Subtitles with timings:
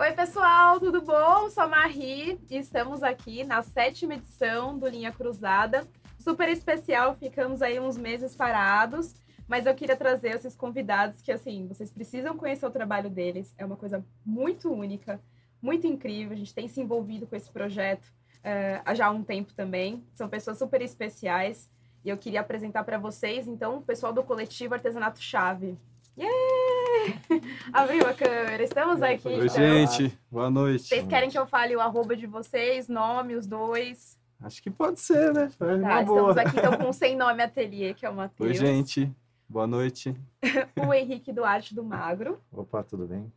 [0.00, 1.50] Oi, pessoal, tudo bom?
[1.50, 5.86] Sou a Marie e estamos aqui na sétima edição do Linha Cruzada.
[6.18, 9.14] Super especial, ficamos aí uns meses parados,
[9.46, 13.54] mas eu queria trazer esses convidados que, assim, vocês precisam conhecer o trabalho deles.
[13.58, 15.20] É uma coisa muito única,
[15.60, 16.32] muito incrível.
[16.32, 20.02] A gente tem se envolvido com esse projeto uh, há já um tempo também.
[20.14, 21.70] São pessoas super especiais
[22.02, 25.76] e eu queria apresentar para vocês, então, o pessoal do coletivo Artesanato Chave.
[26.16, 26.59] Yeah!
[27.72, 29.28] Abriu a câmera, estamos aqui.
[29.28, 29.48] Oi, então.
[29.48, 30.84] gente, boa noite.
[30.84, 34.18] Vocês querem que eu fale o arroba de vocês, nome, os dois?
[34.40, 35.50] Acho que pode ser, né?
[35.60, 38.48] É tá, estamos aqui então com o Sem Nome Ateliê, que é o Matheus.
[38.48, 39.10] Oi, gente,
[39.48, 40.16] boa noite.
[40.76, 42.40] o Henrique do Arte do Magro.
[42.50, 43.30] Opa, tudo bem?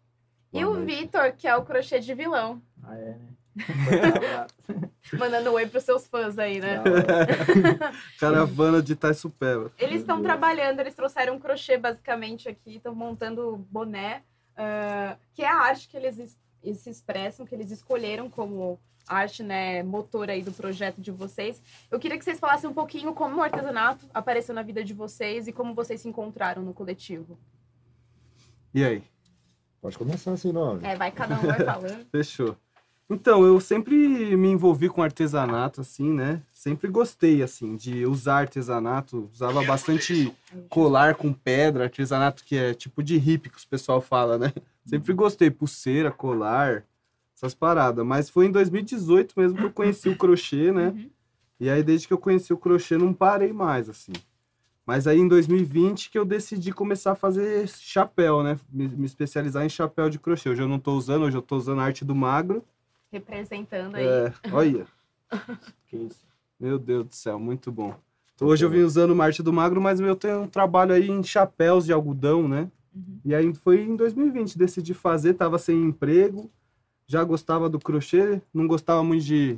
[0.51, 0.81] Boa e noite.
[0.81, 2.61] o Vitor, que é o crochê de vilão.
[2.81, 3.19] Ah, é, né?
[5.17, 6.81] Mandando oi pros seus fãs aí, né?
[8.19, 9.71] Caravana de Taisupeba.
[9.77, 14.23] Eles estão trabalhando, eles trouxeram um crochê basicamente aqui, estão montando boné,
[14.57, 19.43] uh, que é a arte que eles, eles se expressam, que eles escolheram como arte,
[19.43, 21.61] né, motor aí do projeto de vocês.
[21.91, 25.47] Eu queria que vocês falassem um pouquinho como o artesanato apareceu na vida de vocês
[25.47, 27.37] e como vocês se encontraram no coletivo.
[28.73, 29.03] E aí?
[29.81, 30.79] Pode começar assim, não.
[30.81, 32.05] É, vai, cada um vai falando.
[32.09, 32.55] Fechou.
[33.09, 33.95] Então, eu sempre
[34.37, 36.41] me envolvi com artesanato, assim, né?
[36.51, 39.29] Sempre gostei, assim, de usar artesanato.
[39.33, 40.33] Usava bastante
[40.69, 44.53] colar com pedra, artesanato que é tipo de hippie que o pessoal fala, né?
[44.85, 46.85] Sempre gostei, pulseira, colar,
[47.35, 48.05] essas paradas.
[48.05, 50.89] Mas foi em 2018 mesmo que eu conheci o crochê, né?
[50.89, 51.09] Uhum.
[51.59, 54.13] E aí, desde que eu conheci o crochê, não parei mais, assim.
[54.85, 58.57] Mas aí, em 2020, que eu decidi começar a fazer chapéu, né?
[58.71, 60.49] Me, me especializar em chapéu de crochê.
[60.49, 62.63] Hoje eu não tô usando, hoje eu tô usando a arte do magro
[63.13, 64.05] representando aí.
[64.05, 64.87] É, olha.
[66.59, 67.95] Meu Deus do céu, muito bom.
[68.35, 71.23] Então, hoje eu vim usando Marte do Magro, mas eu tenho um trabalho aí em
[71.23, 72.69] chapéus de algodão, né?
[72.93, 73.19] Uhum.
[73.23, 76.49] E aí foi em 2020, decidi fazer, tava sem emprego,
[77.05, 79.57] já gostava do crochê, não gostava muito de,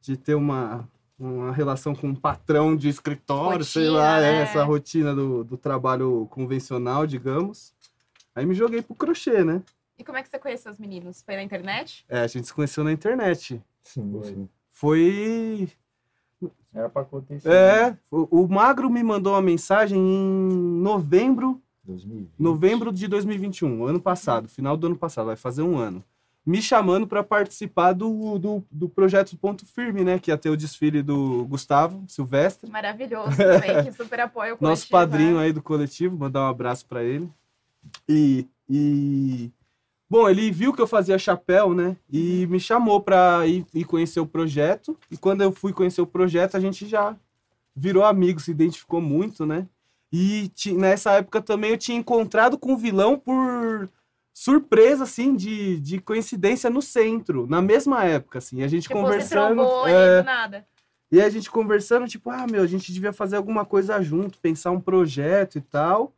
[0.00, 4.42] de ter uma, uma relação com um patrão de escritório, rotina, sei lá, é, né?
[4.42, 7.72] essa rotina do, do trabalho convencional, digamos.
[8.34, 9.62] Aí me joguei pro crochê, né?
[9.98, 11.22] E como é que você conheceu os meninos?
[11.22, 12.04] Foi na internet?
[12.08, 13.62] É, a gente se conheceu na internet.
[13.82, 14.48] Sim, sim.
[14.70, 15.68] Foi.
[16.74, 17.48] Era pra acontecer.
[17.48, 17.98] É, né?
[18.10, 21.60] o, o, Magro me mandou uma mensagem em novembro.
[21.84, 22.30] 2020.
[22.38, 26.02] Novembro de 2021, ano passado, final do ano passado, vai fazer um ano.
[26.44, 30.18] Me chamando para participar do, do, do, projeto Ponto Firme, né?
[30.18, 32.68] Que ia ter o desfile do Gustavo Silvestre.
[32.68, 34.70] Maravilhoso também, que super apoia o coletivo.
[34.70, 35.44] Nosso padrinho né?
[35.44, 37.30] aí do coletivo, mandar um abraço para ele.
[38.08, 39.52] E, e
[40.12, 41.96] Bom, ele viu que eu fazia chapéu, né?
[42.10, 44.94] E me chamou para ir, ir, conhecer o projeto.
[45.10, 47.16] E quando eu fui conhecer o projeto, a gente já
[47.74, 49.66] virou amigo, se identificou muito, né?
[50.12, 53.88] E nessa época também eu tinha encontrado com o vilão por
[54.34, 58.62] surpresa, assim, de, de coincidência no centro, na mesma época, assim.
[58.62, 59.64] A gente tipo, conversando.
[59.64, 60.66] Você é, do nada.
[61.10, 64.72] E a gente conversando, tipo, ah, meu, a gente devia fazer alguma coisa junto, pensar
[64.72, 66.12] um projeto e tal.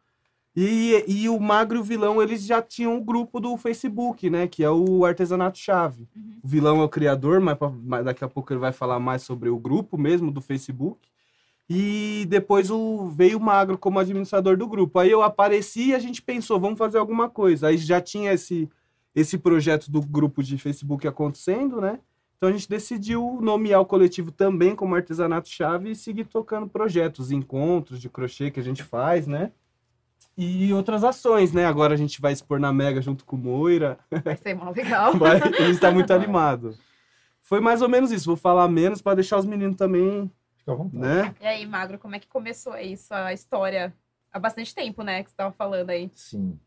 [0.57, 4.31] E, e o Magro e o Vilão, eles já tinham o um grupo do Facebook,
[4.31, 4.47] né?
[4.47, 6.09] Que é o Artesanato Chave.
[6.15, 6.39] Uhum.
[6.43, 9.49] O Vilão é o criador, mas, mas, daqui a pouco ele vai falar mais sobre
[9.49, 11.09] o grupo mesmo do Facebook.
[11.69, 14.99] E depois o, veio o Magro como administrador do grupo.
[14.99, 17.69] Aí eu apareci e a gente pensou, vamos fazer alguma coisa.
[17.69, 18.69] Aí já tinha esse,
[19.15, 21.99] esse projeto do grupo de Facebook acontecendo, né?
[22.37, 27.33] Então a gente decidiu nomear o coletivo também como Artesanato Chave e seguir tocando projetos,
[27.33, 29.51] encontros de crochê que a gente faz, né?
[30.37, 31.65] E outras ações, né?
[31.65, 33.99] Agora a gente vai expor na Mega junto com o Moira.
[34.25, 35.15] Vai ser mó legal.
[35.19, 36.77] Vai, a gente tá muito animado.
[37.43, 38.27] Foi mais ou menos isso.
[38.27, 40.31] Vou falar menos para deixar os meninos também.
[40.93, 41.35] Né?
[41.41, 43.95] E aí, Magro, como é que começou isso, a história?
[44.33, 45.23] Há bastante tempo, né?
[45.23, 46.11] Que você tava falando aí.
[46.15, 46.59] Sim.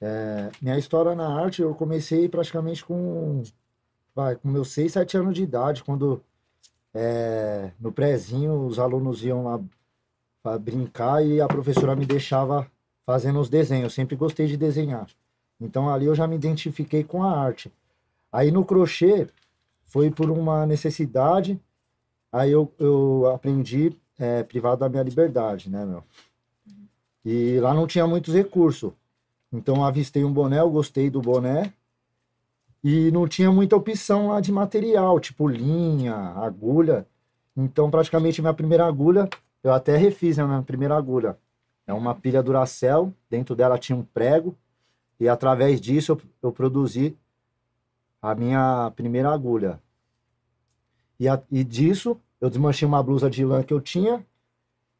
[0.00, 3.42] É, minha história na arte, eu comecei praticamente com,
[4.14, 6.24] vai, com meus 6, 7 anos de idade, quando
[6.94, 9.60] é, no prézinho os alunos iam lá
[10.42, 12.70] para brincar e a professora me deixava
[13.10, 13.82] fazendo os desenhos.
[13.82, 15.08] Eu sempre gostei de desenhar.
[15.60, 17.72] Então ali eu já me identifiquei com a arte.
[18.30, 19.26] Aí no crochê
[19.84, 21.60] foi por uma necessidade.
[22.30, 26.04] Aí eu, eu aprendi é, privado da minha liberdade, né, meu?
[27.24, 28.92] E lá não tinha muitos recursos.
[29.52, 31.72] Então avistei um boné, eu gostei do boné.
[32.84, 37.04] E não tinha muita opção lá de material, tipo linha, agulha.
[37.56, 39.28] Então praticamente minha primeira agulha,
[39.64, 41.36] eu até refiz a minha primeira agulha.
[41.90, 44.56] É uma pilha Duracell, dentro dela tinha um prego,
[45.18, 47.16] e através disso eu, eu produzi
[48.22, 49.80] a minha primeira agulha.
[51.18, 54.24] E, a, e disso eu desmanchei uma blusa de lã que eu tinha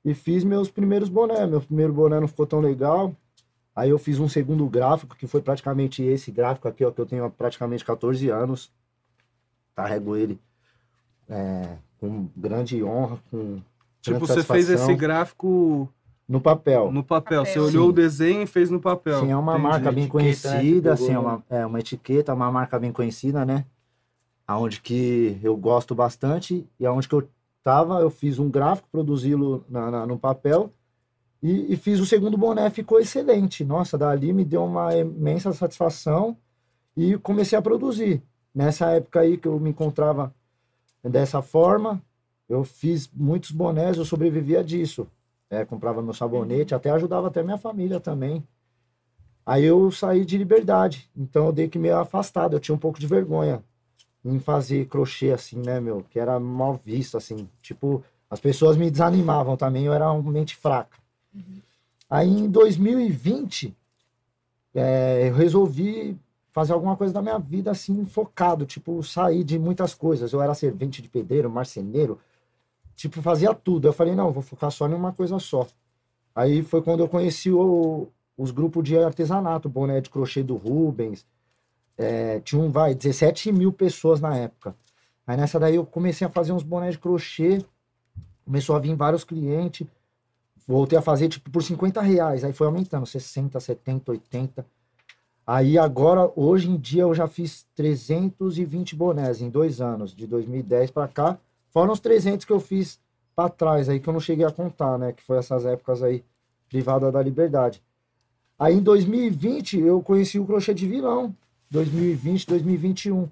[0.05, 1.49] e fiz meus primeiros bonés.
[1.49, 3.15] Meu primeiro boné não ficou tão legal.
[3.75, 7.07] Aí eu fiz um segundo gráfico, que foi praticamente esse gráfico aqui, ó, que eu
[7.07, 8.69] tenho há praticamente 14 anos.
[9.77, 10.41] Carrego ele
[11.29, 13.63] é, com grande honra, com
[14.03, 15.89] Tipo, você fez esse gráfico
[16.31, 16.93] no papel.
[16.93, 17.45] no papel.
[17.45, 17.91] Você olhou Sim.
[17.91, 19.21] o desenho e fez no papel.
[19.21, 19.69] Sim, é uma Entendi.
[19.69, 22.93] marca bem Etiqueta, né, conhecida, assim, é no- uma, é uma etiqueta, uma marca bem
[22.93, 23.65] conhecida, né?
[24.47, 27.29] Aonde que eu gosto bastante e aonde que eu
[27.65, 30.73] tava, eu fiz um gráfico, produzi-lo na, na- no papel
[31.43, 33.65] e, e fiz o segundo boné, ficou excelente.
[33.65, 36.37] Nossa, dali me deu uma imensa satisfação
[36.97, 38.23] e comecei a produzir.
[38.55, 40.33] Nessa época aí que eu me encontrava
[41.03, 42.01] dessa forma,
[42.49, 45.07] eu fiz muitos bonés, eu sobrevivia disso.
[45.51, 48.47] É, comprava meu sabonete, até ajudava até minha família também.
[49.45, 53.01] Aí eu saí de liberdade, então eu dei que me afastado, eu tinha um pouco
[53.01, 53.63] de vergonha
[54.25, 58.91] em fazer crochê assim, né, meu, que era mal visto assim, tipo, as pessoas me
[58.91, 60.99] desanimavam também, eu era uma mente fraca.
[62.09, 63.77] Aí em 2020,
[64.75, 66.19] é, eu resolvi
[66.53, 70.33] fazer alguma coisa da minha vida assim, focado, tipo, sair de muitas coisas.
[70.33, 72.19] Eu era servente de pedreiro, marceneiro,
[73.01, 73.89] tipo, fazia tudo.
[73.89, 75.67] Eu falei, não, vou focar só em uma coisa só.
[76.35, 81.27] Aí foi quando eu conheci o- os grupos de artesanato, boné de crochê do Rubens.
[81.97, 84.75] É, tinha um, vai, 17 mil pessoas na época.
[85.27, 87.65] Aí nessa daí eu comecei a fazer uns bonés de crochê,
[88.45, 89.87] começou a vir vários clientes,
[90.67, 94.67] voltei a fazer tipo por 50 reais, aí foi aumentando, 60, 70, 80.
[95.47, 100.91] Aí agora, hoje em dia, eu já fiz 320 bonés em dois anos, de 2010
[100.91, 101.39] para cá,
[101.71, 103.01] fora os 300 que eu fiz
[103.35, 106.25] para trás aí, que eu não cheguei a contar, né, que foi essas épocas aí,
[106.69, 107.83] privada da liberdade.
[108.59, 111.35] Aí em 2020 eu conheci o crochê de vilão,
[111.71, 113.29] 2020, 2021.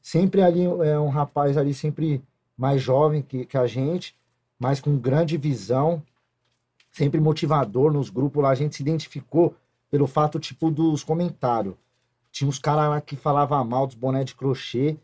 [0.00, 2.22] Sempre ali é um rapaz ali sempre
[2.56, 4.16] mais jovem que, que a gente,
[4.58, 6.02] mas com grande visão,
[6.92, 9.56] sempre motivador nos grupos lá, a gente se identificou
[9.90, 11.74] pelo fato tipo dos comentários.
[12.30, 14.96] Tinha uns caras lá que falavam mal dos bonés de crochê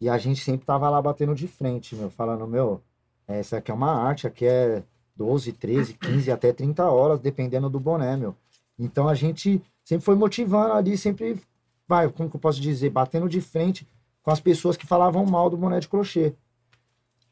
[0.00, 2.80] e a gente sempre tava lá batendo de frente, meu, falando, meu,
[3.26, 4.82] essa aqui é uma arte, aqui é
[5.16, 8.34] 12, 13, 15, até 30 horas, dependendo do boné, meu.
[8.78, 11.40] Então a gente sempre foi motivando ali, sempre,
[11.88, 13.88] vai, como que eu posso dizer, batendo de frente
[14.22, 16.34] com as pessoas que falavam mal do boné de crochê.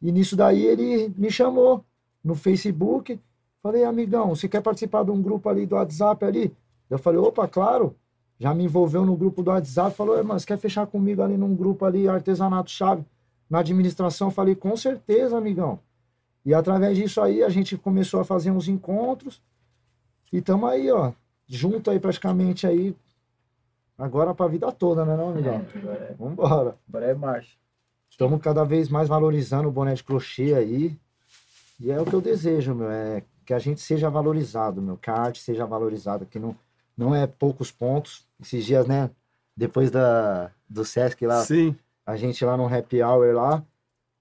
[0.00, 1.84] E nisso daí ele me chamou
[2.22, 3.20] no Facebook,
[3.62, 6.56] falei, amigão, você quer participar de um grupo ali do WhatsApp ali?
[6.88, 7.96] Eu falei, opa, claro.
[8.38, 11.54] Já me envolveu no grupo do WhatsApp, falou, mano, você quer fechar comigo ali num
[11.54, 13.04] grupo ali, artesanato chave,
[13.48, 14.28] na administração?
[14.28, 15.78] Eu falei, com certeza, amigão.
[16.44, 19.40] E através disso aí a gente começou a fazer uns encontros
[20.32, 21.12] e estamos aí, ó,
[21.46, 22.94] junto aí praticamente aí,
[23.96, 25.64] agora pra vida toda, né não, amigão?
[25.75, 26.76] Agora é, Vambora.
[26.88, 27.56] agora é marcha.
[28.10, 30.96] Estamos cada vez mais valorizando o boné de crochê aí.
[31.80, 35.10] E é o que eu desejo, meu, é que a gente seja valorizado, meu, que
[35.10, 36.56] a arte seja valorizada, que não,
[36.96, 38.26] não é poucos pontos.
[38.41, 39.11] Esses dias, né,
[39.56, 41.76] depois da, do Sesc lá, Sim.
[42.05, 43.64] a gente lá no Happy Hour lá,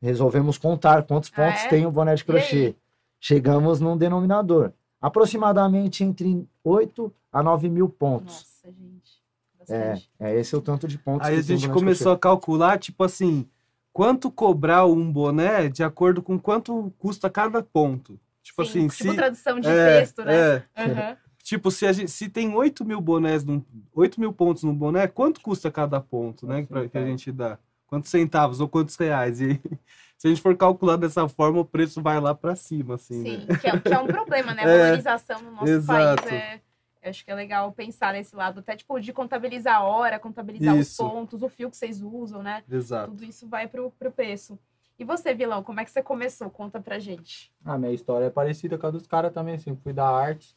[0.02, 1.68] resolvemos contar quantos Ah, pontos é?
[1.70, 2.76] tem o boné de crochê.
[3.20, 4.72] Chegamos num denominador.
[5.02, 8.36] Aproximadamente entre 8 a 9 mil pontos.
[8.64, 9.24] Nossa, gente.
[9.70, 10.12] É, Bastante.
[10.20, 13.48] é esse o tanto de pontos Aí que a gente começou a calcular, tipo assim,
[13.94, 18.20] quanto cobrar um boné de acordo com quanto custa cada ponto.
[18.42, 19.16] Tipo Sim, assim, tipo se.
[19.16, 20.36] tradução de é, texto, né?
[20.36, 20.64] é.
[20.76, 21.18] Aham.
[21.44, 23.62] Tipo, se, a gente, se tem 8 mil bonés, num,
[23.94, 26.66] 8 mil pontos no boné, quanto custa cada ponto, né?
[26.66, 27.60] Pra- que a gente dá?
[27.86, 29.42] Quantos centavos ou quantos reais?
[29.42, 29.60] E
[30.18, 33.42] se a gente for calcular dessa forma, o preço vai lá pra cima, assim, né?
[33.42, 34.64] Sim, que é, que é um problema, né?
[34.64, 36.24] A É, valorização no nosso exato.
[36.24, 36.62] país é.
[37.04, 40.74] Eu acho que é legal pensar nesse lado, até tipo, de contabilizar a hora, contabilizar
[40.74, 41.06] os Isso.
[41.06, 42.64] pontos, o fio que vocês usam, né?
[42.72, 43.12] Exato.
[43.12, 44.58] Tudo isso vai pro, pro preço.
[44.98, 46.50] E você, vilão, como é que você começou?
[46.50, 47.52] Conta pra gente.
[47.66, 49.76] Ah, minha história é parecida com a dos caras também, assim.
[49.76, 50.56] Fui da arte,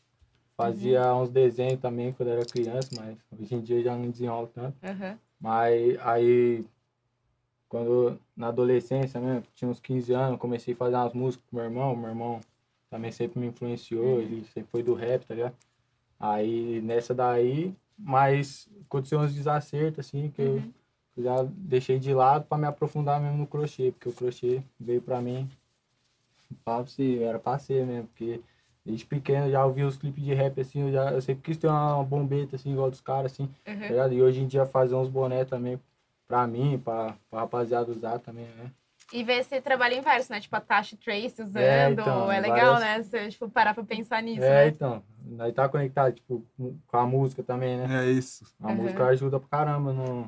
[0.56, 4.76] fazia uns desenhos também quando era criança, mas hoje em dia já não desenrolo tanto.
[4.82, 5.18] Aham.
[5.38, 6.64] Mas aí,
[7.68, 11.64] quando na adolescência mesmo, tinha uns 15 anos, comecei a fazer umas músicas com meu
[11.66, 11.94] irmão.
[11.94, 12.40] Meu irmão
[12.88, 15.54] também sempre me influenciou, ele sempre foi do rap, tá ligado?
[16.18, 20.72] Aí nessa daí, mas aconteceu uns desacertos, assim, que eu Uhum.
[21.18, 25.20] já deixei de lado para me aprofundar mesmo no crochê, porque o crochê veio para
[25.20, 25.48] mim,
[26.64, 28.40] pra você, era pra ser mesmo, porque
[28.86, 31.56] desde pequeno eu já ouvi os clipes de rap assim, eu, já, eu sempre quis
[31.58, 33.78] ter uma bombeta assim, igual dos caras assim, tá Uhum.
[33.88, 34.12] ligado?
[34.14, 35.80] E hoje em dia fazer uns boné também
[36.28, 38.70] pra mim, pra, pra rapaziada usar também, né?
[39.12, 40.40] E ver esse trabalho inverso, né?
[40.40, 41.62] Tipo, a Tasha Trace usando.
[41.62, 43.02] É, É, então, legal, várias- né?
[43.02, 44.68] Você, tipo, parar pra pensar nisso, é, né?
[44.68, 46.44] então, nós tá conectado, tipo,
[46.88, 48.04] com a música também, né?
[48.04, 48.44] É isso.
[48.60, 48.74] A Uhum.
[48.76, 50.26] música ajuda pra caramba no,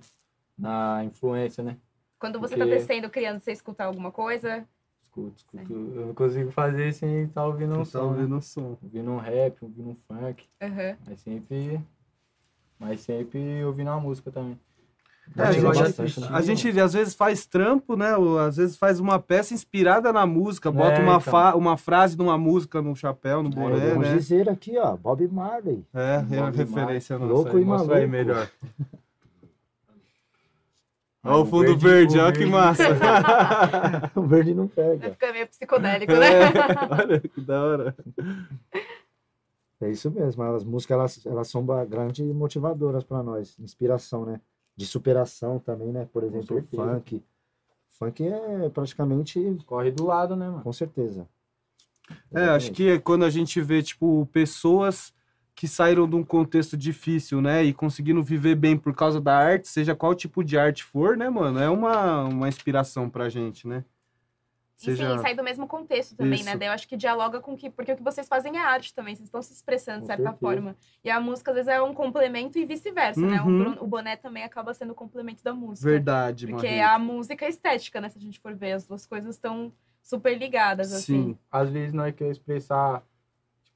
[0.56, 1.76] na influência, né?
[2.20, 4.64] Quando você Porque- tá descendo, criando, você escuta alguma coisa?
[5.26, 5.72] Escuto, escuto.
[5.94, 7.98] Eu não consigo fazer sem estar ouvindo um tá som.
[7.98, 8.04] né?
[8.04, 8.78] ouvindo o som.
[8.82, 10.44] Ouvindo um rap, ouvindo um funk.
[10.62, 10.96] Aham.
[11.06, 11.80] Mas sempre.
[12.78, 14.58] Mas sempre ouvindo uma música também.
[15.36, 18.16] É, a gente- A gente às vezes faz trampo, né?
[18.16, 21.20] Ou às vezes faz uma peça inspirada na música, bota É, uma, então.
[21.20, 24.14] fa- uma frase de uma música no chapéu, no boné, Podemos né?
[24.16, 25.84] dizer aqui, ó, Bob Marley.
[25.92, 27.30] É, é a Bob referência nossa.
[27.32, 27.62] Louco aí.
[27.62, 28.10] e Mostra aí maluco.
[28.10, 28.50] melhor.
[31.24, 32.84] Olha o fundo verde- verde, olha que massa.
[34.14, 35.10] o verde não Vai pega.
[35.10, 36.42] ficar meio psicodélico, né?
[36.42, 36.46] É,
[37.02, 37.96] olha que da hora.
[39.80, 40.42] É isso mesmo.
[40.42, 43.58] As músicas, elas, elas são grandes motivadoras para nós.
[43.58, 44.40] Inspiração, né?
[44.76, 46.08] De superação também, né?
[46.12, 47.22] Por exemplo, o funk.
[47.90, 50.62] Funk é praticamente, Corre do lado, né, mano?
[50.62, 51.28] com certeza.
[52.32, 55.12] É, acho que é quando a gente vê, tipo, pessoas
[55.58, 57.64] que saíram de um contexto difícil, né?
[57.64, 61.28] E conseguindo viver bem por causa da arte, seja qual tipo de arte for, né,
[61.28, 61.58] mano?
[61.58, 63.84] É uma, uma inspiração pra gente, né?
[64.80, 66.50] E sim, sai do mesmo contexto também, né?
[66.50, 66.58] Isso.
[66.60, 67.68] Daí eu acho que dialoga com que.
[67.68, 70.76] Porque o que vocês fazem é arte também, vocês estão se expressando de certa forma.
[71.02, 73.42] E a música, às vezes, é um complemento e vice-versa, né?
[73.42, 73.58] O, Uhum.
[73.58, 75.90] bron- o boné também acaba sendo o complemento da música.
[75.90, 76.90] Verdade, Porque Marreta.
[76.94, 78.08] a música é estética, né?
[78.08, 81.30] Se a gente for ver, as duas coisas estão super ligadas, assim.
[81.30, 81.38] Sim.
[81.50, 83.02] Às vezes nós quer expressar,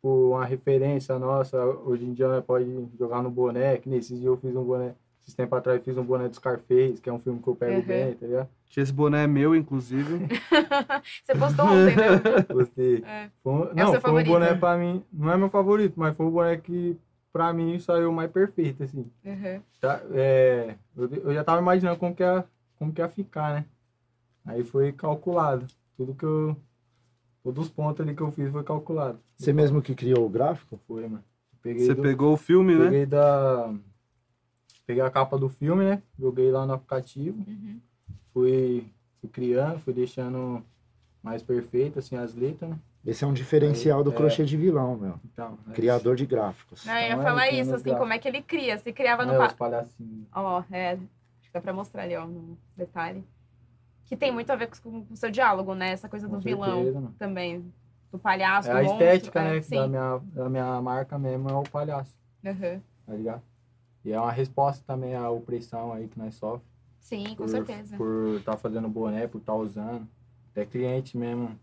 [0.03, 1.65] tipo, uma referência nossa.
[1.65, 2.67] Hoje em dia pode
[2.99, 4.95] jogar no boné, que nesses dias eu fiz um boné.
[5.23, 7.55] Esses tempos atrás eu fiz um boné do Scarface, que é um filme que eu
[7.55, 7.83] pego Uhum.
[7.83, 8.49] bem, tá ligado?
[8.77, 10.27] Esse boné é meu, inclusive.
[11.25, 12.45] Você postou ontem, né?
[12.53, 13.05] Gostei.
[13.07, 13.31] É.
[13.45, 14.29] Foi um- É o não, seu foi um favorito?
[14.33, 15.05] boné pra mim.
[15.13, 16.97] Não é meu favorito, mas foi um boné que
[17.33, 19.07] pra mim saiu mais perfeito, assim.
[19.25, 19.61] Uhum.
[19.81, 22.45] Tá, é, eu, eu já tava imaginando como que, ia,
[22.79, 23.65] como que ia ficar, né?
[24.45, 25.67] Aí foi calculado.
[25.97, 26.57] Tudo que eu.
[27.43, 29.19] Todos os pontos ali que eu fiz foi calculado.
[29.37, 30.79] Você mesmo que criou o gráfico?
[30.87, 31.25] Foi, mano.
[31.63, 32.85] Peguei, Você do- pegou o filme, né?
[32.85, 33.73] peguei da.
[34.87, 36.03] Peguei a capa do filme, né?
[36.19, 37.39] Joguei lá no aplicativo.
[37.47, 37.81] Uhum.
[38.33, 38.87] Fui,
[39.21, 40.65] fui criando, fui deixando
[41.23, 42.79] mais perfeito, assim, as letras, né?
[43.05, 44.15] Esse é um diferencial do É.
[44.15, 45.15] crochê de vilão, meu.
[45.25, 46.85] Então, é Criador de gráficos.
[46.85, 48.17] Não, eu ia Então, é, falar tem isso, assim, como gráficos.
[48.17, 48.79] é que ele cria.
[48.79, 49.33] Se criava no.
[49.33, 50.27] É, pa- os palhacinhos.
[50.33, 50.93] Ó, é.
[50.93, 51.01] Acho
[51.49, 53.25] que dá pra mostrar ali, ó, no detalhe.
[54.07, 55.91] Que tem muito a ver com com o seu diálogo, né?
[55.93, 57.15] Essa coisa do Com vilão certeza, mano.
[57.19, 57.73] também.
[58.11, 59.63] Do palhaço, É do a monstro, estética, é, né?
[59.63, 59.77] Sim.
[59.77, 62.81] Da minha, da minha marca mesmo é o palhaço, Uhum.
[63.07, 63.43] tá ligado?
[64.05, 66.67] E é uma resposta também à opressão aí que nós sofremos.
[67.01, 67.97] Sim, com por, certeza.
[67.97, 70.07] Por estar fazendo boné, por estar usando.
[70.51, 71.59] Até cliente mesmo,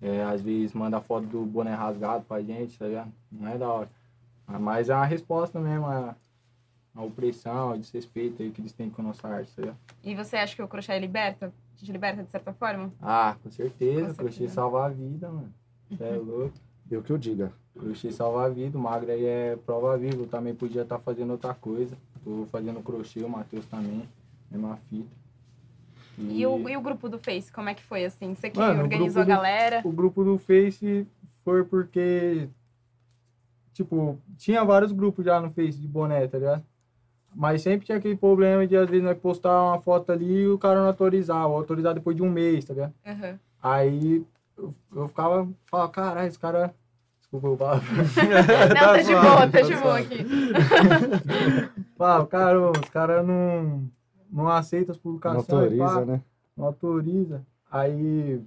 [0.00, 3.12] é, às vezes manda foto do boné rasgado pra gente, tá ligado?
[3.30, 3.90] Não é da hora.
[4.46, 6.14] Mas é uma resposta mesmo à,
[6.94, 9.78] à opressão, ao desrespeito aí que eles têm com a nossa arte, tá ligado?
[10.02, 11.52] E você acha que o crochê liberta?
[11.84, 12.90] Te liberta de certa forma?
[13.00, 14.54] Ah, com certeza, Com crochê certeza.
[14.54, 15.52] salva a vida, mano.
[15.98, 16.54] Cê é louco.
[16.90, 17.52] Eu que eu diga.
[17.78, 20.22] Crochê salva a vida, o magro aí é prova viva.
[20.22, 21.96] Eu também podia estar fazendo outra coisa.
[22.24, 24.08] Tô fazendo crochê, o Matheus também,
[24.50, 25.10] mesma fita.
[26.16, 28.34] E, o, e o grupo do Face, como é que foi, assim?
[28.34, 29.80] Você que Mano, organizou a grupo do- galera?
[29.84, 31.06] o grupo do Face
[31.44, 32.48] foi porque,
[33.72, 36.64] tipo, tinha vários grupos já no Face de boné, tá ligado?
[37.34, 40.58] Mas sempre tinha aquele problema de, às vezes, nós postar uma foto ali e o
[40.58, 42.94] cara não autorizar, ou autorizar depois de um mês, tá ligado?
[43.06, 43.38] Uhum.
[43.62, 44.24] Aí
[44.56, 46.74] eu, eu ficava, falava, caralho, esse cara.
[47.18, 47.82] Desculpa eu falar.
[48.68, 50.24] Não, tá de suave, boa, tá tá de boa aqui.
[51.96, 53.88] Falava, cara, os caras não,
[54.30, 55.76] não aceitam as Não publicações.
[55.78, 55.84] pá.
[55.84, 56.22] autoriza, né?
[56.56, 57.46] não autoriza.
[57.70, 58.40] Aí,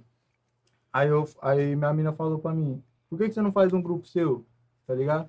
[0.92, 3.82] aí, eu, aí minha mina falou pra mim, por que, que você não faz um
[3.82, 4.44] grupo seu?
[4.86, 5.28] Tá ligado?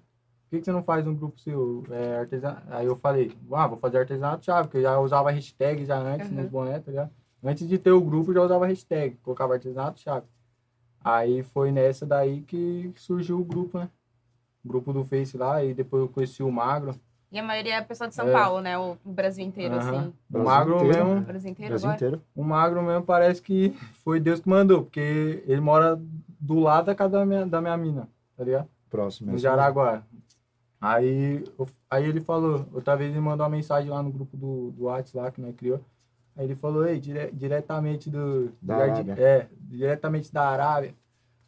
[0.49, 1.83] Por que, que você não faz um grupo seu?
[1.91, 2.57] É, artesan...
[2.71, 6.31] Aí eu falei, ah, vou fazer artesanato chave, porque eu já usava hashtag já antes
[6.31, 6.37] Uhum.
[6.37, 7.11] nos bonés, tá ligado?
[7.43, 10.25] Antes de ter o grupo, eu já usava hashtag, colocava artesanato chave.
[11.03, 13.89] Aí foi nessa daí que surgiu o grupo, né?
[14.65, 16.99] O grupo do Face lá, e depois eu conheci o Magro.
[17.31, 18.33] E a maioria é pessoa de São É.
[18.33, 18.75] Paulo, né?
[18.75, 19.87] O Brasil inteiro, Aham.
[19.87, 20.13] assim.
[20.33, 21.17] O Magro inteiro, mesmo.
[21.19, 22.21] O Brasil inteiro Brasil inteiro.
[22.35, 23.69] O magro mesmo parece que
[24.03, 26.01] foi Deus que mandou, porque ele mora
[26.39, 28.67] do lado da casa da minha, da minha mina, tá ligado?
[28.89, 29.27] Próximo.
[29.27, 29.39] mesmo.
[29.39, 30.01] Jaraguá.
[30.81, 31.43] Aí,
[31.89, 35.17] aí ele falou, outra vez ele mandou uma mensagem lá no grupo do, do WhatsApp
[35.25, 35.81] lá que nós criou.
[36.37, 38.51] Aí ele falou, ei, dire- diretamente do.
[38.61, 39.13] Da Arábia.
[39.17, 40.93] É, diretamente da Arábia.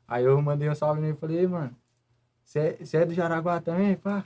[0.07, 1.73] Aí eu mandei um salve nele e falei, "Ei, mano,
[2.43, 4.25] você é, cê é do Jaraguá também, pá?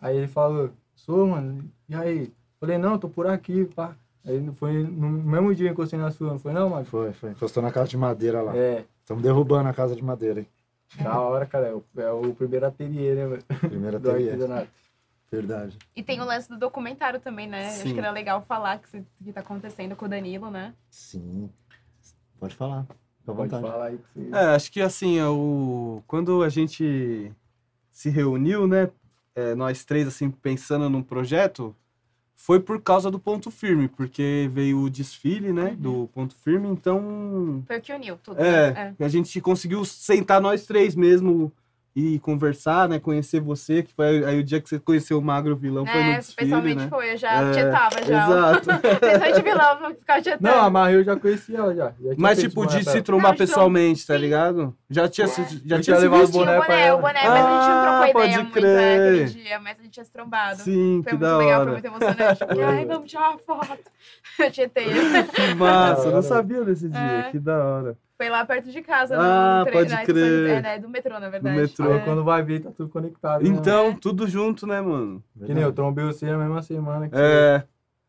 [0.00, 1.68] Aí ele falou, sou, mano.
[1.88, 2.32] E aí?
[2.60, 3.96] Falei, não, tô por aqui, pá.
[4.24, 6.84] Aí foi no mesmo dia que eu encostei na sua, não foi não, mano?
[6.84, 7.30] Foi, foi.
[7.30, 8.56] Encostou na casa de madeira lá.
[8.56, 10.46] É, Estamos derrubando a casa de madeira, hein?
[11.00, 11.68] Da hora, cara.
[11.68, 13.42] É o, é o primeiro ateliê, né, mano?
[14.00, 14.68] Do ateliê.
[15.30, 15.76] Verdade.
[15.94, 17.68] E tem o lance do documentário também, né?
[17.68, 17.94] Acho Sim.
[17.94, 20.72] que era legal falar que, que tá acontecendo com o Danilo, né?
[20.88, 21.50] Sim.
[22.38, 22.86] Pode falar.
[23.18, 23.62] Fica à Pode vontade.
[23.72, 24.34] falar aí que você...
[24.34, 26.00] É, acho que assim, é o...
[26.06, 27.32] quando a gente
[27.90, 28.88] se reuniu, né?
[29.36, 31.76] é, nós três, assim, pensando num projeto,
[32.36, 37.64] foi por causa do ponto firme, porque veio o desfile, né, do ponto firme, então
[37.66, 38.40] Foi o que uniu tudo.
[38.40, 38.94] é, né?
[39.00, 41.50] a gente conseguiu sentar nós três mesmo
[41.98, 45.56] e conversar, né, conhecer você, que foi aí o dia que você conheceu o Magro
[45.56, 46.88] Vilão foi no É, desfile, pessoalmente né?
[46.90, 48.24] foi, eu já É, tietava já.
[48.26, 48.68] Exato.
[49.00, 50.42] Pessoalmente vilão, vou ficar tietando.
[50.42, 51.86] Não, a Maria eu já conhecia ela já.
[51.98, 54.20] já Mas tipo de pra se trombar Não, pessoalmente, tá sim.
[54.20, 54.76] ligado?
[54.90, 57.24] Já tinha se, já tinha tinha levado o boné o pra boné, o boné, mas
[57.24, 58.66] a gente não Ah, trocou pode ideia muito crer.
[58.76, 60.58] é, aquele dia, mas a gente tinha se trombado.
[60.60, 61.72] Sim, Foi que muito da legal, foi hora.
[61.72, 62.44] muito emocionante.
[62.78, 63.78] Ai, vamos tirar uma foto.
[64.38, 64.84] Eu tietei.
[65.34, 67.30] Que massa, eu não sabia desse dia, É.
[67.30, 67.96] que da hora.
[68.16, 70.48] Foi lá perto de casa, Ah, no trem, pode na estação crer.
[70.50, 71.56] é, né, do metrô, na verdade.
[71.60, 71.92] metrô.
[71.92, 72.04] Aí É.
[72.04, 73.42] quando vai ver, tá tudo conectado.
[73.42, 73.96] né, Então, É.
[74.00, 75.22] tudo junto, né, mano?
[75.34, 75.46] mano?
[75.46, 77.64] Que nem eu trombei você na mesma semana que É, você,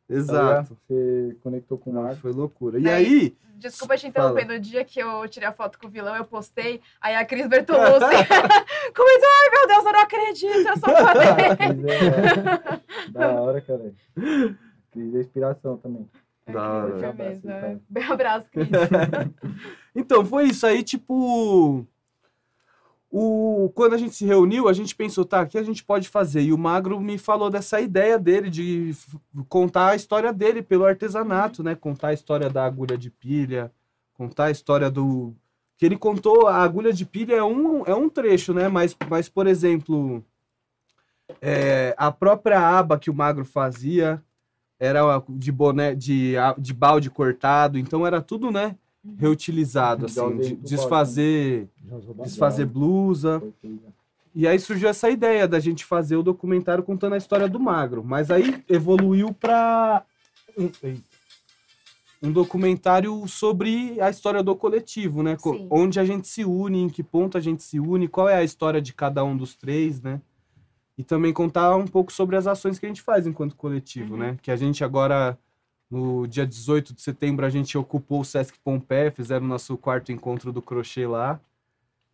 [0.08, 0.48] tá exato.
[0.48, 0.78] ligado?
[0.88, 2.20] você conectou com o Marcos.
[2.20, 2.80] Foi loucura.
[2.80, 4.54] E Daí- aí, Desculpa te interromper, Fala.
[4.54, 7.48] no dia que eu tirei a foto com o vilão, eu postei, aí a Cris
[7.48, 7.90] Bertolucci
[8.96, 11.88] comentou, ai meu Deus, eu não acredito, eu sou fã dele.
[13.08, 13.92] É, da hora, cara.
[14.92, 16.08] Cris é inspiração também.
[16.51, 17.10] Da hora.
[17.10, 17.80] Abraço, mesmo, é.
[17.89, 18.70] Bem abraço, Cris.
[19.96, 21.86] então, foi isso aí, tipo.
[23.10, 26.10] O, quando a gente se reuniu, a gente pensou, tá, o que a gente pode
[26.10, 26.42] fazer?
[26.42, 28.94] E o Magro me falou dessa ideia dele de
[29.48, 31.74] contar a história dele pelo artesanato, né?
[31.74, 33.72] Contar a história da agulha de pilha,
[34.13, 35.34] contar a história do.
[35.77, 38.68] Que ele contou, a agulha de pilha é um, é um trecho, né?
[38.68, 40.24] Mas, mas por exemplo,
[41.42, 44.22] é, a própria aba que o Magro fazia
[44.79, 48.75] era de boné, de, de balde cortado, então era tudo, né?
[49.17, 51.67] Reutilizado, assim, de desfazer,
[52.24, 53.41] desfazer blusa.
[54.36, 58.03] E aí surgiu essa ideia da gente fazer o documentário contando a história do Magro.
[58.03, 60.03] Mas aí evoluiu para
[60.57, 60.69] um,
[62.22, 65.38] um documentário sobre a história do coletivo, né?
[65.39, 65.67] Sim.
[65.72, 68.43] Onde a gente se une, em que ponto a gente se une, qual é a
[68.43, 70.22] história de cada um dos três, né?
[70.98, 74.20] E também contar um pouco sobre as ações que a gente faz enquanto coletivo, Uhum.
[74.20, 74.38] né?
[74.42, 75.38] Que a gente agora,
[75.92, 80.51] no dia 18 de setembro, a gente ocupou o Sesc Pompeia, fizeram nosso quarto encontro
[80.51, 81.39] do crochê lá.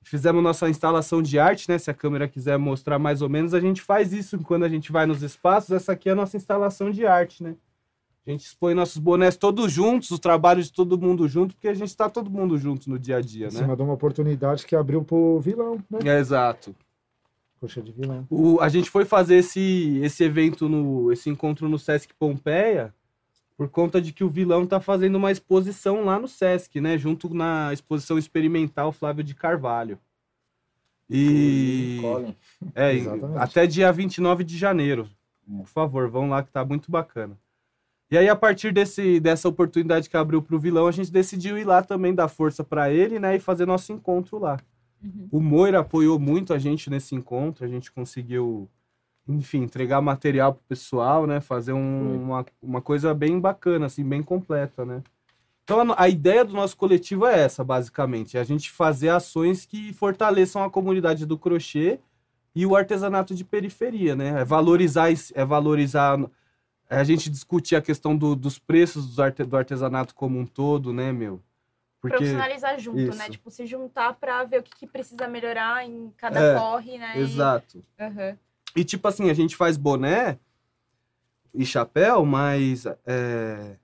[0.05, 1.77] Fizemos nossa instalação de arte, né?
[1.77, 4.91] Se a câmera quiser mostrar mais ou menos, a gente faz isso quando a gente
[4.91, 5.71] vai nos espaços.
[5.71, 7.55] Essa aqui é a nossa instalação de arte, né?
[8.27, 11.73] A gente expõe nossos bonés todos juntos, o trabalho de todo mundo junto, porque a
[11.73, 13.59] gente está todo mundo junto no dia a dia, Em né?
[13.59, 15.99] cima de uma oportunidade que abriu pro vilão, né?
[16.05, 16.75] É, exato.
[17.63, 18.27] Coxa de vilão.
[18.29, 22.93] O- a gente foi fazer esse, esse evento, no, esse encontro no Sesc Pompeia,
[23.55, 26.97] por conta de que o vilão tá fazendo uma exposição lá no Sesc, né?
[26.97, 29.97] Junto na exposição experimental Flávio de Carvalho.
[31.09, 31.99] E.
[32.01, 32.35] Colin.
[32.75, 33.37] É, Exatamente.
[33.41, 35.07] até dia 29 de janeiro.
[35.47, 37.37] Por favor, vão lá que tá muito bacana.
[38.11, 41.63] E aí, a partir desse, dessa oportunidade que abriu pro vilão, a gente decidiu ir
[41.63, 43.37] lá também dar força para ele, né?
[43.37, 44.59] E fazer nosso encontro lá.
[45.03, 45.27] Uhum.
[45.31, 48.69] O Moira apoiou muito a gente nesse encontro, a gente conseguiu,
[49.27, 51.41] enfim, entregar material pro pessoal, né?
[51.41, 55.03] Fazer um- uma, uma coisa bem bacana, assim, bem completa, né?
[55.63, 58.37] Então, a, ideia do nosso coletivo é essa, basicamente.
[58.37, 61.99] É a gente fazer ações que fortaleçam a comunidade do crochê
[62.53, 64.41] e o artesanato de periferia, né?
[64.41, 66.19] É valorizar, é valorizar...
[66.89, 70.93] É a gente discutir a questão do- dos preços arte- do artesanato como um todo,
[70.93, 71.41] né, meu?
[72.03, 72.17] Porque...
[72.17, 73.09] Profissionalizar junto, né?
[73.11, 73.31] Isso.
[73.31, 77.13] Tipo, se juntar pra ver o que, que precisa melhorar em cada É, corre, né?
[77.15, 77.81] E- Exato.
[77.97, 78.37] Aham.
[78.75, 80.37] E tipo assim, a gente faz boné
[81.53, 83.77] e chapéu, mas é,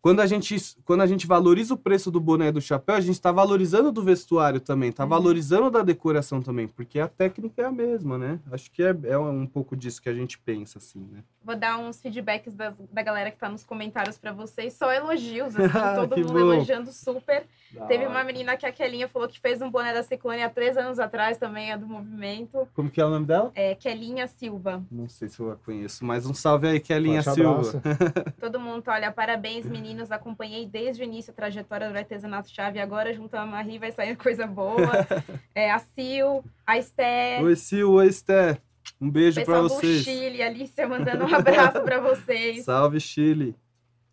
[0.00, 3.00] quando, a gente, quando a gente valoriza o preço do boné e do chapéu, a
[3.00, 5.08] gente está valorizando do vestuário também, tá Uhum.
[5.10, 8.38] valorizando da decoração também, porque a técnica é a mesma, né?
[8.52, 11.22] Acho que é, é um pouco disso que a gente pensa, assim, né?
[11.44, 14.74] Vou dar uns feedbacks da, da galera que tá nos comentários pra vocês.
[14.74, 16.52] Só elogios, assim, todo Que mundo bom.
[16.52, 17.46] elogiando super.
[17.72, 18.10] Da Teve hora.
[18.14, 20.98] uma menina que a Kelinha falou que fez um boné da Ciclone há três anos
[20.98, 22.68] atrás, também é do movimento.
[22.74, 23.50] Como que é o nome dela?
[23.54, 24.82] É Kelinha Silva.
[24.90, 27.62] Não sei se eu a conheço, mas um salve aí, Kelinha Silva.
[28.40, 30.12] Todo mundo tá, olha, parabéns, meninos.
[30.12, 32.78] Acompanhei desde o início a trajetória do artesanato chave.
[32.78, 34.78] Agora, junto a Marie, vai sair coisa boa.
[35.54, 38.60] É, a Sil, a Esté, Oi, Sil, oi, Esté.
[39.00, 40.04] Um beijo pra pessoal do vocês.
[40.04, 42.62] Chile, Alicia mandando um abraço pra vocês.
[42.64, 43.56] Salve, Chile.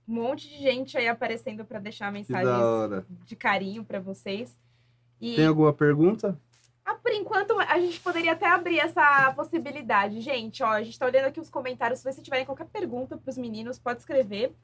[0.08, 4.58] Um monte de gente aí aparecendo pra deixar mensagens de carinho pra vocês.
[5.22, 6.40] E Tem alguma pergunta?
[6.84, 10.22] ah, por enquanto a gente poderia até abrir essa possibilidade.
[10.22, 12.00] Gente, ó, a gente tá olhando aqui os comentários.
[12.00, 14.56] Se vocês tiverem qualquer pergunta pros meninos, pode escrever.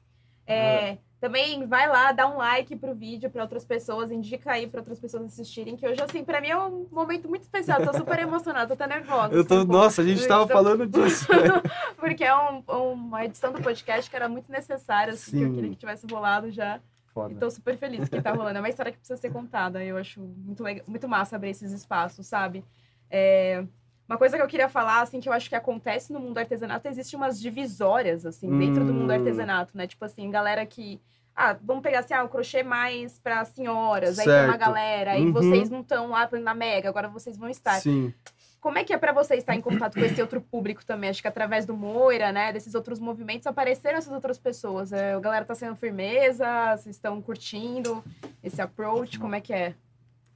[0.46, 4.80] É, Também vai lá, dá um like pro vídeo para outras pessoas, indica aí para
[4.80, 7.80] outras pessoas assistirem, que hoje, assim, pra mim é um momento muito especial.
[7.84, 9.32] Tô super emocionada, tô até nervosa.
[9.32, 11.26] Eu tô, assim, um nossa, a gente tava Então- falando disso.
[11.32, 11.62] né?
[11.96, 15.70] Porque é um- uma edição do podcast que era muito necessária, assim, que eu queria
[15.70, 16.80] que tivesse rolado já.
[17.14, 17.32] Foda.
[17.34, 18.56] E tô super feliz que tá rolando.
[18.56, 19.84] É uma história que precisa ser contada.
[19.84, 22.64] Eu acho muito, legal, muito massa abrir esses espaços, sabe?
[23.08, 23.64] É,
[24.08, 26.38] Uma coisa que eu queria falar, assim, que eu acho que acontece no mundo do
[26.40, 29.16] artesanato, existe umas divisórias, assim, dentro do mundo do Hum.
[29.16, 29.86] artesanato, né?
[29.86, 31.00] Tipo assim, galera que.
[31.34, 34.60] Ah, vamos pegar assim, ah, o crochê mais para senhoras, aí tem uma Certo.
[34.60, 35.32] galera, aí Uhum.
[35.32, 37.80] vocês não estão lá na Mega, agora vocês vão estar.
[37.80, 38.12] Sim.
[38.60, 41.08] Como é que é para você estar em contato com esse outro público também?
[41.10, 44.92] Acho que através do Moira, né, desses outros movimentos, apareceram essas outras pessoas.
[44.92, 48.04] É, a galera tá sendo firmeza, vocês estão curtindo
[48.44, 49.74] esse approach, como é que é?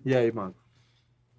[0.04, 0.54] E aí, mano?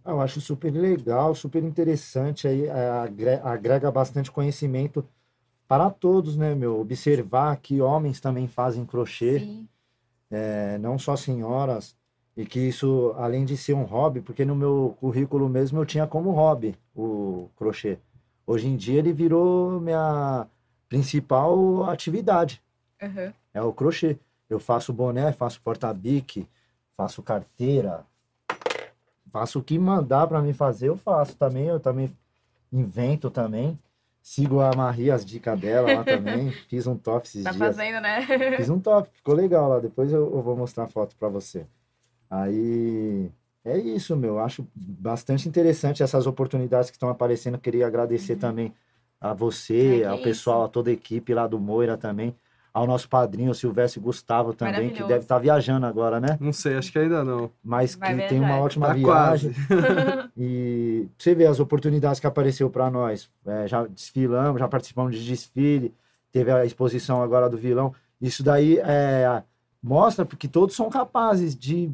[0.08, 5.06] Ah, Eu acho super legal, super interessante aí, agre- agrega bastante conhecimento
[5.68, 6.80] para todos, né, meu?
[6.80, 9.66] Observar que homens também fazem crochê,
[10.32, 11.96] é, não só senhoras,
[12.38, 16.08] e que isso, além de ser um hobby, porque no meu currículo mesmo eu tinha
[16.08, 17.98] como hobby o crochê.
[18.46, 20.48] Hoje em dia ele virou minha
[20.88, 22.62] principal atividade,
[23.02, 23.34] Aham.
[23.54, 24.18] é o crochê.
[24.50, 26.48] Eu faço boné, faço porta-bique,
[26.96, 28.06] faço carteira,
[29.32, 31.66] faço o que mandar para mim fazer, eu faço também.
[31.68, 32.12] Eu também
[32.72, 33.78] invento também.
[34.22, 36.52] Sigo a Maria, as dicas dela lá também.
[36.68, 37.64] Fiz um top esses Tá dias.
[37.64, 38.22] fazendo, né?
[38.58, 39.80] Fiz um top, ficou legal lá.
[39.80, 41.66] Depois eu, eu vou mostrar a foto para você.
[42.30, 43.30] Aí
[43.64, 44.40] é isso, meu.
[44.40, 47.58] Acho bastante interessante essas oportunidades que estão aparecendo.
[47.58, 48.40] Queria agradecer Uhum.
[48.40, 48.74] também
[49.20, 50.24] a você, que ao isso.
[50.24, 52.36] pessoal, a toda a equipe lá do Moira também,
[52.78, 56.38] ao nosso padrinho, o Silvestre Gustavo também, que deve estar viajando agora, né?
[56.40, 57.50] Não sei, acho que ainda não.
[57.64, 59.52] Mas Vai que tem uma ótima Tá viagem.
[59.52, 59.56] quase.
[60.38, 63.28] E você vê as oportunidades que apareceu para nós.
[63.48, 65.92] É, já desfilamos, já participamos de desfile,
[66.32, 67.96] teve a exposição agora do vilão.
[68.22, 69.42] Isso daí é,
[69.82, 71.90] mostra porque todos são capazes de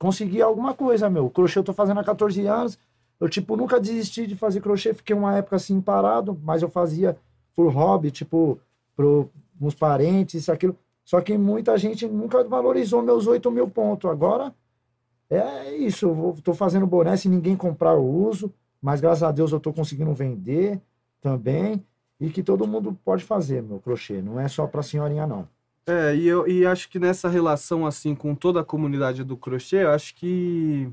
[0.00, 1.26] conseguir alguma coisa, meu.
[1.26, 2.76] O crochê eu tô fazendo há 14 anos.
[3.20, 4.92] Eu, tipo, nunca desisti de fazer crochê.
[4.92, 7.16] Fiquei uma época assim parado, mas eu fazia
[7.54, 8.58] por hobby, tipo,
[8.96, 10.76] pro uns parentes, isso, aquilo.
[11.04, 14.10] Só que muita gente nunca valorizou meus 8 mil pontos.
[14.10, 14.54] Agora
[15.30, 19.60] é isso, tô fazendo boné, se ninguém comprar eu uso, mas graças a Deus eu
[19.60, 20.80] tô conseguindo vender
[21.20, 21.82] também,
[22.20, 25.48] e que todo mundo pode fazer, meu crochê, não é só pra senhorinha não.
[25.86, 29.84] É, e eu e acho que nessa relação assim com toda a comunidade do crochê,
[29.84, 30.90] eu acho que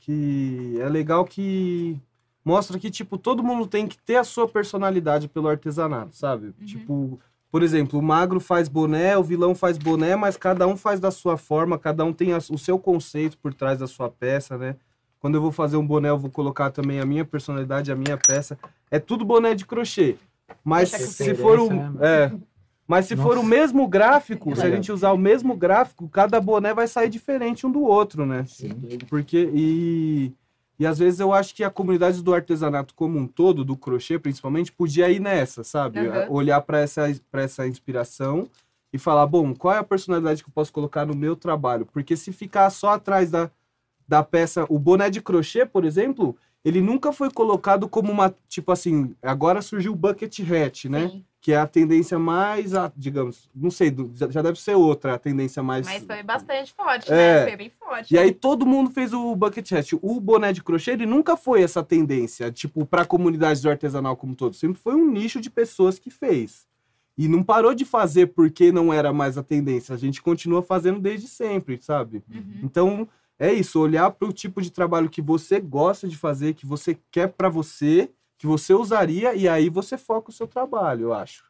[0.00, 2.00] que é legal que
[2.44, 6.52] mostra que tipo todo mundo tem que ter a sua personalidade pelo artesanato, sabe?
[6.64, 7.20] Tipo,
[7.52, 11.10] por exemplo, o magro faz boné, o vilão faz boné, mas cada um faz da
[11.10, 14.74] sua forma, cada um tem a- o seu conceito por trás da sua peça, né?
[15.20, 18.16] Quando eu vou fazer um boné, eu vou colocar também a minha personalidade, a minha
[18.16, 18.58] peça.
[18.90, 20.16] É tudo boné de crochê.
[20.64, 22.32] Mas se for o, referência, né, é,
[22.88, 23.48] mas se for o Nossa.
[23.48, 27.70] mesmo gráfico, se a gente usar o mesmo gráfico, cada boné vai sair diferente um
[27.70, 28.46] do outro, né?
[29.10, 30.32] Porque e
[30.82, 34.18] e às vezes eu acho que a comunidade do artesanato como um todo, do crochê
[34.18, 36.00] principalmente, podia ir nessa, sabe?
[36.00, 36.26] Aham.
[36.28, 37.02] Olhar para essa
[37.34, 38.48] essa inspiração
[38.92, 41.86] e falar, bom, qual é a personalidade que eu posso colocar no meu trabalho?
[41.86, 43.48] Porque se ficar só atrás da
[44.08, 48.72] da peça, o boné de crochê, por exemplo, ele nunca foi colocado como uma, tipo
[48.72, 51.08] assim, agora surgiu o bucket hat, né?
[51.08, 54.76] Sim, que é a tendência mais, a- digamos, não sei, do- já já deve ser
[54.76, 55.84] outra a tendência mais.
[55.84, 57.40] mas foi bastante forte, É.
[57.40, 57.46] né?
[57.48, 58.14] Foi bem forte.
[58.14, 59.98] E aí todo mundo fez o bucket hat.
[60.00, 64.16] O boné de crochê, ele nunca foi essa tendência, tipo, para a comunidade do artesanal
[64.16, 64.54] como todo.
[64.54, 66.64] Sempre foi um nicho de pessoas que fez.
[67.18, 69.94] E não parou de fazer porque não era mais a tendência.
[69.94, 72.22] A gente continua fazendo desde sempre, sabe?
[72.32, 72.60] Uhum.
[72.62, 76.64] Então, é isso, olhar para o tipo de trabalho que você gosta de fazer, que
[76.64, 78.08] você quer para você,
[78.42, 81.44] que você usaria, e aí você foca o seu trabalho, eu acho.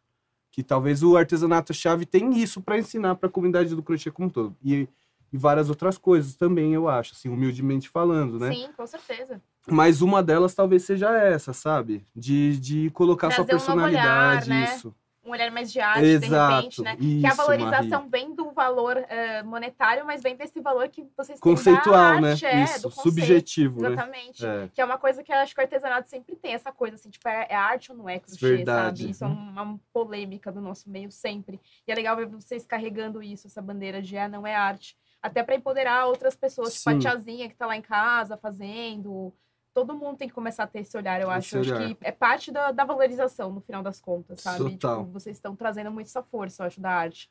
[0.51, 4.29] Que talvez o artesanato chave tem isso para ensinar para a comunidade do crochê como
[4.29, 4.55] um todo.
[4.63, 4.87] E,
[5.33, 8.53] e várias outras coisas também, eu acho, assim, humildemente falando, né?
[8.53, 9.41] Sim, com certeza.
[9.67, 12.07] Mas uma delas talvez seja essa, sabe?
[12.15, 14.65] De, de colocar sua Trazer um olhar, personalidade, né?
[14.65, 14.95] isso.
[15.25, 16.97] Um olhar mais de arte, Exato, de repente, né?
[16.97, 21.39] que a isso, valorização vem do valor eh, monetário, mas vem desse valor que vocês
[21.39, 22.33] têm Conceitual, né?
[22.33, 23.09] arte, é, isso, do conceito.
[23.09, 23.89] subjetivo, né?
[23.93, 24.45] Exatamente.
[24.45, 24.69] É.
[24.75, 27.09] Que é uma coisa que eu acho que o artesanato sempre tem, essa coisa assim,
[27.09, 29.03] tipo, é, é arte ou não é crochê, Verdade.
[29.03, 29.11] sabe?
[29.13, 31.61] Isso é uma polêmica do nosso meio sempre.
[31.87, 34.97] E é legal ver vocês carregando isso, essa bandeira de, ah, não é arte.
[35.23, 36.99] Até para empoderar outras pessoas, tipo a Sim.
[36.99, 39.33] tiazinha que tá lá em casa fazendo.
[39.75, 41.57] Todo mundo tem que começar a ter esse olhar, eu Esse acho.
[41.57, 41.95] Eu acho olhar.
[41.97, 44.59] que é parte da, da valorização, no final das contas, sabe?
[44.77, 44.99] Total.
[45.01, 47.31] Tipo, vocês estão trazendo muito essa força, eu acho, da arte.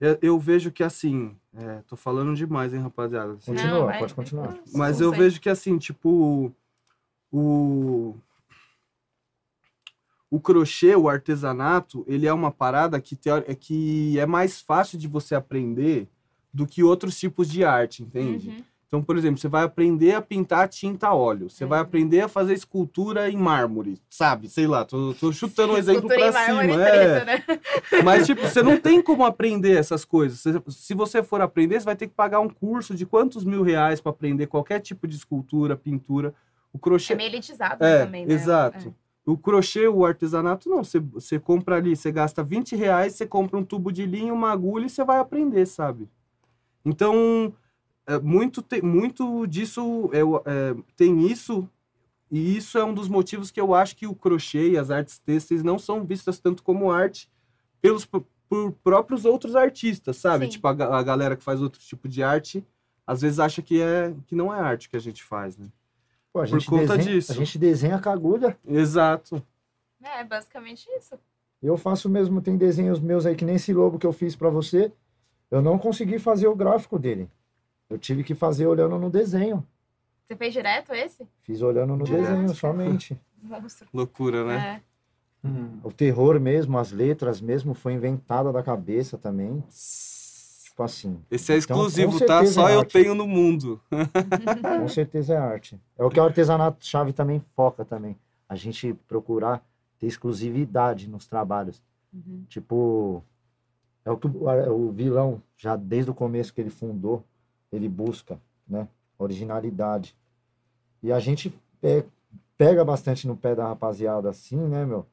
[0.00, 3.32] Eu, eu vejo que assim, é, tô falando demais, hein, rapaziada?
[3.32, 4.54] Assim, Continua, Não, pode continuar.
[4.74, 6.52] Mas eu vejo que assim, tipo,
[7.32, 8.14] o
[10.30, 14.98] o crochê, o artesanato, ele é uma parada que, teori- é que é mais fácil
[14.98, 16.06] de você aprender
[16.52, 18.50] do que outros tipos de arte, entende?
[18.50, 18.64] Uhum.
[18.88, 21.84] Então, por exemplo, você vai aprender a pintar tinta a óleo, você vai Uhum.
[21.84, 24.48] aprender a fazer escultura em mármore, sabe?
[24.48, 26.88] Sei lá, tô, tô chutando um exemplo mármore cima.
[26.88, 27.24] É.
[27.26, 27.44] né?
[28.02, 30.42] Mas, tipo, você não tem como aprender essas coisas.
[30.74, 34.00] Se, você for aprender, você vai ter que pagar um curso de quantos mil reais
[34.00, 36.32] para aprender qualquer tipo de escultura, pintura.
[36.72, 37.12] O crochê.
[37.12, 38.32] É meio elitizado É, também, né?
[38.32, 38.94] exato.
[39.26, 40.82] O crochê, o artesanato, não.
[40.82, 44.50] Você, você compra ali, você gasta 20 reais, você compra um tubo de linha, uma
[44.50, 46.08] agulha e você vai aprender, sabe?
[46.84, 47.52] Então,
[48.08, 51.68] é, muito, te- muito disso é, é, tem isso,
[52.30, 55.18] e isso é um dos motivos que eu acho que o crochê e as artes
[55.18, 57.30] têxteis não são vistas tanto como arte
[57.80, 60.46] pelos por próprios outros artistas, sabe?
[60.46, 60.52] Sim.
[60.52, 62.66] Tipo, a, a galera que faz outro tipo de arte,
[63.06, 65.66] às vezes acha que, é, que não é arte que a gente faz, né?
[66.32, 67.32] Pô, a Por gente conta desenha, disso.
[67.32, 68.58] A gente desenha com a agulha.
[68.66, 69.42] Exato.
[70.02, 71.14] É, é basicamente isso.
[71.62, 74.48] Eu faço mesmo, tem desenhos meus aí, que nem esse lobo que eu fiz pra
[74.48, 74.92] você.
[75.50, 77.28] Eu não consegui fazer o gráfico dele.
[77.88, 79.66] Eu tive que fazer olhando no desenho.
[80.26, 81.26] Você fez direto esse?
[81.42, 83.18] Fiz olhando no desenho somente.
[83.42, 83.88] Monstro.
[83.94, 84.82] Loucura, né?
[85.44, 85.48] É.
[85.48, 85.78] Hum.
[85.82, 89.64] O terror mesmo, as letras mesmo, foi inventada da cabeça também.
[90.64, 92.38] Tipo assim, Esse é Então, exclusivo, tá?
[92.40, 93.80] certeza Só é eu tenho no mundo.
[94.80, 95.80] com certeza é arte.
[95.96, 98.16] É o que o artesanato chave também foca também.
[98.48, 99.64] A gente procurar
[99.98, 101.82] ter exclusividade nos trabalhos.
[102.12, 102.44] Uhum.
[102.48, 103.24] Tipo,
[104.04, 107.24] é o que o, o vilão, já desde o começo que ele fundou,
[107.72, 108.88] ele busca, né?
[109.18, 110.16] Originalidade.
[111.02, 111.52] E a gente
[111.82, 112.04] é,
[112.56, 115.06] pega bastante no pé da rapaziada assim, né, meu?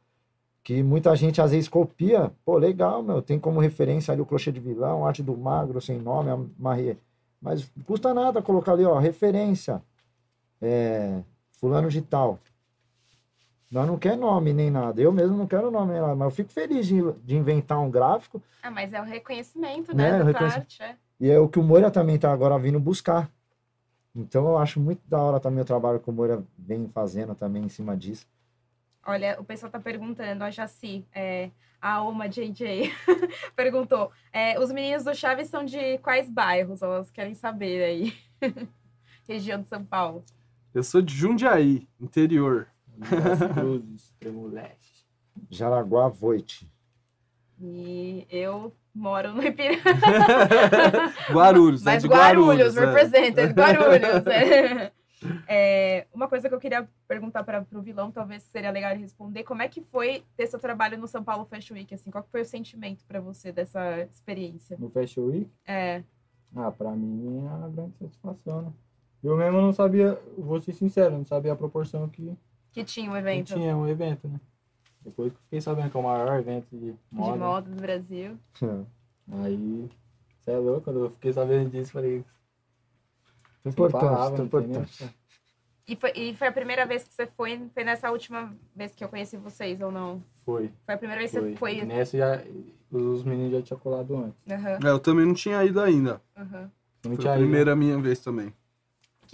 [0.63, 2.31] Que muita gente às vezes copia.
[2.43, 3.21] Pô, legal, meu.
[3.21, 6.97] Tem como referência ali o crochê de vilão, arte do magro, sem nome, a Marie.
[7.39, 9.81] Mas custa nada colocar ali, ó, referência.
[10.61, 11.21] É,
[11.59, 12.39] fulano de tal.
[13.69, 14.99] Nós não quer nome nem nada.
[15.01, 17.91] Eu mesmo não quero nome nem nada, mas eu fico feliz de, de inventar um
[17.91, 18.41] gráfico.
[18.63, 20.15] Ah, mas é o reconhecimento, Né, né?
[20.15, 20.61] o da reconhecimento.
[20.63, 20.95] arte, é.
[21.19, 23.30] E é o que o Moira também tá agora vindo buscar.
[24.15, 27.63] Então eu acho muito da hora também o trabalho que o Moira vem fazendo também
[27.63, 28.28] em cima disso.
[29.06, 32.91] Olha, o pessoal tá perguntando, a Jaci, é, a Uma JJ,
[33.56, 36.82] perguntou, é, os meninos do Chaves são de quais bairros?
[36.82, 38.13] Elas querem saber aí.
[39.28, 40.23] Região de São Paulo.
[40.73, 42.67] Eu sou de Jundiaí, interior.
[42.97, 45.06] Das Cruzes, extremo leste.
[45.49, 46.67] Jaraguá Voit.
[47.60, 49.84] E eu moro no Ipiranga.
[51.31, 52.77] Guarulhos, é Mas de Guarulhos, Guarulhos.
[52.77, 52.86] é.
[52.86, 54.27] represented, Guarulhos.
[54.27, 54.91] é.
[55.47, 59.43] É, uma coisa que eu queria perguntar para o vilão, talvez seria legal ele responder,
[59.43, 61.91] como é que foi ter seu trabalho no São Paulo Fashion Week?
[61.95, 64.77] Assim, qual que foi o sentimento para você dessa experiência?
[64.79, 66.03] No Fashion Week, É,
[66.55, 68.71] ah, pra mim é uma grande satisfação, né?
[69.23, 72.38] Eu mesmo não sabia, vou ser sincero, não sabia a proporção que,
[72.71, 74.39] que tinha um que evento tinha um evento, né?
[75.05, 77.81] Depois que eu fiquei sabendo que é o maior evento de moda, de moda do
[77.81, 78.39] Brasil.
[79.31, 79.89] aí,
[80.39, 82.25] você é louco, quando eu fiquei sabendo disso, falei,
[83.65, 85.15] Importante, tem importante.
[85.87, 89.03] E foi, e foi a primeira vez que você foi, foi nessa última vez que
[89.03, 90.23] eu conheci vocês, ou não?
[90.43, 91.51] Foi, Foi a primeira vez que foi.
[91.51, 91.85] você foi.
[91.85, 92.43] Nessa já,
[92.91, 94.39] os meninos já tinham colado antes.
[94.49, 96.21] Aham, É, eu também não tinha ido ainda.
[96.35, 97.47] Não Foi tinha a ido, né?
[97.47, 98.51] primeira minha vez também.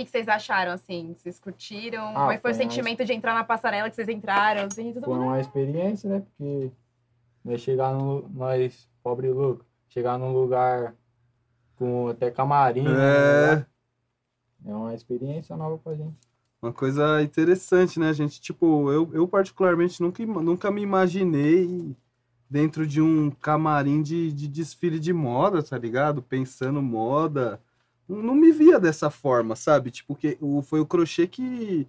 [0.02, 1.14] O que, que vocês acharam, assim?
[1.16, 2.08] Vocês curtiram?
[2.10, 4.66] Ah, Como é que foi o mais- sentimento de entrar na passarela que vocês entraram?
[4.66, 6.22] Assim, tudo Foi uma experiência, né?
[6.22, 6.72] Porque
[7.46, 8.28] nós chegar no.
[8.30, 10.96] Nós, pobre louco, chegar num lugar
[11.76, 12.88] com até camarim.
[12.88, 13.58] É.
[13.58, 13.66] né,
[14.66, 16.18] é uma experiência nova pra gente.
[16.60, 18.42] Uma coisa interessante, né, gente?
[18.42, 21.96] Tipo, eu, eu particularmente nunca, nunca me imaginei
[22.50, 26.24] dentro de um camarim de, de desfile de moda, tá ligado?
[26.24, 27.62] Pensando moda.
[28.15, 29.91] Não me via dessa forma, sabe?
[29.91, 31.88] Tipo, que o, foi o crochê que,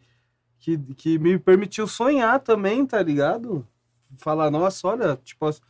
[0.59, 3.67] que, que me permitiu sonhar também, tá ligado?
[4.19, 5.61] Falar, nossa, olha, tipo, as-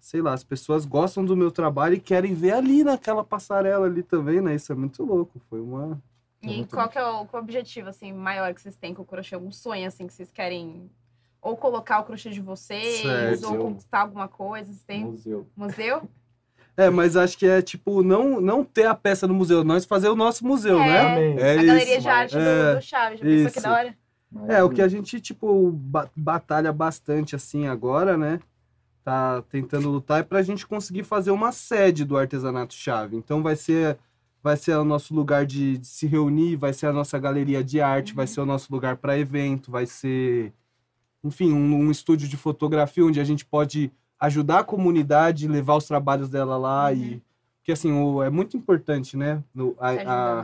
[0.00, 4.02] sei lá, as pessoas gostam do meu trabalho e querem ver ali naquela passarela ali
[4.02, 4.54] também, né?
[4.54, 5.40] Isso é muito louco.
[5.48, 6.02] Foi uma.
[6.42, 9.02] E muito qual que é o, qual o objetivo, assim, maior que vocês têm com
[9.02, 9.34] o crochê?
[9.34, 10.90] Algum sonho, assim, que vocês querem
[11.42, 13.46] ou colocar o crochê de vocês, Certo.
[13.52, 14.66] ou conquistar alguma coisa?
[14.66, 15.46] Vocês têm Museu.
[15.56, 16.08] museu?
[16.84, 20.08] É, mas acho que é tipo, não, não ter a peça no museu, nós fazer
[20.08, 20.86] o nosso museu, É.
[20.86, 21.34] né?
[21.38, 21.66] É a isso.
[21.66, 23.62] galeria de arte do, é, do Chaves, já pensou que isso.
[23.62, 23.94] da hora?
[24.48, 28.38] É, o que a gente, tipo, ba- batalha bastante assim agora, né?
[29.02, 33.16] Tá tentando lutar é pra gente conseguir fazer uma sede do artesanato chave.
[33.16, 33.98] Então vai ser
[34.42, 37.78] vai ser o nosso lugar de, de se reunir, vai ser a nossa galeria de
[37.80, 40.50] arte, vai ser o nosso lugar para evento, vai ser,
[41.22, 45.86] enfim, um, um estúdio de fotografia onde a gente pode ajudar a comunidade, levar os
[45.86, 47.22] trabalhos dela lá e
[47.58, 49.42] porque assim o, é muito importante, né?
[49.54, 50.40] No, a- a-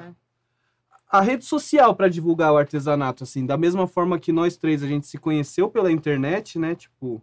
[1.09, 4.87] a rede social para divulgar o artesanato, assim, da mesma forma que nós três a
[4.87, 6.75] gente se conheceu pela internet, né?
[6.75, 7.23] Tipo,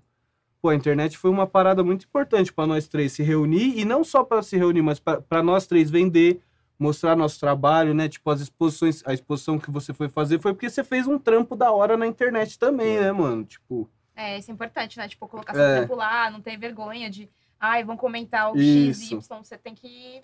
[0.62, 4.04] pô, a internet foi uma parada muito importante para nós três se reunir e não
[4.04, 6.42] só para se reunir, mas para nós três vender,
[6.80, 8.08] mostrar nosso trabalho, né?
[8.10, 11.56] Tipo, as exposições, a exposição que você foi fazer foi porque você fez um trampo
[11.56, 13.44] da hora na internet também, né, mano?
[13.44, 15.08] Tipo, É, isso é importante, né?
[15.08, 15.80] Tipo, colocar seu É.
[15.82, 17.30] tempo lá, não ter vergonha de.
[17.60, 18.58] Ai, vão comentar o.
[18.60, 19.20] X, Y.
[19.44, 20.22] Você tem que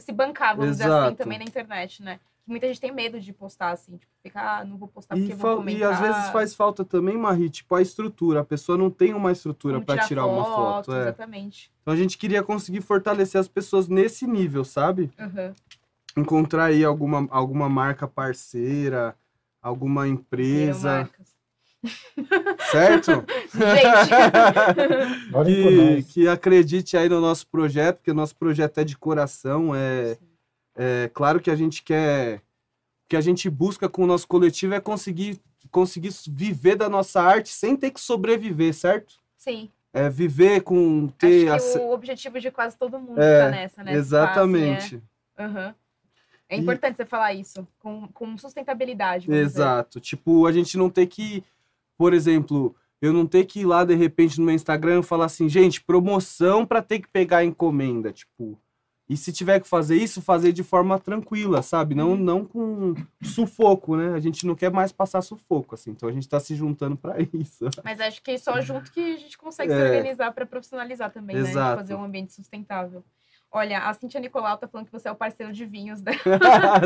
[0.00, 1.16] se bancar, vamos dizer assim, Exato.
[1.16, 2.18] também na internet, né?
[2.46, 5.34] muita gente tem medo de postar, assim, tipo, ficar, ah, não vou postar porque E,
[5.34, 5.92] vou fal- e comentar.
[5.92, 8.40] às vezes faz falta também, Marie, tipo, a estrutura.
[8.40, 10.94] A pessoa não tem uma estrutura para tirar uma foto.
[10.94, 11.02] é.
[11.02, 11.70] Exatamente.
[11.82, 15.10] Então a gente queria conseguir fortalecer as pessoas nesse nível, sabe?
[15.18, 15.54] Aham.
[16.16, 19.14] Encontrar aí alguma, alguma marca parceira,
[19.60, 21.36] alguma empresa, marcas.
[22.70, 23.24] Certo?
[25.34, 25.44] Gente,
[26.04, 29.74] que, que acredite aí no nosso projeto, porque o nosso projeto é de coração.
[29.74, 30.16] É,
[30.76, 32.38] é claro que a gente quer.
[32.38, 37.22] O que a gente busca com o nosso coletivo é conseguir, conseguir viver da nossa
[37.22, 39.14] arte sem ter que sobreviver, certo?
[39.36, 39.70] sim.
[39.90, 41.48] É viver com ter.
[41.50, 43.94] Acho que ace- o objetivo de quase todo mundo É, tá nessa, né?
[43.94, 45.02] Exatamente.
[45.36, 45.74] Aham.
[46.46, 49.26] É E- importante você falar isso, com, com sustentabilidade.
[49.26, 49.60] vamos dizer.
[49.60, 49.98] Exato.
[49.98, 51.42] Tipo, a gente não ter que,
[51.98, 55.26] por exemplo, eu não ter que ir lá de repente no meu Instagram e falar
[55.26, 58.58] assim, gente, promoção pra ter que pegar a encomenda, tipo.
[59.10, 61.94] E se tiver que fazer isso, fazer de forma tranquila, sabe?
[61.94, 64.12] Não, não com sufoco, né?
[64.12, 65.92] A gente não quer mais passar sufoco, assim.
[65.92, 67.64] Então a gente tá se juntando pra isso.
[67.82, 69.82] Mas acho que só junto que a gente consegue se É.
[69.96, 71.48] organizar para profissionalizar também, né?
[71.48, 71.76] Exato.
[71.80, 73.02] fazer um ambiente sustentável.
[73.50, 76.18] Olha, a Cintia Nicolau tá falando que você é o parceiro de vinhos dela.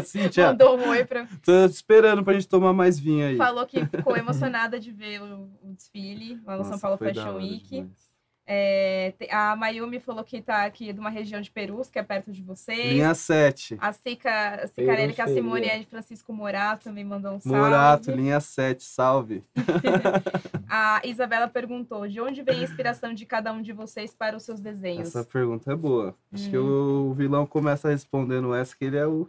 [0.05, 1.27] Cíntia, Mandou um oi pra.
[1.44, 3.37] tô esperando pra gente tomar mais vinho aí.
[3.37, 7.35] Falou que ficou emocionada de ver o, o desfile lá no Nossa, São Paulo Fashion
[7.37, 7.68] Week.
[7.68, 8.12] demais.
[8.44, 12.33] É, a Mayumi falou que tá aqui de uma região de Perus, que é perto
[12.33, 12.92] de vocês.
[12.92, 13.76] Linha 7.
[13.81, 17.57] A Cica, Cicarelli, que a Simone é de Francisco Morato, também mandou um salve.
[17.59, 19.44] Morato, linha 7, salve.
[20.68, 24.42] A Isabela perguntou: de onde vem a inspiração de cada um de vocês para os
[24.42, 25.09] seus desenhos?
[25.09, 26.14] Essa pergunta é boa.
[26.33, 27.11] Acho que Uhum.
[27.11, 29.28] o vilão começa respondendo essa, que ele é o,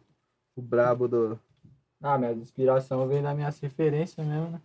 [0.55, 1.39] o brabo do.
[2.01, 4.61] Ah, minha inspiração vem das minhas referências mesmo, né?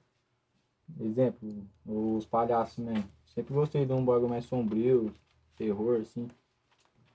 [1.01, 3.05] Exemplo, os palhaços mesmo.
[3.39, 5.15] Sempre gostei de um bagulho mais sombrio,
[5.57, 6.29] terror, assim.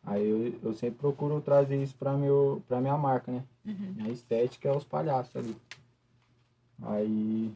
[0.05, 3.43] Aí eu, eu sempre procuro trazer isso pra, meu, pra minha marca, né?
[3.65, 3.93] Uhum.
[3.97, 5.53] Minha estética é os palhaços ali.
[6.83, 7.53] Aí.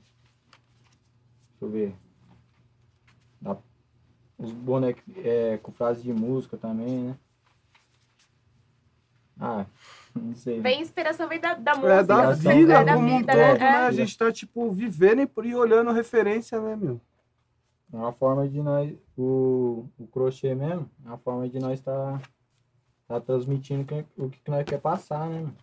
[1.52, 1.96] Deixa eu ver.
[3.40, 3.56] Dá-
[4.38, 7.18] os bonecos é, com frase de música também, né?
[9.40, 9.66] Ah,
[10.14, 10.60] não sei.
[10.60, 11.94] Vem inspiração, vem da, da música.
[11.94, 13.60] É da vida é da como um vida, todo, né?
[13.60, 13.66] né?
[13.66, 13.86] É.
[13.86, 17.00] A gente tá, tipo, vivendo e- e olhando referência, né, meu?
[17.91, 22.21] É uma forma de nós, o, o crochê mesmo, é uma forma de nós estar
[23.08, 25.54] tá, transmitindo que- o que, que nós quer passar, né?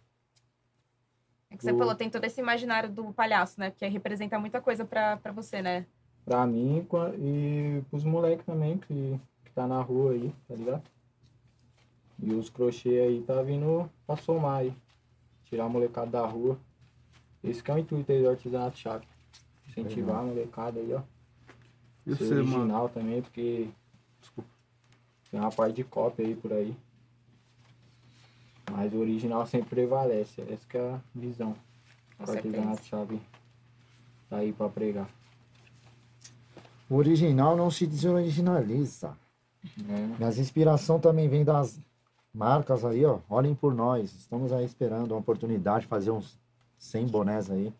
[1.50, 3.70] É que você O- falou, tem todo esse imaginário do palhaço, né?
[3.70, 5.86] Que representa muita coisa pra, pra você, né?
[6.24, 6.86] Pra mim
[7.18, 10.82] e e pros moleques também que, que tá na rua aí, tá ligado?
[12.22, 14.74] E os crochê aí tá vindo pra somar aí.
[15.44, 16.58] Tirar a molecada da rua.
[17.42, 19.06] Esse que é o intuito aí do artesanato chave.
[19.68, 21.02] Incentivar a molecada aí, ó.
[22.06, 22.56] E ser você, mano?
[22.56, 23.68] original também, porque
[24.20, 24.50] desculpa,
[25.30, 26.76] tem uma parte de cópia aí por aí.
[28.70, 30.40] Mas o original sempre prevalece.
[30.42, 31.54] Essa que é a visão.
[32.16, 32.56] Com O certeza.
[32.56, 33.20] artesanato chave
[34.30, 35.08] tá aí pra pregar.
[36.88, 39.16] O original não se desoriginaliza.
[39.78, 40.14] né?
[40.18, 41.78] Minhas inspiração também vem das
[42.32, 43.18] marcas aí, ó.
[43.28, 44.12] Olhem por nós.
[44.14, 46.38] Estamos aí esperando uma oportunidade de fazer uns
[46.78, 47.72] 100 bonés aí.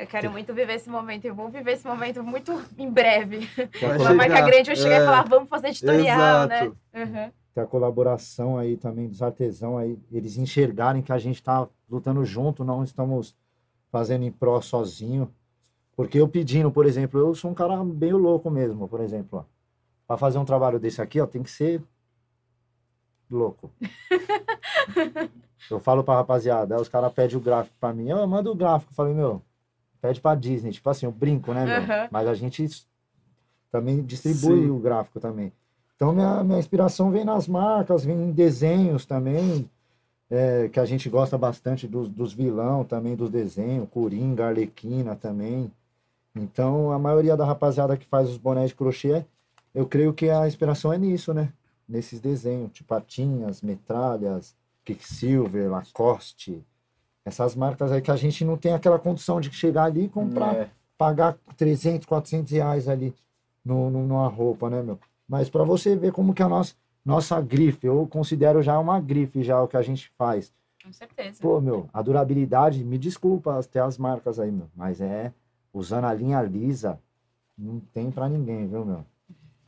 [0.00, 1.26] Eu quero muito viver esse momento.
[1.26, 3.46] Eu vou viver esse momento muito em breve.
[3.78, 5.02] Vai Uma marca grande, eu chegar é.
[5.02, 6.64] e falar, vamos fazer editorial, né?
[6.64, 6.76] Exato.
[6.94, 7.30] Uhum.
[7.52, 12.24] que a colaboração aí também dos artesãos aí, eles enxergarem que a gente tá lutando
[12.24, 13.36] junto, não estamos
[13.92, 15.30] fazendo em pró sozinho.
[15.94, 19.44] Porque eu pedindo, por exemplo, eu sou um cara meio louco mesmo, por exemplo, ó.
[20.06, 21.82] Pra fazer um trabalho desse aqui, ó, tem que ser
[23.30, 23.70] louco.
[25.70, 28.54] eu falo pra rapaziada, aí os caras pedem o gráfico pra mim, eu mando o
[28.54, 29.42] gráfico, eu falei, meu,
[30.00, 31.82] pede pra Disney, tipo assim, eu brinco, né, meu?
[31.82, 32.08] Aham.
[32.10, 32.66] Mas a gente
[33.70, 34.70] também distribui Sim.
[34.70, 35.52] o gráfico também.
[35.96, 39.68] Então, minha, minha inspiração vem nas marcas, vem em desenhos também,
[40.30, 45.70] é, que a gente gosta bastante dos, dos vilão também, dos desenhos, Coringa, Arlequina também.
[46.34, 49.24] Então, a maioria da rapaziada que faz os bonés de crochê,
[49.74, 51.52] eu creio que a inspiração é nisso, né?
[51.88, 56.64] Nesses desenhos, tipo Patinhas, Metralhas, Quicksilver, Lacoste.
[57.24, 60.54] Essas marcas aí que a gente não tem aquela condição de chegar ali e comprar
[60.54, 63.14] É, pagar 300, 400 reais ali
[63.64, 64.98] no, no- numa roupa, né, meu?
[65.28, 69.42] Mas para você ver como que a nossa, nossa grife, eu considero já uma grife
[69.42, 70.52] já o que a gente faz.
[70.82, 71.38] Com certeza.
[71.42, 75.32] Pô, meu, a durabilidade, me desculpa até as marcas aí, meu, mas é,
[75.72, 76.98] usando a linha lisa,
[77.56, 79.04] não tem para ninguém, viu, meu?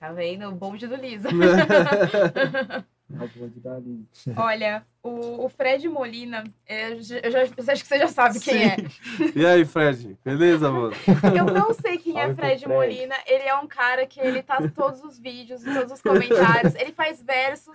[0.00, 0.48] Tá vendo?
[0.48, 1.28] O bonde do Lisa.
[4.36, 7.38] Olha, o, o Fred Molina, é, eu, já, eu
[7.72, 8.76] acho que você já sabe quem é.
[9.34, 10.16] E aí, Fred?
[10.24, 10.92] Beleza, mano?
[11.36, 12.68] Eu não sei quem é Salve Fred Fred.
[12.72, 13.14] Molina.
[13.26, 16.74] Ele é um cara que ele tá em todos os vídeos, em todos os comentários.
[16.76, 17.74] Ele faz versos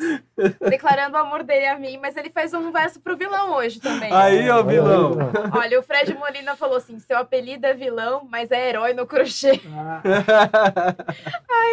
[0.69, 4.11] declarando o amor dele a mim, mas ele faz um verso pro vilão hoje também.
[4.13, 5.17] Aí, ó, aí, vilão.
[5.53, 9.59] Olha, o Fred Molina falou assim: seu apelido é vilão, mas é herói no crochê.
[9.75, 10.01] Ah,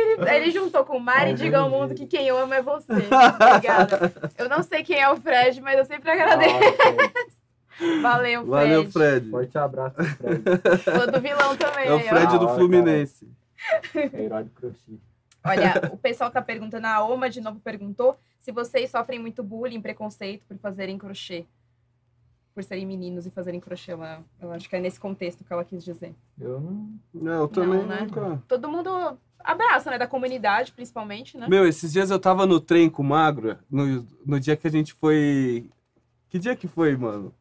[0.00, 2.62] Ele, ele juntou com o Mari e diga ao mundo que quem eu amo é
[2.62, 2.92] você.
[2.92, 4.12] Obrigada.
[4.36, 6.54] Eu não sei quem é o Fred, mas eu sempre agradeço.
[8.02, 8.50] Valeu, Fred.
[8.50, 9.30] Valeu, Fred.
[9.30, 10.42] Forte abraço Fred.
[10.84, 11.86] Falou do vilão também.
[11.86, 12.08] É o aí, ó.
[12.08, 13.28] Fred do Fluminense.
[13.94, 14.92] É herói do crochê.
[15.44, 19.80] Olha, o pessoal tá perguntando, a Oma de novo perguntou se vocês sofrem muito bullying,
[19.80, 21.46] preconceito por fazerem crochê.
[22.54, 23.92] Por serem meninos e fazerem crochê.
[23.92, 26.14] Ela, eu acho que é nesse contexto que ela quis dizer.
[26.38, 26.88] Eu não.
[27.12, 28.00] Não, eu também Não, né?
[28.02, 28.42] nunca.
[28.46, 29.98] Todo mundo abraça, né?
[29.98, 31.46] Da comunidade, principalmente, né?
[31.48, 34.70] Meu, esses dias eu tava no trem com o Magro, no, no dia que a
[34.70, 35.68] gente foi.
[36.28, 37.32] Que dia que foi, mano?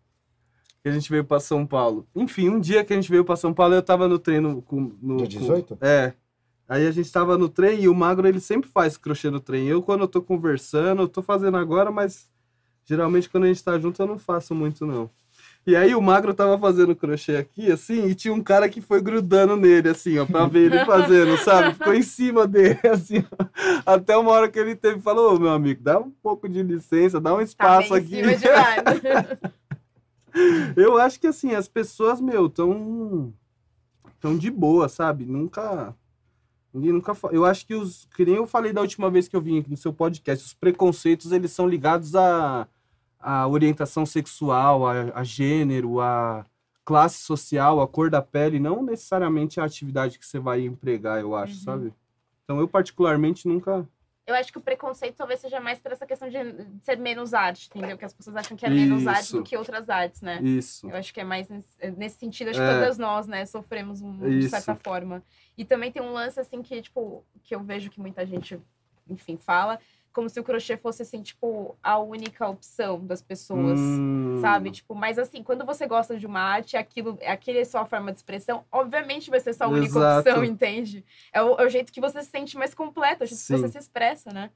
[0.84, 2.06] Que a gente veio pra São Paulo.
[2.14, 4.62] Enfim, um dia que a gente veio pra São Paulo, eu tava no trem no.
[4.62, 5.78] Com, no Dia com- 18?
[5.82, 6.14] É.
[6.68, 9.68] Aí a gente tava no trem e o Magro, ele sempre faz crochê no trem.
[9.68, 12.32] Eu, quando eu tô conversando, eu tô fazendo agora, mas
[12.86, 15.10] geralmente quando a gente tá junto eu não faço muito, não.
[15.66, 19.02] E aí o Magro tava fazendo crochê aqui, assim, e tinha um cara que foi
[19.02, 21.76] grudando nele, assim, ó, pra ver ele fazendo, sabe?
[21.76, 23.46] Ficou em cima dele, assim, ó.
[23.86, 27.22] Até uma hora que ele teve, falou, ô, meu amigo, dá um pouco de licença,
[27.22, 28.22] dá um Tá espaço em aqui.
[30.76, 33.34] Eu acho que assim, as pessoas, meu, tão
[34.20, 35.26] tão de boa, sabe?
[35.26, 35.96] Nunca
[36.74, 39.42] ninguém nunca Eu acho que os que nem eu falei da última vez que eu
[39.42, 42.68] vim aqui no seu podcast, os preconceitos eles são ligados à,
[43.24, 46.46] à orientação sexual, a, a gênero, a
[46.86, 51.36] classe social, a cor da pele, não necessariamente a atividade que você vai empregar, eu
[51.36, 51.60] acho, Uhum.
[51.60, 51.94] sabe?
[52.44, 53.88] Então eu particularmente nunca
[54.26, 56.38] Eu acho que o preconceito talvez seja mais por essa questão de
[56.82, 57.98] ser menos arte, entendeu?
[57.98, 59.38] Que as pessoas acham que é menos arte Isso.
[59.38, 60.40] do que outras artes, né?
[60.42, 60.90] isso.
[60.90, 62.74] Eu acho que é mais nesse, nesse sentido, acho que É.
[62.80, 65.22] todas nós, né, sofremos um, de certa forma.
[65.58, 68.58] E também tem um lance, assim, que, tipo, que eu vejo que muita gente,
[69.10, 69.78] enfim, fala,
[70.14, 74.70] como se o crochê fosse, assim, tipo, a única opção das pessoas, Hum, sabe?
[74.72, 78.20] Tipo, mas assim, quando você gosta de uma arte, aquilo, aquele é sua forma de
[78.20, 80.20] expressão, obviamente vai ser sua única Exato.
[80.30, 81.04] opção, entende?
[81.34, 83.46] É o, é o jeito que você se sente mais completo, é o jeito que
[83.48, 83.58] Sim.
[83.58, 84.52] você se expressa, né?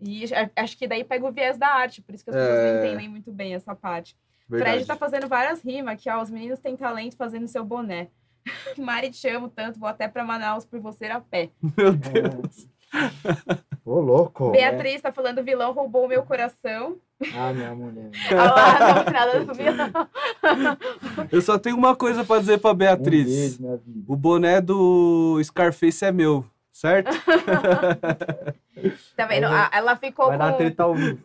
[0.00, 2.58] E a- acho que daí pega o viés da arte, por isso que as pessoas
[2.60, 2.70] É.
[2.70, 4.16] não entendem muito bem essa parte.
[4.48, 4.76] verdade.
[4.84, 6.20] Fred tá fazendo várias rimas aqui, ó.
[6.22, 8.08] Os meninos têm talento fazendo seu boné.
[8.78, 11.50] Mari, te amo tanto, vou até pra Manaus por você a pé.
[11.76, 12.66] Meu Deus.
[13.84, 14.50] Ô, louco.
[14.52, 16.96] Beatriz tá falando, o vilão roubou o meu coração.
[17.34, 18.10] Ah, minha mulher.
[19.56, 19.90] Vilão.
[21.32, 23.26] Eu só tenho uma coisa pra dizer pra Um Beatriz.
[23.26, 24.04] beijo, minha vida.
[24.06, 27.10] O boné do Scarface é meu, certo?
[29.16, 29.48] Tá vendo?
[29.48, 30.58] Vai- Ela ficou Vai dar com.
[30.58, 31.18] treta ao vivo.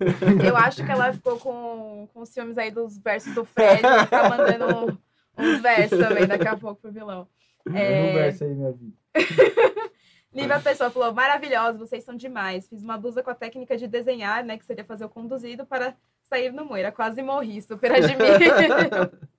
[0.44, 3.80] Eu acho que ela ficou com, com os filmes aí dos versos do Fred.
[3.86, 4.98] e Tá mandando
[5.38, 7.28] uns versos também daqui a pouco pro vilão.
[7.74, 8.10] É.
[8.10, 8.94] um verso aí, minha vida.
[10.34, 12.68] Lívia Pessoa falou: maravilhosos, vocês são demais.
[12.68, 14.58] Fiz uma blusa com a técnica de desenhar, né?
[14.58, 16.92] Que seria fazer o conduzido para sair no moira.
[16.92, 19.12] Quase morri, super admiro.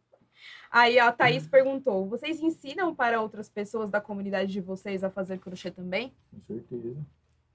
[0.71, 5.11] Aí ó, a Thaís perguntou: vocês ensinam para outras pessoas da comunidade de vocês a
[5.11, 6.13] fazer crochê também?
[6.31, 6.97] Com certeza.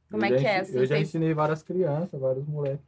[0.10, 2.86] Como Eu é que é, assim, Eu já vocês- ensinei várias crianças, vários moleques.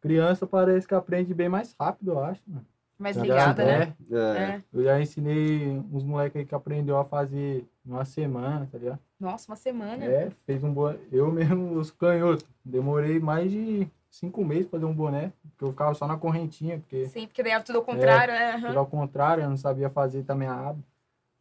[0.00, 2.42] Criança parece que aprende bem mais rápido, eu acho.
[2.46, 2.66] Mano.
[2.98, 3.94] Mais Já ligada, né?
[4.10, 4.16] É.
[4.16, 4.62] É.
[4.72, 8.98] Eu já ensinei uns moleques aí que aprendeu a fazer em uma semana, tá ligado?
[9.22, 10.04] Nossa, uma semana.
[10.04, 10.98] É, fez um boné.
[11.12, 12.44] Eu mesmo, os canhotos.
[12.64, 15.32] Demorei mais de cinco meses pra fazer um boné.
[15.50, 18.54] Porque eu ficava só na correntinha, porque Sim, porque daí é tudo ao contrário, né?
[18.54, 18.66] Aham.
[18.66, 20.78] tudo ao contrário, eu não sabia fazer também a aba.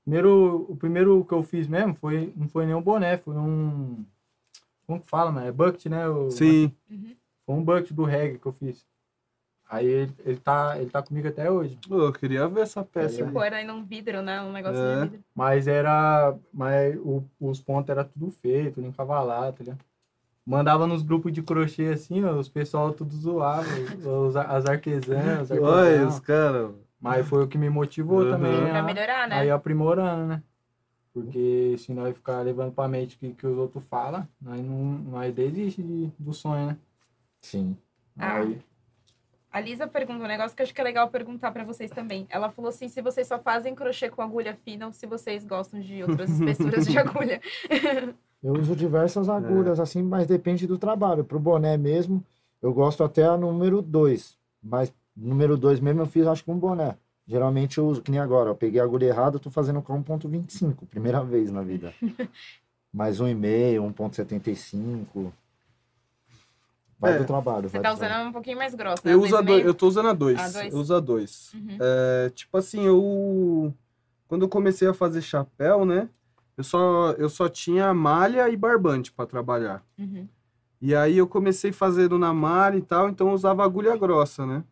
[0.04, 4.06] Primeiro, o primeiro que eu fiz mesmo foi, não foi nem um boné, foi um.
[4.86, 5.48] Como que fala, mano?
[5.48, 6.08] É bucket, né?
[6.08, 6.72] O- Sim.
[6.88, 7.16] Uhum.
[7.48, 8.86] Foi um bucket do reggae que eu fiz.
[9.74, 11.80] Aí ele, ele, tá, ele tá comigo até hoje.
[11.90, 13.48] Eu queria ver essa peça Tipo, aí.
[13.48, 14.42] era aí num vidro, né?
[14.42, 14.96] Um negócio É.
[14.96, 15.24] de vidro.
[15.34, 16.36] Mas era.
[16.54, 19.80] Mas o- os pontos eram tudo feito, tudo encavalado, tá ligado?
[20.46, 23.64] Mandava nos grupos de crochê assim, ó, os pessoal tudo zoava,
[24.28, 26.72] os, as artesãs, os Olha, os caras.
[27.00, 28.32] Mas foi o que me motivou Uhum.
[28.32, 29.40] também Pra a, melhorar, né?
[29.40, 30.44] aí aprimorando, né?
[31.14, 34.76] Porque se nós ficar levando pra mente o que, que os outros falam, nós não
[35.12, 36.78] nós desiste de- do sonho, né?
[37.42, 37.78] Sim.
[38.18, 38.42] Ah.
[39.52, 42.26] A Lisa pergunta um negócio que eu acho que é legal perguntar pra vocês também.
[42.30, 45.82] Ela falou assim: se vocês só fazem crochê com agulha fina ou se vocês gostam
[45.82, 47.42] de outras espessuras de agulha.
[48.42, 51.24] Eu uso diversas agulhas, assim, mas depende do trabalho.
[51.24, 52.26] Pro boné mesmo,
[52.60, 54.36] eu gosto até a número 2.
[54.64, 56.98] Mas número 2 mesmo eu fiz, acho que um boné.
[57.28, 60.04] Geralmente eu uso, que nem agora, eu peguei a agulha errada, eu tô fazendo com
[60.04, 61.94] 1.25, primeira vez na vida.
[62.92, 65.32] Mais 1,5, 1.75.
[67.02, 67.18] Vai É.
[67.18, 67.68] do trabalho.
[67.68, 68.30] Você vai tá do usando trabalho.
[68.30, 69.12] um pouquinho mais grosso, né?
[69.14, 70.40] Eu, Dois uso a e dois, eu tô usando a dois.
[70.40, 70.74] A dois?
[70.74, 71.52] Eu uso a dois.
[71.56, 71.78] Uhum.
[71.82, 73.74] É, tipo assim, eu.
[74.28, 76.08] Quando eu comecei a fazer chapéu, né?
[76.56, 79.84] Eu só, eu só tinha malha e barbante para trabalhar.
[79.98, 80.28] Uhum.
[80.80, 84.64] E aí eu comecei fazendo na malha e tal, então eu usava agulha grossa, né?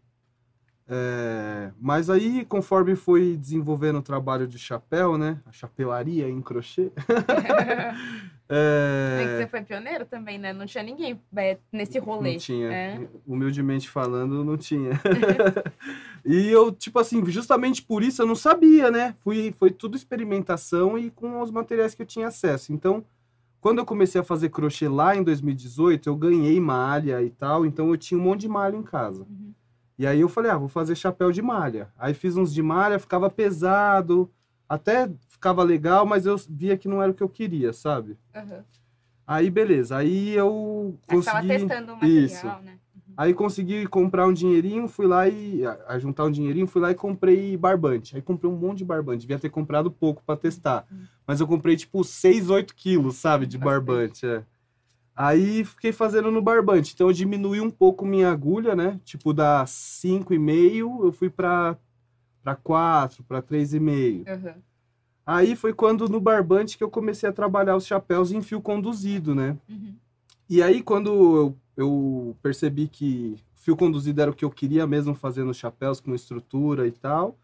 [0.87, 5.39] É, mas aí, conforme foi desenvolvendo o trabalho de chapéu, né?
[5.45, 6.91] A chapelaria em crochê.
[8.49, 10.51] É você foi pioneiro também, né?
[10.51, 12.33] Não tinha ninguém é, nesse rolê.
[12.33, 12.71] Não tinha.
[12.71, 13.07] É.
[13.25, 14.91] Humildemente falando, não tinha.
[16.25, 19.15] e eu, tipo assim, justamente por isso eu não sabia, né?
[19.19, 22.73] Fui, foi tudo experimentação e com os materiais que eu tinha acesso.
[22.73, 23.03] Então,
[23.61, 27.89] quando eu comecei a fazer crochê lá em 2018, eu ganhei malha e tal, então
[27.89, 29.23] eu tinha um monte de malha em casa.
[29.23, 29.53] Uhum.
[29.97, 31.89] E aí eu falei, ah, vou fazer chapéu de malha.
[31.97, 34.31] Aí fiz uns de malha, ficava pesado,
[34.69, 38.15] até ficava legal, mas eu via que não era o que eu queria, sabe?
[38.35, 38.61] Uhum.
[39.27, 41.59] Aí beleza, aí eu Aí você tava consegui...
[41.59, 42.45] testando o material, Isso.
[42.45, 42.79] né?
[43.19, 45.61] Aí consegui comprar um dinheirinho, fui lá e.
[45.65, 48.15] A, juntar um dinheirinho, fui lá e comprei barbante.
[48.15, 49.19] Aí comprei um monte de barbante.
[49.19, 50.85] Devia ter comprado pouco pra testar.
[50.89, 51.03] Hum.
[51.27, 54.25] Mas eu comprei tipo 6, 8 quilos, sabe, de barbante.
[54.25, 54.41] É.
[55.13, 56.93] Aí fiquei fazendo no barbante.
[56.93, 58.97] Então eu diminui um pouco minha agulha, né?
[59.03, 61.75] Tipo, da 5,5 eu fui pra,
[62.43, 64.27] pra 4, pra 3,5.
[64.27, 64.53] Uhum.
[65.25, 69.35] Aí foi quando no barbante que eu comecei a trabalhar os chapéus em fio conduzido,
[69.35, 69.55] né?
[69.69, 69.93] Uhum.
[70.49, 75.13] E aí, quando eu, eu percebi que fio conduzido era o que eu queria mesmo
[75.13, 77.37] fazer nos chapéus, com estrutura e tal,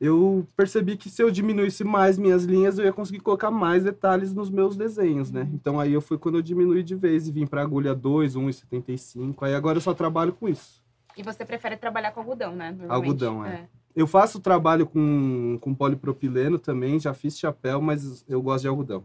[0.00, 4.32] eu percebi que se eu diminuísse mais minhas linhas, eu ia conseguir colocar mais detalhes
[4.32, 5.42] nos meus desenhos, né?
[5.42, 5.50] Uhum.
[5.54, 9.42] Então aí eu fui quando eu diminui de vez e vim para agulha 2, 1,75.
[9.42, 10.84] Aí agora eu só trabalho com isso.
[11.16, 12.76] E você prefere trabalhar com algodão, né?
[12.88, 13.68] Algodão, é.
[13.96, 19.04] Eu faço trabalho com, com polipropileno também, já fiz chapéu, mas eu gosto de algodão.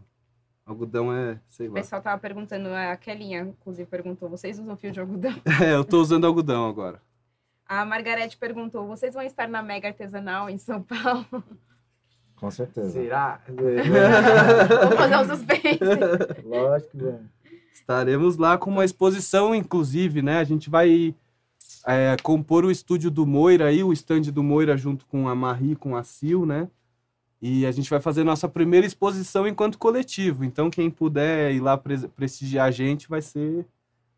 [0.66, 1.74] Algodão é, sei O lá.
[1.76, 5.32] pessoal tava perguntando, a Kelinha, inclusive, perguntou: vocês usam fio de algodão?
[5.64, 7.00] É, eu tô usando algodão agora.
[7.66, 11.42] A Margarete perguntou: vocês vão estar na Mega Artesanal em São Paulo?
[12.36, 12.90] Com certeza.
[12.90, 13.40] Será?
[13.48, 15.78] Vou fazer um suspense.
[16.44, 17.20] Lógico que vamos.
[17.72, 20.38] Estaremos lá com uma exposição, inclusive, né?
[20.38, 21.14] A gente vai
[21.86, 25.76] é, compor o estúdio do Moira aí, o stand do Moira junto com a Marie,
[25.76, 26.68] com a Sil, né?
[27.40, 30.44] E a gente vai fazer nossa primeira exposição enquanto coletivo.
[30.44, 33.66] Então, quem puder ir lá pres- prestigiar a gente vai ser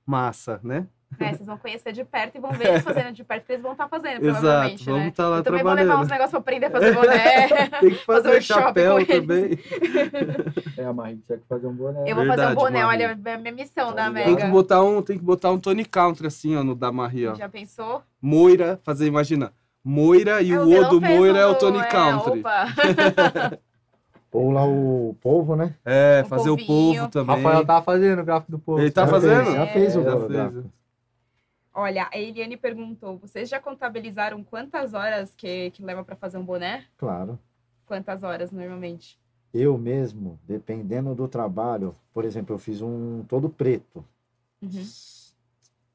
[0.07, 0.87] massa, né?
[1.21, 3.63] É, vocês vão conhecer de perto e vão ver eles fazendo de perto, porque eles
[3.63, 5.09] vão estar fazendo, Exato, provavelmente, vamos né?
[5.09, 7.49] estar lá Eu também vou levar uns negócios pra aprender a fazer boné.
[7.81, 9.59] Tem que fazer fazer um chapéu também.
[10.77, 12.01] É, a Marie tinha que fazer um boné.
[12.11, 13.07] Eu vou fazer um Verdade, boné, Maria.
[13.09, 14.25] olha, é a minha missão Tá da ligado?
[14.25, 14.53] Tem que Mega.
[14.53, 17.35] botar um, tem que botar um Tony Country assim, ó, no da Marie, ó.
[17.35, 18.03] Já pensou?
[18.21, 19.53] Moira, fazer, imagina.
[19.85, 22.41] Moira e É, o O do Moira é o Tony é, Country.
[22.41, 22.67] opa.
[24.33, 25.75] Ou lá o povo, né?
[25.85, 27.03] É, Um fazer o polvinho.
[27.03, 27.37] povo também.
[27.37, 28.81] Rafael tava fazendo o gráfico do povo.
[28.81, 29.45] Ele tá Já fazendo?
[29.45, 30.65] fez, já fez o Já gol, fez.
[31.75, 36.45] Olha, a Eliane perguntou: vocês já contabilizaram quantas horas que, que leva pra fazer um
[36.45, 36.85] boné?
[36.97, 37.39] Claro.
[37.85, 39.19] Quantas horas normalmente?
[39.53, 44.05] Eu mesmo, dependendo do trabalho, por exemplo, eu fiz um todo preto,
[44.63, 44.85] Uhum.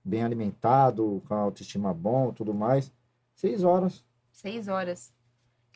[0.03, 2.91] bem alimentado, com a autoestima bom, tudo mais.
[3.33, 4.03] Seis horas.
[4.31, 5.13] Seis horas.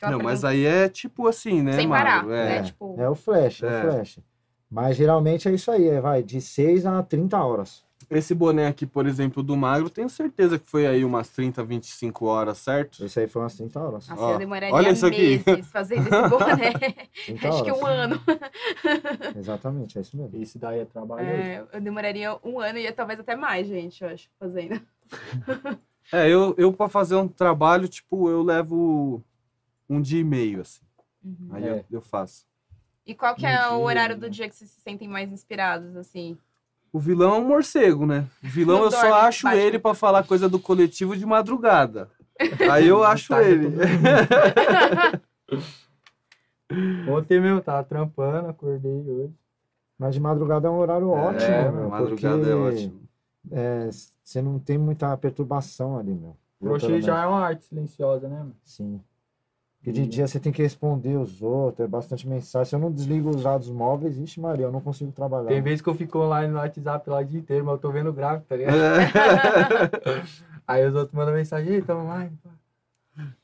[0.02, 2.32] Não, mas aí é tipo assim, né, Sem parar, Magro?
[2.32, 2.44] É.
[2.44, 2.56] né?
[2.58, 3.66] É, Tipo, é o flash, é.
[3.66, 3.78] É.
[3.78, 4.18] o flash.
[4.70, 7.83] Mas geralmente é isso aí, é, vai de 6 a 30 horas.
[8.10, 12.26] Esse boné aqui, por exemplo, do Magro, tenho certeza que foi aí umas 30, 25
[12.26, 13.04] horas, certo?
[13.04, 14.08] Isso aí foi umas 30 horas.
[14.08, 15.42] Nossa, Ó, eu demoraria olha isso aqui.
[15.46, 16.72] meses fazendo esse boné.
[17.26, 17.82] 30 Acho que horas.
[17.82, 18.20] um ano.
[19.36, 20.42] Exatamente, é isso mesmo.
[20.42, 21.26] Esse daí é trabalho.
[21.26, 24.80] É, eu demoraria um ano e talvez até mais, gente, eu acho, fazendo.
[26.12, 29.22] É, eu, eu para fazer um trabalho, tipo, eu levo
[29.88, 30.82] um dia e meio, assim.
[31.24, 31.48] Uhum.
[31.52, 31.70] Aí É.
[31.70, 32.46] eu, eu faço.
[33.06, 35.30] E qual que é Um o dia, horário do dia que vocês se sentem mais
[35.30, 36.38] inspirados, assim?
[36.94, 38.24] O vilão é um morcego, né?
[38.40, 39.62] O vilão Não eu dorme, só acho Batman.
[39.62, 42.08] ele pra falar coisa do coletivo de madrugada.
[42.70, 43.66] Aí eu acho Tá, ele.
[47.08, 49.34] Ontem mesmo, tava trampando, acordei hoje.
[49.98, 53.00] Mas de madrugada é um horário ótimo, é, meu, madrugada porque é ótimo.
[53.50, 53.90] é,
[54.22, 56.36] você não tem muita perturbação ali, meu.
[56.60, 58.54] Eu, Crochê já é uma arte silenciosa, né, mano?
[58.64, 59.00] Sim.
[59.84, 60.08] Porque de Uhum.
[60.08, 62.64] dia você tem que responder os outros, é bastante mensagem.
[62.70, 65.48] Se eu não desligo os dados móveis, ixi Maria, eu não consigo trabalhar.
[65.48, 67.90] Tem vezes que eu fico online no WhatsApp lá o dia inteiro, mas eu tô
[67.92, 68.74] vendo o gráfico, tá ligado?
[70.66, 72.32] Aí os outros mandam mensagem, tamo online.
[72.42, 72.50] pá."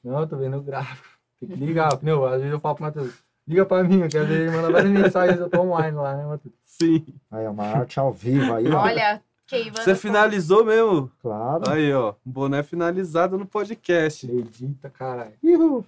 [0.03, 1.07] Não, eu tô vendo o gráfico.
[1.41, 1.99] Tem que ligar.
[2.03, 3.13] Não, às vezes eu falo pro Matheus,
[3.47, 6.25] liga pra mim, que às vezes ele manda várias mensagens, eu tô online lá, né,
[6.25, 6.55] Matheus?
[6.63, 7.05] Sim.
[7.31, 8.81] Aí é uma arte ao vivo aí, ó.
[8.81, 9.21] Olha,
[9.51, 9.83] queimando.
[9.83, 11.11] Você finalizou mesmo?
[11.21, 11.69] Claro.
[11.71, 12.15] Aí, ó.
[12.25, 14.31] Um boné finalizado no podcast.
[14.31, 15.33] Edita, caralho.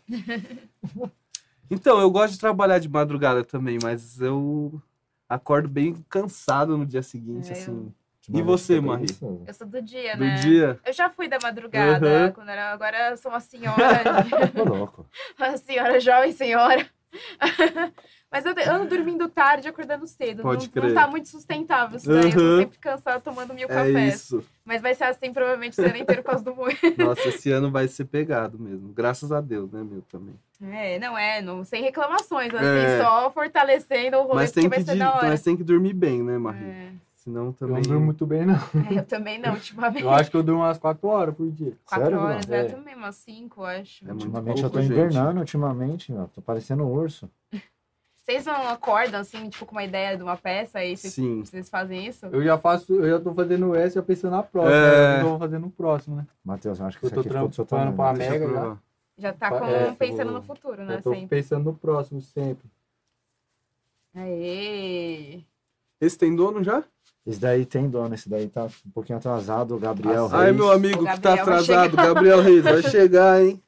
[1.71, 4.79] Então, eu gosto de trabalhar de madrugada também, mas eu
[5.27, 7.93] acordo bem cansado no dia seguinte, É, eu- assim.
[8.33, 9.07] E você, Marie?
[9.47, 10.35] Eu sou do dia, Do né?
[10.37, 10.79] dia.
[10.85, 12.33] Eu já fui da madrugada, Uhum.
[12.33, 13.75] quando era, agora eu sou uma senhora,
[14.55, 15.07] Tô louco.
[15.39, 16.87] uma senhora jovem senhora.
[18.31, 20.43] Mas eu, ando dormindo tarde, acordando cedo.
[20.43, 20.95] Pode não, não crer.
[20.95, 22.31] tá muito sustentável isso daí.
[22.31, 22.59] Eu tô Uhum.
[22.61, 24.15] sempre cansada tomando mil É cafés.
[24.15, 24.43] isso.
[24.65, 26.79] Mas vai ser assim provavelmente o ano inteiro por causa do moinho.
[26.97, 28.89] Nossa, esse ano vai ser pegado mesmo.
[28.95, 30.35] Graças a Deus, né, meu, também.
[30.63, 33.03] É, não é, não, sem reclamações, assim, É.
[33.03, 35.29] só fortalecendo o rolê Mas que tem vai que, ser di- da hora.
[35.29, 36.65] mas tem que dormir bem, né, Marie?
[36.65, 36.93] É.
[37.23, 37.75] Senão Eu também...
[37.77, 38.55] não durmo muito bem, não.
[38.91, 40.03] É, eu também não, ultimamente.
[40.03, 41.73] Eu acho que eu durmo umas 4 horas por dia.
[41.85, 42.61] Quatro Sério, horas, Bruno?
[42.61, 42.68] eu É.
[42.68, 44.09] também, umas cinco, acho.
[44.09, 44.91] É Ultimamente eu tô gente.
[44.93, 46.29] invernando, ultimamente, meu.
[46.35, 47.31] Tô parecendo um urso.
[48.25, 51.45] Vocês não acordam, assim, tipo, com uma ideia de uma peça e vocês, Sim.
[51.45, 52.27] vocês fazem isso?
[52.27, 54.77] Eu já faço, eu já tô fazendo essa já pensando na próxima.
[54.77, 55.20] É.
[55.20, 56.27] Eu tô fazendo no próximo, né?
[56.45, 57.23] Matheus, eu acho que Eu isso tô
[57.64, 58.27] trampando pra né?
[58.27, 58.79] Eu Mega já.
[59.18, 60.95] Já tá com, É, pensando vou- no futuro, né?
[60.97, 61.27] Eu tô Sempre.
[61.27, 62.68] pensando no próximo sempre.
[64.14, 65.43] Aê!
[66.03, 66.82] Esse tem dono já?
[67.24, 70.57] Esse daí tem dono, esse daí tá um pouquinho atrasado, o Gabriel Nossa, Ai, Reis.
[70.57, 71.96] meu amigo que tá atrasado.
[71.96, 73.62] Gabriel Reis, vai chegar, hein?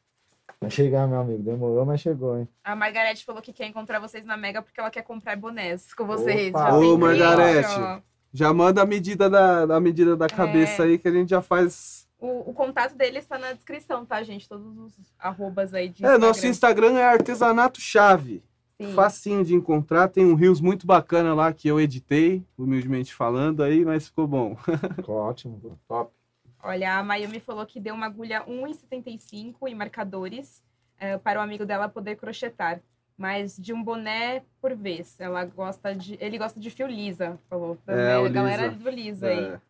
[0.60, 1.40] Vai chegar, meu amigo.
[1.42, 2.48] Demorou, mas chegou, hein?
[2.64, 6.04] A Margarete falou que quer encontrar vocês na Mega porque ela quer comprar bonés com
[6.04, 6.50] vocês.
[6.50, 6.70] Opa!
[6.70, 7.68] Já Ô, Margarete.
[7.78, 8.00] ó.
[8.32, 10.86] Já manda a medida da, a medida da cabeça É.
[10.86, 12.08] aí que a gente já faz.
[12.18, 14.48] O, o contato dele está na descrição, tá, gente?
[14.48, 18.42] Todos os arrobas aí de É, nosso Instagram é artesanato chave.
[18.80, 18.92] Sim.
[18.92, 23.84] Facinho de encontrar, tem um Rios muito bacana lá que eu editei, humildemente falando aí,
[23.84, 24.56] mas ficou bom.
[24.96, 25.78] Ficou ótimo.
[25.86, 26.12] Top.
[26.62, 30.62] Olha, a Mayumi falou que deu uma agulha 1,75 e marcadores
[30.98, 32.80] eh, para o amigo dela poder crochetar.
[33.16, 35.20] Mas de um boné por vez.
[35.20, 36.18] Ela gosta de.
[36.20, 37.78] Ele gosta de fio lisa, falou.
[37.86, 38.82] É, o a galera lisa.
[38.82, 39.44] do lisa aí.
[39.44, 39.60] É.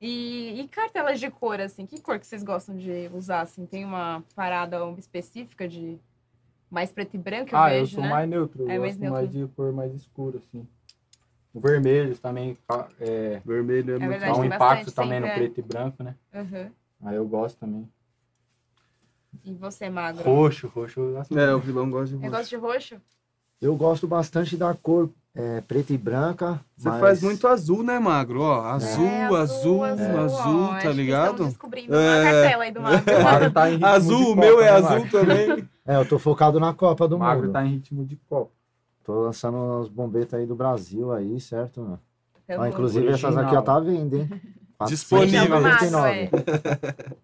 [0.00, 3.42] E, e cartelas de cor, assim, que cor que vocês gostam de usar?
[3.42, 5.98] Assim, tem uma parada específica de
[6.70, 8.08] mais preto e branco, eu ah, vejo, eu sou né?
[8.08, 8.62] mais neutro.
[8.62, 9.48] Eu É, mais gosto mais neutro.
[9.48, 10.66] de cor mais escura, assim.
[11.52, 12.56] O vermelho também
[13.00, 15.34] é, Vermelho é, muito verdade, dá um impacto bastante também no é.
[15.34, 16.14] preto e branco, né?
[16.32, 16.70] Uhum.
[17.04, 17.88] Aí eu gosto também.
[19.44, 20.22] E você, magro?
[20.22, 21.00] Roxo, roxo.
[21.00, 21.38] eu gosto.
[21.38, 22.36] É, o vilão gosta de Eu roxo.
[22.36, 22.96] gosto de roxo?
[23.60, 26.60] Eu gosto bastante da cor é, preta e branca.
[26.76, 28.40] Você mas- faz muito azul, né, Magro?
[28.42, 31.30] Ó, azul, É, azul, azul, ó, tá acho que ligado?
[31.32, 31.98] Estamos descobrindo É.
[32.22, 33.16] uma cartela aí do magro.
[33.18, 35.68] O magro tá em Azul, o Copa, meu é né, azul também.
[35.86, 37.52] É, eu tô focado na Copa do O magro Mundo.
[37.52, 38.50] tá em ritmo de copa.
[39.04, 41.98] Tô lançando os bombetas aí do Brasil aí, certo?
[42.50, 43.32] Ó, inclusive Original.
[43.32, 44.28] essas aqui, ó, tá à venda, hein?
[44.86, 45.40] Disponível.
[45.42, 46.30] Chama o magro, 499.
[47.16, 47.20] é.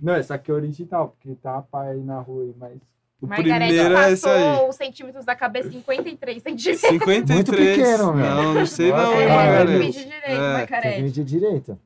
[0.00, 2.78] Não, essa aqui é original, porque tá pai aí na rua aí, mas.
[3.20, 4.44] O Margarete primeiro é esse aí.
[4.44, 6.80] passou os centímetros da cabeça 53 centímetros.
[6.88, 7.26] 53.
[7.34, 8.26] Muito pequeno, meu.
[8.26, 9.78] Não, não sei não, hein, É, Margarete.
[9.78, 11.02] medir direito, É, Tem que Margarete.
[11.02, 11.78] medir direito.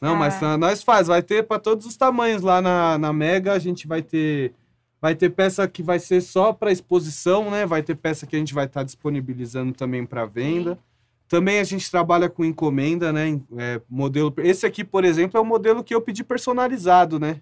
[0.00, 0.56] Não, mas Ah.
[0.56, 4.02] nós faz, vai ter para todos os tamanhos lá na, na Mega, a gente vai
[4.02, 4.54] ter
[5.02, 7.64] vai ter peça que vai ser só para exposição, né?
[7.66, 10.78] Vai ter peça que a gente vai estar disponibilizando também para venda.
[11.26, 13.40] Também a gente trabalha com encomenda, né?
[13.56, 14.34] é, modelo.
[14.38, 17.40] Esse aqui, por exemplo, é o modelo que eu pedi personalizado, né?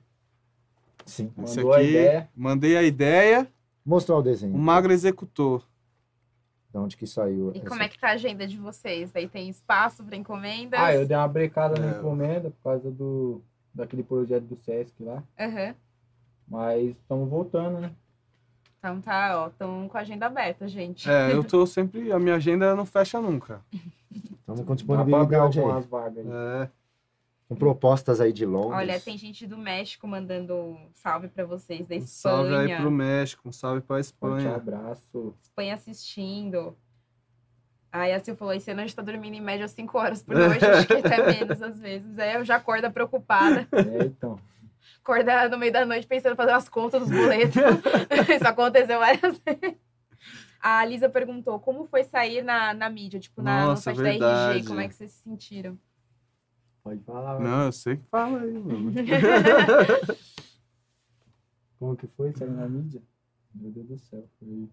[1.04, 1.32] Sim.
[1.42, 2.28] Esse Mandou a aqui, ideia.
[2.36, 3.48] mandei a ideia,
[3.84, 4.56] Mostrar o o desenho.
[4.58, 5.62] Magro executou.
[6.70, 7.50] De onde que saiu.
[7.54, 9.10] E essa- como é que tá a agenda de vocês?
[9.10, 10.78] Daí tem espaço para encomendas?
[10.78, 11.98] Ah, eu dei uma brecada na É.
[11.98, 13.40] encomenda por causa do
[13.74, 15.22] daquele projeto do Sesc lá.
[15.38, 15.74] Aham.
[16.48, 17.92] Mas estamos voltando, né?
[18.78, 21.08] Então tá, ó, estão com a agenda aberta, gente.
[21.10, 22.12] É, eu tô sempre.
[22.12, 23.60] A minha agenda não fecha nunca.
[24.10, 25.64] Estamos com Dá pra disponibilidade aí.
[25.64, 26.32] algumas vagas aí.
[26.32, 26.70] É.
[27.48, 28.72] Com propostas aí de Londres.
[28.78, 32.06] Olha, tem gente do México mandando um salve para vocês, da Um Espanha.
[32.36, 34.54] salve aí pro México, um salve pra Espanha.
[34.54, 35.34] abraço.
[35.42, 36.76] Espanha assistindo.
[37.90, 40.36] Aí a Sil falou, esse ano a gente tá dormindo em média 5 horas por
[40.36, 42.18] noite, acho que até menos às vezes.
[42.18, 43.66] Aí eu já acordo preocupada.
[43.72, 44.38] É, então.
[45.02, 47.56] Acordar no meio da noite pensando em fazer as contas dos boletos.
[48.28, 49.78] Isso aconteceu várias vezes.
[50.60, 54.02] A Lisa perguntou, como foi sair na, na mídia, tipo, na, no Nossa, site da
[54.02, 54.58] verdade.
[54.58, 55.78] RG, como é que vocês se sentiram?
[56.82, 57.40] Pode falar.
[57.40, 58.92] Não, eu sei que fala aí, mano.
[61.78, 63.02] Como que foi sair na mídia?
[63.54, 64.24] Meu Deus do céu.
[64.38, 64.68] Foi...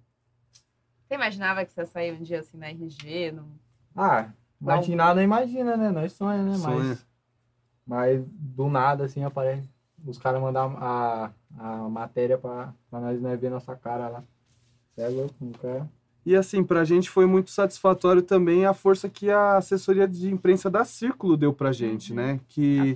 [1.08, 3.32] Você imaginava que você ia sair um dia assim na RG?
[3.32, 3.48] Não...
[3.96, 5.92] Ah, imaginar não imagina, né?
[5.92, 6.56] Nós sonha, né?
[6.56, 6.78] Sonha.
[6.78, 7.06] Mas,
[7.86, 9.70] mas do nada, assim, aparece.
[10.06, 14.24] Os caras mandam a, a matéria pra, pra nós né, ver nossa cara lá.
[14.94, 15.90] Você é louco, nunca.
[16.26, 20.72] E assim, pra gente foi muito satisfatório também a força que a assessoria de imprensa
[20.72, 22.16] da Círculo deu pra gente, Uhum.
[22.16, 22.32] né?
[22.34, 22.96] A Que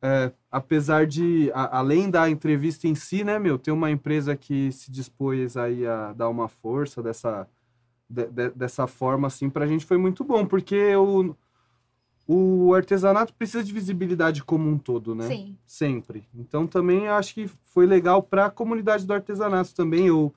[0.00, 4.72] é, apesar de, a- além da entrevista em si, né, meu, ter uma empresa que
[4.72, 7.46] se dispôs aí a dar uma força dessa,
[8.08, 11.36] de- de- dessa forma, assim, pra gente foi muito bom, porque o,
[12.26, 15.26] o artesanato precisa de visibilidade como um todo, né?
[15.28, 15.58] Sim.
[15.66, 16.24] sempre.
[16.34, 20.10] Então também acho que foi legal para a comunidade do artesanato também.
[20.10, 20.32] O,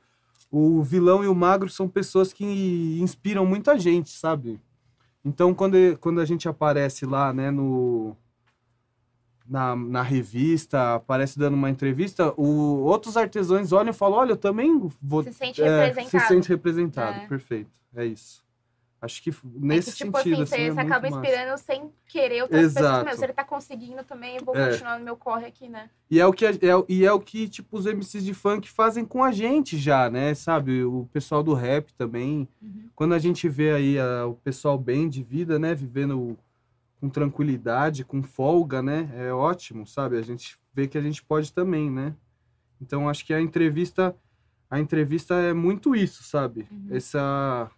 [0.51, 4.59] o vilão e o magro são pessoas que inspiram muita gente, sabe?
[5.23, 8.15] Então, quando, quando a gente aparece lá, né, no,
[9.47, 14.37] na, na revista, aparece dando uma entrevista, o, outros artesãos olham e falam, olha, eu
[14.37, 15.23] também vou...
[15.23, 16.21] Se sente é, representado.
[16.21, 17.27] se sente representado, É.
[17.27, 17.71] perfeito.
[17.95, 18.44] É isso.
[19.06, 21.22] Acho que f- É nesse que, tipo sentido, assim, assim, você, é acaba massa.
[21.28, 22.86] inspirando sem querer outras pessoas.
[22.86, 23.06] Exato.
[23.06, 24.70] Meu, se ele tá conseguindo também, eu vou É.
[24.72, 25.89] continuar no meu corre aqui, né?
[26.12, 26.51] E é o que, é,
[26.89, 30.34] e é o que tipo, os MCs de funk fazem com a gente já, né?
[30.36, 30.84] Sabe?
[30.84, 32.47] O pessoal do rap também.
[32.62, 32.89] Uhum.
[32.95, 35.74] Quando a gente vê aí a- o pessoal bem de vida, né?
[35.74, 36.38] Vivendo
[36.99, 39.10] com tranquilidade, com folga, né?
[39.16, 40.18] É ótimo, sabe?
[40.18, 42.14] A gente vê que a gente pode também, né?
[42.82, 44.16] Então acho que a entrevista
[44.68, 46.68] a entrevista é muito isso, sabe?
[46.72, 46.88] Uhum.
[46.89, 47.70] Essa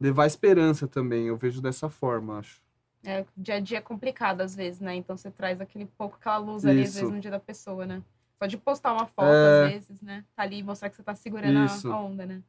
[0.00, 2.60] levar esperança também, eu vejo dessa forma, acho.
[3.04, 4.94] É, o dia a dia é complicado às vezes, né?
[4.96, 6.98] Então você traz aquele pouco, aquela luz ali, às Isso.
[6.98, 8.02] vezes, no dia da pessoa, né?
[8.38, 9.64] Só de postar uma foto, É.
[9.64, 10.24] às vezes, né?
[10.34, 11.90] Tá ali e mostrar que você tá segurando a- Isso.
[11.90, 12.42] a onda, né?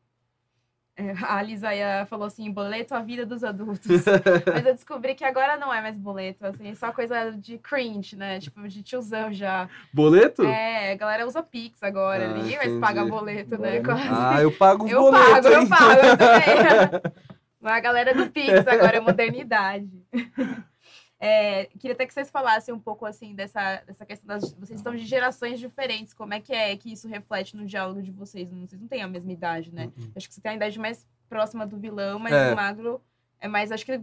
[1.00, 3.86] É, a Lisaia falou assim, boleto a vida dos adultos.
[4.52, 8.16] Mas eu descobri que agora não é mais boleto, assim, é só coisa de cringe,
[8.16, 8.40] né?
[8.40, 9.70] Tipo, de tiozão já.
[9.94, 10.42] Boleto?
[10.44, 12.80] É, a galera usa Pix agora, Ah, mais entendi.
[12.80, 13.78] paga boleto, né?
[13.78, 14.10] Agora Quase.
[14.12, 15.30] Ah, eu pago os Eu boletos.
[15.30, 15.68] pago, eu hein?
[15.70, 17.02] pago, eu também.
[17.60, 19.90] Não é a galera do Pix, agora é modernidade.
[21.20, 24.54] É, queria até que vocês falassem um pouco assim dessa, dessa questão das.
[24.54, 26.14] Vocês estão de gerações diferentes.
[26.14, 28.52] Como é que é que isso reflete no diálogo de vocês?
[28.52, 29.92] Não- Vocês não têm a mesma idade, né?
[30.16, 32.38] Acho que você tem a idade mais próxima do vilão, mas Uhum.
[32.40, 32.54] É.
[32.54, 33.02] o magro
[33.42, 33.72] é mais.
[33.72, 33.94] Acho que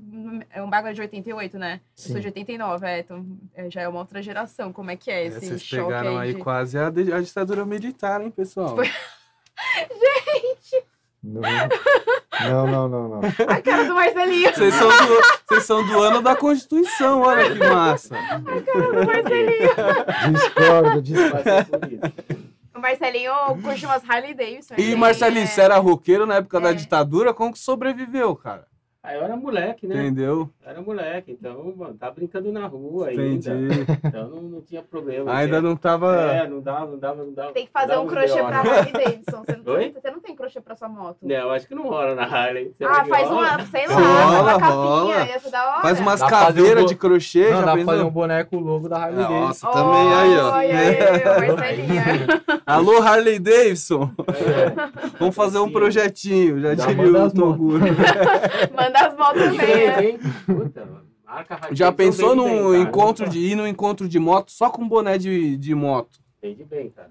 [0.50, 1.80] é um magro de 88, né?
[1.96, 2.20] Eu sou Sim.
[2.20, 3.24] de 89, é, então
[3.55, 4.72] é, já é uma outra geração.
[4.72, 6.40] Como é que é É, esse vocês choque pegaram aí de...
[6.40, 8.74] quase a, de- a ditadura militar, hein, pessoal?
[11.22, 11.40] Não,
[12.43, 13.09] não, não, não.
[13.09, 13.20] não.
[13.49, 14.53] A cara do Marcelinho!
[14.55, 18.16] Vocês são, do, vocês são do ano da Constituição, olha que massa.
[18.39, 19.70] do Marcelinho!
[20.32, 21.51] Discordo, discordo.
[21.91, 22.45] Isso.
[22.74, 23.32] O Marcelinho
[23.62, 24.74] curte umas Harley Davidson.
[24.76, 26.74] E Marcelinho, é- você era roqueiro na época da É.
[26.74, 28.66] ditadura, como que sobreviveu, cara?
[29.05, 29.96] Aí eu era moleque, né?
[29.96, 30.48] Entendeu?
[30.64, 33.50] Era moleque, então, mano, tá brincando na rua Entendi.
[33.50, 33.98] ainda.
[34.02, 35.30] Então não, não tinha problema.
[35.30, 36.16] Ainda não tava.
[36.32, 37.52] É, não dava, não dava, não dava.
[37.52, 38.70] Tem que fazer um crochê pra né?
[38.70, 39.44] Harley Davidson.
[39.44, 39.80] Você não, Oi?
[39.80, 41.18] tem, você não tem crochê pra sua moto?
[41.20, 42.72] Não, eu acho que não rola na Harley.
[42.78, 43.40] Será ah, faz rola?
[43.40, 45.82] uma, sei lá, Rola, uma capinha, ia ser da hora.
[45.82, 48.88] Faz umas um caveiras bo- de crochê, Não, já dá pra fazer um boneco logo
[48.88, 49.66] da Harley Davidson.
[49.66, 50.50] Nossa, também aí, ó.
[50.50, 50.96] Olha aí.
[52.64, 54.11] Alô, Harley Davidson.
[54.28, 55.09] É.
[55.18, 57.30] Vamos fazer um projetinho, já diria o.
[57.30, 57.84] Toguro.
[58.74, 60.05] Manda as motos né?
[60.11, 60.18] Hein?
[60.47, 61.07] Puta, mano.
[61.24, 62.78] Marca Já pensou num bem, cara.
[62.78, 66.20] encontro de ir num encontro de moto só com boné de, de moto?
[66.40, 67.11] Vende bem, cara.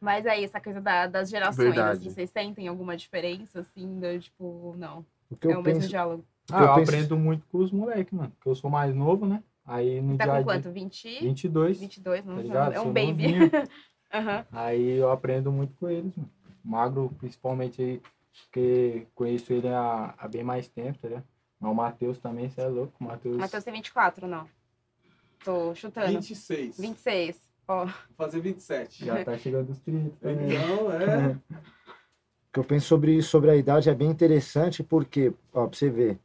[0.00, 4.74] Mas aí, essa coisa da- das gerações, assim, vocês sentem alguma diferença, assim, do, tipo,
[4.76, 6.24] não, O que é eu o mesmo penso, diálogo.
[6.44, 8.30] o que Ah, eu eu penso- aprendo muito com os moleques, mano.
[8.30, 9.42] Porque eu sou mais novo, né?
[9.64, 10.70] Aí no Tá dia com quanto?
[10.72, 11.20] 20?
[11.20, 11.78] 22.
[11.78, 12.72] 22, não, Tá ligado?
[12.74, 13.22] é um Sou baby.
[14.12, 14.44] Aham.
[14.52, 16.28] Aí eu aprendo muito com eles, mano.
[16.64, 18.02] Magro, principalmente aí,
[18.44, 21.24] porque conheço ele há, há bem mais tempo, tá ligado?
[21.60, 22.92] Mas o Matheus também, você é louco.
[23.00, 23.36] O Matheus.
[23.36, 24.48] Matheus tem 24, não?
[25.44, 26.08] Tô chutando.
[26.08, 26.78] 26.
[26.78, 27.40] 26.
[27.68, 29.04] Ó, Vou fazer 27.
[29.04, 30.16] Já tá chegando os 30.
[30.20, 30.56] também.
[30.56, 31.28] Então, é.
[31.54, 35.88] o que eu penso sobre, sobre a idade é bem interessante, porque, ó, pra você
[35.88, 36.18] ver,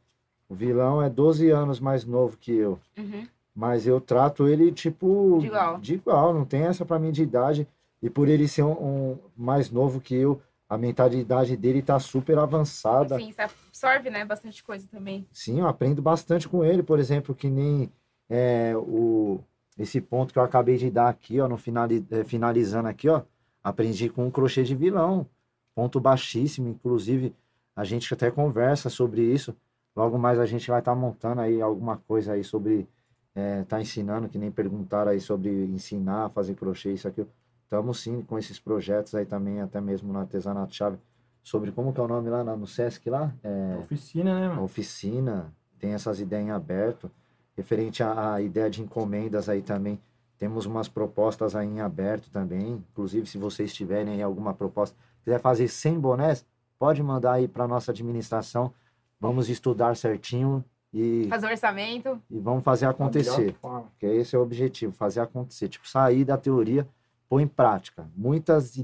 [0.48, 2.78] o vilão é 12 anos mais novo que eu.
[2.96, 3.26] uhum.
[3.54, 5.38] Mas eu trato ele, tipo.
[5.40, 5.78] De igual.
[5.78, 7.66] De igual, não tem essa pra mim de idade.
[8.00, 12.38] E por ele ser um, um mais novo que eu, a mentalidade dele tá super
[12.38, 13.18] avançada.
[13.18, 15.26] Sim, você absorve, né, bastante coisa também.
[15.32, 17.90] Sim, eu aprendo bastante com ele, por exemplo, que nem
[18.28, 19.40] é, o,
[19.78, 23.22] esse ponto que eu acabei de dar aqui, ó, no finali, é, finalizando aqui, ó,
[23.64, 25.26] aprendi com um crochê de vilão,
[25.74, 27.34] ponto baixíssimo, inclusive
[27.74, 29.56] a gente até conversa sobre isso,
[29.96, 32.86] logo mais a gente vai estar montando aí alguma coisa aí sobre,
[33.34, 37.24] é, tá ensinando, que nem perguntaram aí sobre ensinar, fazer crochê, isso aqui,
[37.68, 40.98] estamos sim com esses projetos aí também, até mesmo no Artesanato Chave,
[41.42, 43.32] sobre como que é o nome lá no Sesc lá?
[43.44, 44.62] É, Oficina, né, a mano?
[44.64, 47.10] oficina, tem essas ideias em aberto.
[47.56, 50.00] Referente à, à ideia de encomendas aí também,
[50.38, 52.82] temos umas propostas aí em aberto também.
[52.90, 56.46] Inclusive, se vocês tiverem aí alguma proposta, quiser fazer 100 bonés,
[56.78, 58.72] pode mandar aí para nossa administração.
[59.20, 60.64] Vamos estudar certinho
[60.94, 62.22] e, Fazer um orçamento.
[62.30, 63.54] e vamos fazer acontecer.
[63.60, 65.68] Porque esse é o objetivo, fazer acontecer.
[65.68, 66.88] Tipo, sair da teoria,
[67.28, 68.06] pôr em prática.
[68.16, 68.78] Muitas,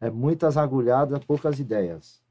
[0.00, 2.22] é, muitas agulhadas, poucas ideias.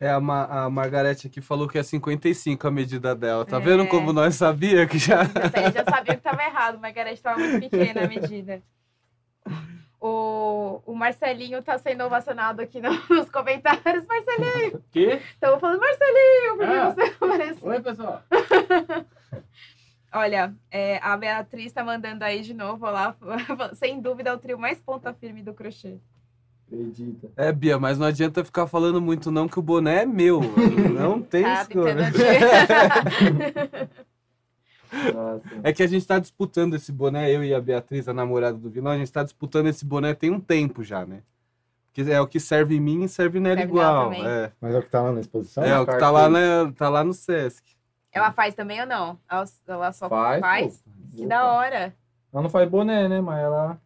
[0.00, 3.44] É, a, Ma a Margarete aqui falou que é 55 a medida dela.
[3.44, 3.60] Tá É.
[3.60, 5.22] vendo como nós sabia que já.
[5.22, 8.62] Ele já sabia que tava errado, mas a garagem tava muito pequena a medida.
[10.00, 14.06] O, o Marcelinho tá sendo ovacionado aqui no- nos comentários.
[14.06, 14.80] Marcelinho!
[14.92, 15.20] Quê?
[15.32, 16.90] Estamos falando, Marcelinho, porque Ah.
[16.90, 17.68] você apareceu.
[17.68, 18.22] Oi, pessoal.
[20.12, 23.14] Olha, é, a Beatriz tá mandando aí de novo, lá.
[23.74, 25.98] Sem dúvida, é o trio mais ponta firme do crochê.
[26.66, 27.30] Acredita.
[27.36, 30.40] É, Bia, mas não adianta ficar falando muito não, que o boné é meu.
[30.94, 32.12] Não tem escolha.
[35.62, 38.70] É que a gente tá disputando esse boné, eu e a Beatriz, a namorada do
[38.70, 41.20] vilão, a gente tá disputando esse boné tem um tempo já, né?
[41.92, 44.12] Que é o que serve em mim e serve nela Serve igual.
[44.14, 45.62] É, Mas é o que tá lá na exposição?
[45.62, 47.76] é o que tá lá, né, tá lá no Sesc.
[48.12, 49.18] Ela faz também ou não?
[49.30, 50.84] Ela, ela só Faz, faz?
[51.14, 51.94] Que da hora.
[52.32, 53.20] Ela não faz boné, né?
[53.20, 53.80] Mas ela,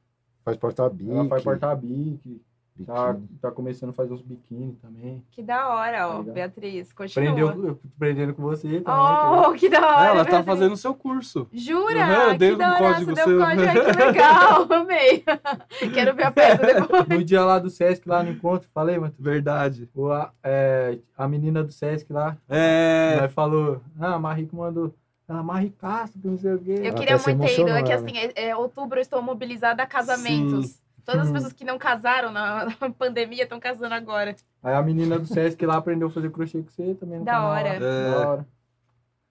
[0.44, 1.10] Faz porta-bique.
[1.10, 2.42] ela faz porta-bique.
[2.84, 5.22] Tá, tá começando a fazer uns biquíni também.
[5.30, 6.18] Que da hora, ó.
[6.18, 6.34] Legal.
[6.34, 7.30] Beatriz, continua.
[7.30, 8.82] Aprendeu, aprendendo com você também.
[8.82, 10.06] tá Oh, que da hora.
[10.08, 11.46] ela tá fazendo o seu curso.
[11.52, 12.04] Jura?
[12.04, 12.78] Aham, eu dei que um da hora.
[12.94, 13.72] código Você deu um código.
[13.72, 14.66] Que legal.
[14.72, 15.24] Amei.
[15.94, 17.08] Quero ver a peça depois.
[17.08, 19.88] No dia lá do Sesc, lá no encontro, falei, mas Verdade.
[19.94, 23.18] o, a, é, a menina do Sesc lá, É.
[23.22, 24.94] Aí falou, ah, a Marico mandou,
[25.28, 26.74] ah, Maricaço, que não sei o quê.
[26.78, 27.68] Eu Ela queria muito ter ido.
[27.70, 28.02] É que ela.
[28.04, 30.80] assim, é, é outubro eu estou mobilizada a casamentos.
[31.04, 31.32] Todas as Hum.
[31.32, 34.36] pessoas que não casaram na, na pandemia estão casando agora.
[34.62, 37.32] Aí a menina do Sesc lá aprendeu a fazer crochê com você também no Da
[37.32, 37.50] canal.
[37.50, 37.68] hora.
[37.68, 37.78] É.
[37.80, 38.46] Da hora.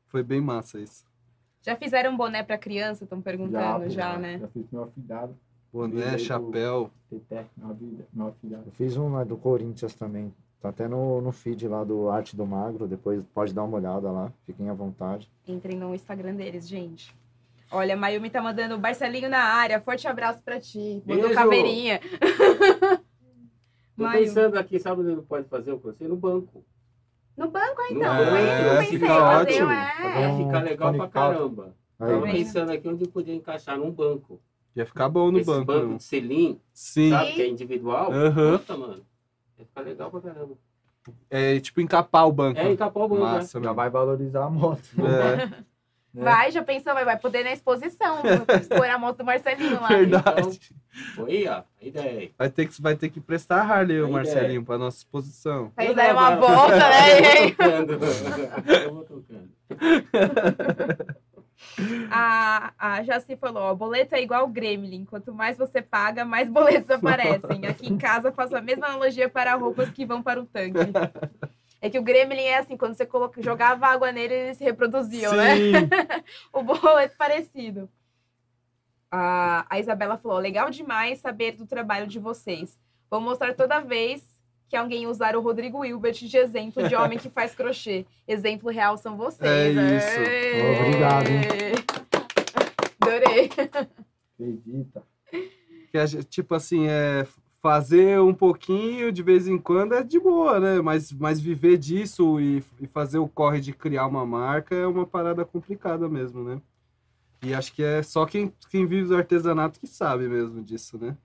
[0.07, 1.05] Foi bem massa isso.
[1.61, 3.03] Já fizeram boné pra criança?
[3.03, 4.39] Estão perguntando já, pô, né?
[4.39, 5.37] Já fiz meu afilhado,
[5.71, 6.91] Boné, chapéu.
[7.09, 7.45] Teté,
[8.11, 8.63] meu afilhado.
[8.65, 10.33] Eu fiz um lá do Corinthians também.
[10.59, 12.87] Tá até no, no feed lá do Arte do Magro.
[12.87, 14.31] Depois pode dar uma olhada lá.
[14.45, 15.29] Fiquem à vontade.
[15.47, 17.15] Entrem no Instagram deles, gente.
[17.71, 19.79] Olha, a Mayumi tá mandando Barcelinho na área.
[19.79, 21.01] Forte abraço pra ti.
[21.05, 21.35] Mandou Beijo.
[21.35, 21.99] caveirinha.
[23.97, 24.19] Tô Maio.
[24.25, 26.07] pensando aqui, sabe onde não pode fazer o crochê?
[26.07, 26.65] No banco.
[27.37, 28.17] No banco, No então.
[28.17, 29.63] banco, eu é, pensei fica fazer, é.
[29.63, 31.11] Vai ficar legal pra Conectado.
[31.33, 31.75] caramba.
[31.99, 32.31] Aí, Tava vendo?
[32.33, 34.41] pensando aqui onde podia encaixar num banco.
[34.75, 35.65] Ia ficar bom no Esse banco.
[35.65, 35.97] banco não.
[35.97, 37.09] de selim, Sim.
[37.11, 37.33] sabe?
[37.33, 38.11] Que é individual.
[38.11, 38.57] Aham.
[38.57, 39.05] Puta, mano.
[39.57, 40.57] Vai ficar legal pra caramba.
[41.29, 42.59] É tipo encapar o banco.
[42.59, 43.31] É encapar o banco, né?
[43.33, 43.75] Massa, Já mesmo.
[43.75, 44.81] vai valorizar a moto.
[44.99, 45.63] É,
[46.13, 46.23] né?
[46.23, 48.21] Vai, já pensou, vai, vai poder na exposição.
[48.59, 49.87] expor a moto do Marcelinho lá.
[49.87, 50.59] verdade.
[51.15, 51.63] Foi, ó.
[51.81, 52.31] A ideia.
[52.37, 55.71] Vai ter que, vai ter que prestar a Harley, o Aí, Marcelinho, pra nossa exposição.
[55.77, 57.45] Eles darem uma volta, né?
[57.47, 57.99] Eu vou tocando.
[58.73, 59.49] Eu vou tocando.
[62.09, 65.05] A, a Jaci falou, ó, boleto é igual Gremlin.
[65.05, 67.65] Quanto mais você paga, mais boletos aparecem.
[67.65, 70.79] Aqui em casa faço a mesma analogia para roupas que vão para o tanque.
[71.81, 75.33] É que o Gremlin é assim, quando você coloca, jogava água nele, eles se reproduziam,
[75.33, 75.55] né?
[75.55, 75.71] Sim.
[76.53, 77.89] O boleto parecido.
[79.09, 82.79] A, a Isabela falou, legal demais saber do trabalho de vocês.
[83.09, 84.23] Vou mostrar toda vez
[84.69, 88.05] que alguém usar o Rodrigo Wilbert de exemplo de homem que faz crochê.
[88.27, 89.41] Exemplo real são vocês.
[89.49, 90.19] É isso.
[90.19, 90.79] Ê!
[90.79, 91.41] Obrigado, hein?
[93.01, 93.49] Adorei.
[94.39, 95.03] Acredita.
[95.91, 97.25] Que tipo assim, é
[97.61, 100.81] fazer um pouquinho de vez em quando é de boa, né?
[100.81, 105.05] Mas, mas viver disso e, e fazer o corre de criar uma marca é uma
[105.05, 106.61] parada complicada mesmo, né?
[107.43, 111.17] E acho que é só quem, quem vive do artesanato que sabe mesmo disso, né?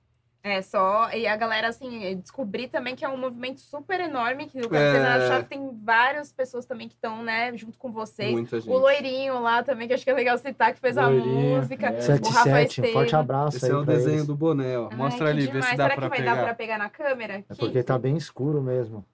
[0.48, 1.10] É, só.
[1.10, 4.86] E a galera, assim, descobri também que é um movimento super enorme, que o É.
[4.86, 8.30] Artesanato Chave tem várias pessoas também que estão, né, junto com vocês.
[8.30, 8.72] Muita gente.
[8.72, 11.86] O Loirinho lá também, que acho que é legal citar, que fez a Loirinho, música.
[11.86, 11.90] é.
[11.90, 11.94] O
[12.28, 14.26] Rafa 77, um forte abraço Esse aí é o desenho eles.
[14.28, 14.88] do boné, ó.
[14.88, 15.64] Ai, Mostra que ali, vê demais.
[15.66, 16.34] se dá Será pra que vai pegar.
[16.36, 17.44] dar pra pegar na câmera?
[17.48, 19.04] É porque tá bem escuro mesmo.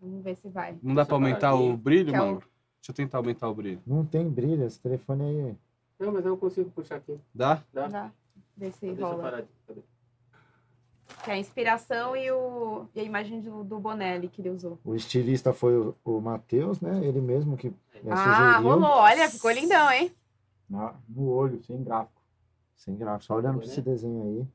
[0.00, 0.74] Vamos ver se vai.
[0.82, 2.38] Não dá pra aumentar o brilho, é o- mano?
[2.40, 3.80] Deixa eu tentar aumentar o brilho.
[3.86, 5.54] Não tem brilho, esse telefone aí.
[6.00, 7.16] Não, mas eu consigo puxar aqui.
[7.32, 7.62] Dá?
[7.72, 7.86] Dá?
[7.86, 8.10] Dá.
[8.56, 9.22] Ver se Deixa eu rola.
[9.22, 9.40] parar.
[9.42, 9.80] de- Cadê?
[11.26, 14.50] Que é a inspiração e, o, e a imagem do, do boné ali que ele
[14.50, 14.78] usou.
[14.84, 17.04] O estilista foi o, o Matheus, né?
[17.04, 18.70] Ele mesmo que é, ah, sugeriu.
[18.70, 18.90] rolou.
[18.90, 20.14] Olha, ficou lindão, hein?
[20.70, 22.22] Na- no olho, sem gráfico.
[22.76, 23.64] Sem gráfico, só olhando né?
[23.64, 24.46] esse desenho aí.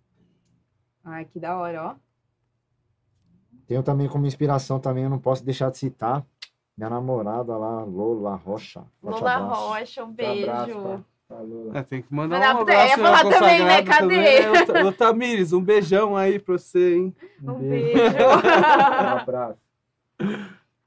[1.03, 1.95] Ai, que da hora, ó.
[3.67, 6.25] Tenho também como inspiração também, eu não posso deixar de citar
[6.77, 8.85] minha namorada lá, Lola Rocha.
[9.01, 9.61] Forte Lola abraço.
[9.61, 10.49] Rocha, um Um beijo.
[10.49, 11.05] abraço
[11.73, 13.83] É, tem que mandar um pra- eu ia abraço falar também, né?
[13.83, 14.41] Cadê?
[14.65, 14.85] também.
[14.85, 17.15] Ô, Tamires, um beijão aí pra você, hein?
[17.43, 17.93] Um beijo.
[17.93, 18.15] beijo.
[18.21, 19.57] Um abraço.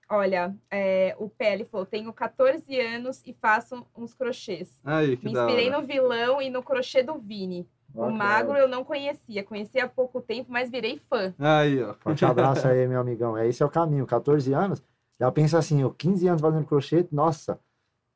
[0.09, 4.81] Olha, é, o Pele falou: tenho 14 anos e faço uns crochês.
[4.85, 7.67] Aí, que Me inspirei no vilão e no crochê do Vini.
[7.95, 8.17] O Bacana.
[8.19, 9.43] magro eu não conhecia.
[9.45, 11.33] Conheci há pouco tempo, mas virei fã.
[11.39, 11.95] Aí, ó.
[11.95, 13.37] Forte abraço aí, meu amigão.
[13.39, 14.05] É, esse é o caminho.
[14.07, 14.83] 14 anos,
[15.19, 17.59] já pensa assim, eu 15 anos fazendo crochê, nossa,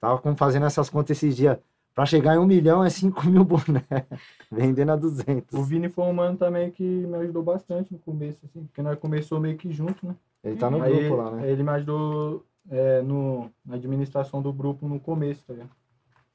[0.00, 1.58] tava como fazendo essas contas esses dias.
[1.98, 3.82] Pra chegar em um milhão é 5 mil boné.
[4.52, 5.52] Vendendo a 200.
[5.58, 8.96] O Vini foi um mano também que me ajudou bastante no começo, assim, porque nós
[9.00, 10.14] começou meio que junto, né?
[10.44, 11.50] Ele tá no Aí grupo lá, né?
[11.50, 15.70] ele me ajudou é, no, na administração do grupo no começo, tá ligado?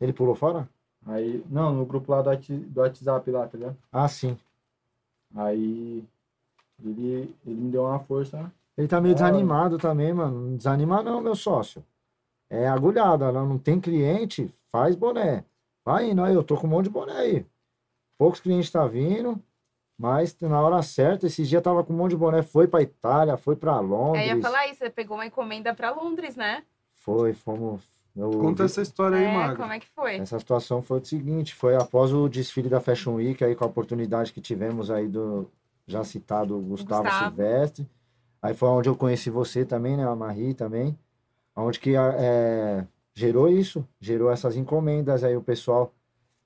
[0.02, 0.68] Ele pulou fora?
[1.06, 3.78] Aí, não, no grupo lá do, do WhatsApp lá, tá ligado?
[3.90, 4.38] Ah, sim.
[5.34, 6.04] Aí
[6.84, 8.52] ele, ele me deu uma força.
[8.78, 9.24] Ele tá meio hora.
[9.24, 10.42] desanimado também, mano.
[10.42, 11.82] Não desanima não, meu sócio.
[12.50, 15.46] É agulhada, não, não tem cliente, faz boné.
[15.86, 17.46] Vai indo aí, eu tô com um monte de boné aí.
[18.18, 19.42] Poucos clientes tá vindo.
[19.98, 23.38] Mas na hora certa, esse dia tava com um monte de boné, foi pra Itália,
[23.38, 24.24] foi pra Londres.
[24.24, 26.64] É, eu ia falar isso, você pegou uma encomenda pra Londres, né?
[26.96, 27.82] Foi, fomos.
[28.16, 29.58] eu- Conta essa história aí, É, Magro.
[29.58, 30.16] como é que foi?
[30.16, 33.68] Essa situação foi o seguinte, foi após o desfile da Fashion Week, aí com a
[33.68, 35.50] oportunidade que tivemos aí do
[35.86, 37.26] já citado Gustavo, Gustavo.
[37.36, 37.90] Silvestre.
[38.42, 40.98] Aí foi onde eu conheci você também, né, a Marie também.
[41.56, 45.94] Onde que é, gerou isso, gerou essas encomendas aí o pessoal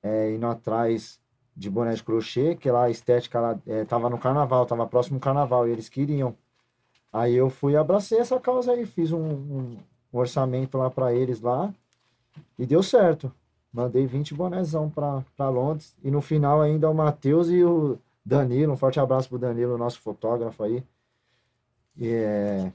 [0.04, 1.20] é, indo atrás
[1.56, 5.18] de boné de crochê, que lá a estética lá, é, tava no carnaval, tava próximo
[5.18, 6.36] ao carnaval e eles queriam.
[7.12, 9.78] Aí eu fui abracei essa causa aí, fiz um, um-
[10.12, 11.74] orçamento lá para eles lá
[12.58, 13.32] e deu certo.
[13.72, 15.96] Mandei 20 bonézão pra Londres.
[16.04, 18.74] E no final ainda o Matheus e o Danilo.
[18.74, 20.84] Um forte abraço pro Danilo, nosso fotógrafo aí.
[21.98, 22.72] E, é,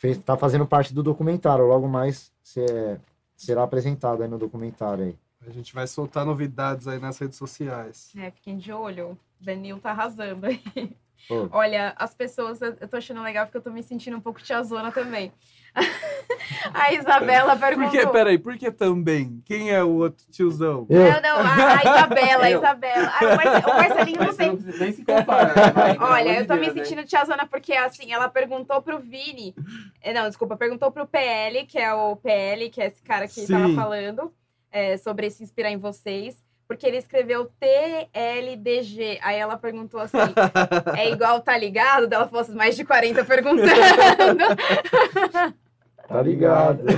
[0.00, 1.66] fez, tá fazendo parte do documentário.
[1.66, 2.98] Logo mais cê-
[3.36, 5.16] será apresentado aí no documentário aí.
[5.46, 8.12] A gente vai soltar novidades aí nas redes sociais.
[8.16, 9.10] É, fiquem de olho.
[9.10, 10.60] O Danilo tá arrasando aí.
[11.52, 14.42] Olha, as pessoas, eu eu tô achando legal porque eu tô me sentindo um pouco
[14.42, 15.30] tiazona também.
[16.74, 17.90] A Isabela Por perguntou.
[17.90, 19.42] que, peraí, por que também?
[19.44, 20.86] Quem é o outro tiozão?
[20.88, 22.50] Eu, Não, não, a, a Isabela, a.
[22.50, 23.12] Isabela.
[23.14, 25.54] Ah, o, Marce- o Marcelinho não nem se comparar.
[25.54, 25.96] né?
[26.00, 26.72] Olha, eu tô me hein?
[26.74, 29.54] sentindo tiazona porque, assim, ela perguntou pro Vini.
[30.02, 33.46] eh, Não, desculpa, perguntou pro PL, que é o PL, que é esse cara que
[33.46, 33.74] tava Sim.
[33.76, 34.32] falando
[34.72, 36.36] eh, sobre se inspirar em vocês.
[36.70, 39.18] Porque ele escreveu TLDG.
[39.24, 40.18] Aí ela perguntou assim:
[40.96, 42.12] é igual, tá ligado?
[42.12, 43.68] Ela falou assim, mais de 40 perguntando.
[46.06, 46.84] tá ligado.
[46.86, 46.92] Tá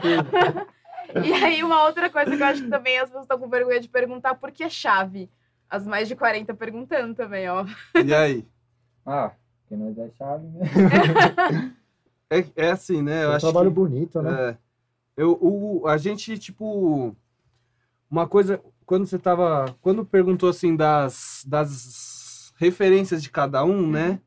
[0.00, 0.66] ligado?
[1.22, 3.78] e aí, uma outra coisa que eu acho que também as pessoas estão com vergonha
[3.78, 5.30] de perguntar: por que chave?
[5.68, 7.66] As mais de 40 perguntando também, ó.
[8.02, 8.48] E aí?
[9.04, 9.32] Ah,
[9.68, 11.74] que nós é chave, né?
[12.32, 13.22] É, é assim, né?
[13.22, 14.50] É Eu um acho trabalho que- bonito, né?
[14.50, 14.56] É.
[15.14, 17.14] Eu, o, a gente, tipo.
[18.10, 18.60] Uma coisa.
[18.84, 19.74] Quando você tava.
[19.80, 24.20] Quando perguntou assim das, das referências de cada um, né?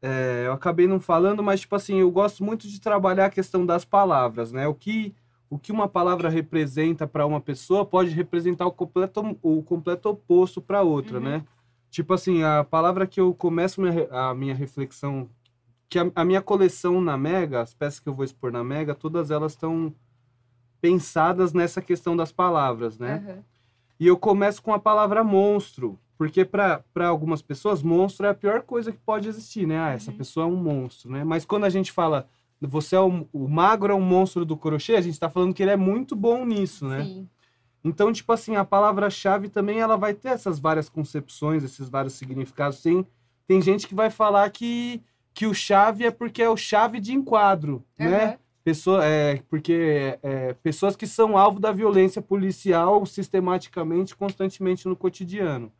[0.00, 3.64] É, eu acabei não falando, mas, tipo assim, eu gosto muito de trabalhar a questão
[3.64, 4.66] das palavras, né?
[4.66, 5.14] O que,
[5.48, 10.60] o que uma palavra representa para uma pessoa pode representar o completo, o completo oposto
[10.60, 11.24] para outra, Uhum.
[11.24, 11.44] né?
[11.88, 15.28] Tipo assim, a palavra que eu começo minha a minha reflexão
[15.88, 18.94] que a, a minha coleção na Mega, as peças que eu vou expor na Mega,
[18.94, 19.94] todas elas estão
[20.82, 23.22] pensadas nessa questão das palavras, né?
[23.26, 23.44] Aham.
[24.00, 28.62] E eu começo com a palavra monstro, porque para algumas pessoas, monstro é a pior
[28.62, 29.78] coisa que pode existir, né?
[29.78, 30.16] Ah, essa Uhum.
[30.16, 31.22] pessoa é um monstro, né?
[31.22, 32.26] Mas quando a gente fala,
[32.60, 35.62] você é o, o magro é um monstro do crochê, a gente está falando que
[35.62, 37.04] ele é muito bom nisso, né?
[37.04, 37.28] Sim.
[37.84, 42.80] Então, tipo assim, a palavra-chave também ela vai ter essas várias concepções, esses vários significados.
[42.82, 43.06] Tem,
[43.46, 45.00] tem gente que vai falar que,
[45.32, 48.38] que o chave é porque é o chave de enquadro, né?
[48.64, 55.72] Pessoa, é, porque é, pessoas que são alvo da violência policial sistematicamente, constantemente no cotidiano.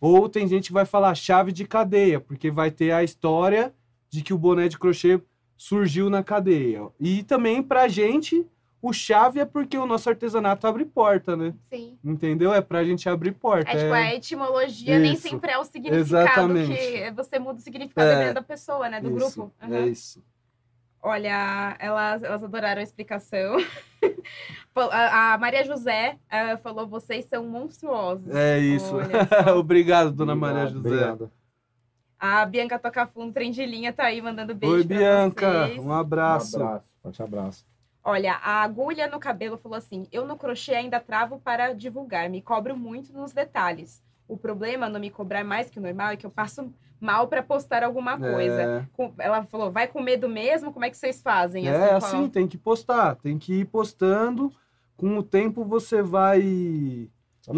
[0.00, 3.72] Ou tem gente que vai falar chave de cadeia, porque vai ter a história
[4.10, 5.20] de que o boné de crochê
[5.56, 6.88] surgiu na cadeia.
[7.00, 8.44] E também, pra gente,
[8.82, 11.52] o chave é porque o nosso artesanato abre porta, né?
[11.68, 11.98] Sim.
[12.04, 12.52] Entendeu?
[12.54, 13.70] É pra gente abrir porta.
[13.70, 15.22] É tipo, é- a etimologia nem Isso.
[15.22, 16.76] sempre é o significado Exatamente.
[16.76, 18.32] que você muda o significado É.
[18.32, 19.00] da pessoa, né?
[19.00, 19.52] Do isso, grupo.
[19.60, 19.86] É Aham.
[19.86, 20.22] isso.
[21.02, 23.56] Olha, elas, elas adoraram a explicação.
[24.92, 28.32] A, a Maria José eh, falou: vocês são monstruosos.
[28.32, 28.94] É isso.
[29.58, 30.88] Obrigado, dona Maria Obrigado, José.
[30.88, 31.32] Obrigado.
[32.16, 35.66] A Bianca Tocafundo, trem de linha, tá aí mandando beijo Oi, pra Bianca.
[35.66, 35.78] vocês.
[35.78, 36.58] Um abraço.
[36.58, 36.84] Um abraço.
[37.02, 37.66] Forte abraço.
[38.04, 42.40] Olha, a agulha no cabelo falou assim: eu no crochê ainda travo para divulgar, me
[42.40, 44.02] cobro muito nos detalhes.
[44.26, 47.42] O problema não me cobrar mais que o normal é que eu passo mal para
[47.42, 48.62] postar alguma coisa.
[48.62, 48.86] É.
[48.92, 50.72] Com- Ela falou: vai com medo mesmo?
[50.72, 51.68] Como é que vocês fazem?
[51.68, 54.52] É qual- assim, tem que postar, tem que ir postando.
[54.96, 56.40] Com o tempo você vai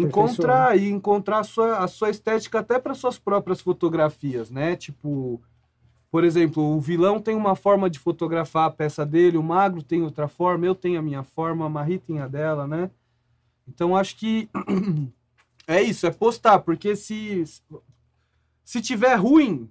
[0.07, 4.75] encontrar e encontrar a sua, a sua estética até para suas próprias fotografias, né?
[4.75, 5.41] Tipo,
[6.11, 10.01] por exemplo, o vilão tem uma forma de fotografar a peça dele, o magro tem
[10.03, 12.89] outra forma, eu tenho a minha forma, a Marie tem a dela, né?
[13.67, 14.49] Então acho que
[15.67, 17.43] é isso, é postar, porque se
[18.63, 19.69] se tiver ruim,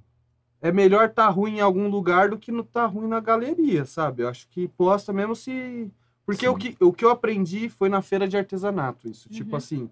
[0.61, 4.23] é melhor estar ruim em algum lugar do que não estar ruim na galeria, sabe?
[4.23, 5.91] Eu acho que posta mesmo se.
[6.27, 9.29] Porque o que, o que eu aprendi foi na feira de artesanato, isso.
[9.29, 9.57] Tipo Uhum.
[9.57, 9.91] assim,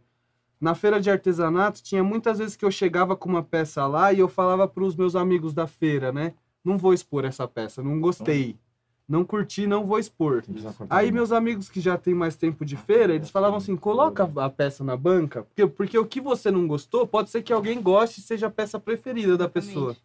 [0.60, 4.18] na feira de artesanato, tinha muitas vezes que eu chegava com uma peça lá e
[4.20, 6.34] eu falava para os meus amigos da feira, né?
[6.64, 8.56] Não vou expor essa peça, não gostei.
[9.08, 10.44] Não curti, não vou expor.
[10.90, 14.50] Aí meus amigos que já têm mais tempo de feira, eles falavam assim, coloca a
[14.50, 18.20] peça na banca, porque, porque o que você não gostou, pode ser que alguém goste
[18.20, 19.96] e seja a peça preferida da pessoa.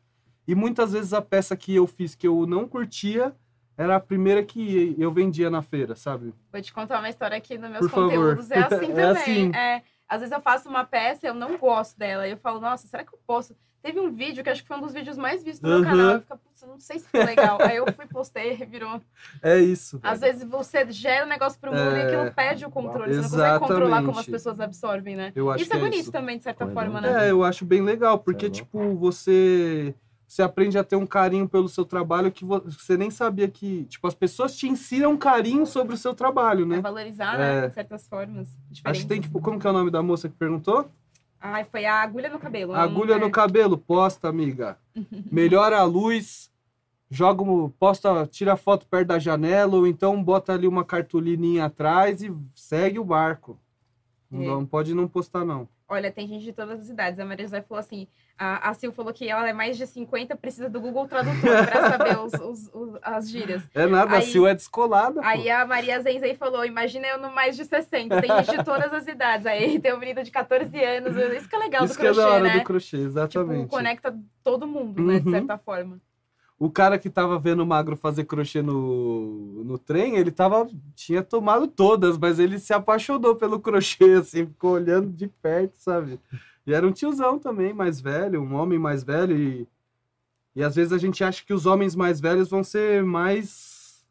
[0.48, 3.36] E muitas vezes a peça que eu fiz que eu não curtia
[3.78, 6.34] era a primeira que eu vendia na feira, sabe?
[6.52, 8.10] Vou te contar uma história aqui nos meus Por favor.
[8.36, 8.52] conteúdos.
[8.52, 9.08] É assim É também.
[9.12, 9.52] assim.
[9.56, 12.26] É, Às vezes eu faço uma peça e eu não gosto dela.
[12.28, 13.54] E eu falo, nossa, será que eu posso?
[13.84, 15.84] Teve um vídeo que acho que foi um dos vídeos mais vistos do meu Uhum.
[15.84, 16.12] canal.
[16.12, 17.58] Eu fico, putz, não sei se ficou legal.
[17.62, 19.02] Aí eu fui, postei, revirou.
[19.42, 20.00] É isso.
[20.02, 22.04] Às vezes você gera um negócio pro mundo e É.
[22.06, 23.14] aquilo perde o controle.
[23.14, 24.32] Você não consegue controlar como as Exatamente.
[24.32, 25.34] pessoas absorvem, né?
[25.36, 26.12] Eu acho Isso é que bonito isso.
[26.14, 27.28] também, de certa forma, né?
[27.28, 29.94] É, eu acho bem legal, porque, é tipo, você.
[30.26, 33.84] Você aprende a ter um carinho pelo seu trabalho que vo- você nem sabia que.
[33.84, 36.82] Tipo, as pessoas te ensinam um carinho sobre o seu trabalho, É né?
[36.82, 37.66] valorizar, né?
[37.66, 37.68] É.
[37.68, 38.48] De certas formas.
[38.48, 39.02] Acho Diferentes.
[39.04, 40.90] que tem, tipo, como que é o nome da moça que perguntou?
[41.46, 42.72] Ai, foi a agulha no cabelo.
[42.74, 44.78] não Agulha no cabelo, posta, amiga.
[45.30, 46.50] Melhora a luz,
[47.10, 52.22] joga, um- posta, tira foto perto da janela, ou então bota ali uma cartolininha atrás
[52.24, 53.60] e segue o barco.
[54.32, 54.48] Não, É.
[54.48, 55.68] não pode não postar, não.
[55.94, 57.20] Olha, tem gente de todas as idades.
[57.20, 60.36] A Maria José falou assim: a, a Sil falou que ela é mais de 50,
[60.36, 63.62] precisa do Google Tradutor pra saber os, os- os- as gírias.
[63.76, 65.22] É nada, a Aí- Sil é descolada.
[65.22, 65.28] pô.
[65.28, 68.92] Aí a Maria Zenzei falou: imagina eu no mais de 60, tem gente de todas
[68.92, 69.46] as idades.
[69.46, 71.16] Aí tem um menino de 14 anos.
[71.16, 72.58] Isso que é legal Isso do que é crochê, da hora né?
[72.60, 73.70] do crochê, Tipo, exatamente.
[73.70, 75.20] conecta todo mundo, né?
[75.20, 75.32] De Uhum.
[75.34, 76.00] certa forma.
[76.64, 81.22] O cara que tava vendo o Magro fazer crochê no, no trem, ele tava, tinha
[81.22, 86.22] tomado todas, mas ele se apaixonou pelo crochê, assim, ficou olhando de perto, sabe?
[86.66, 89.68] E era um tiozão também, mais velho, um homem mais velho, e,
[90.56, 94.02] e às vezes a gente acha que os homens mais velhos vão ser mais,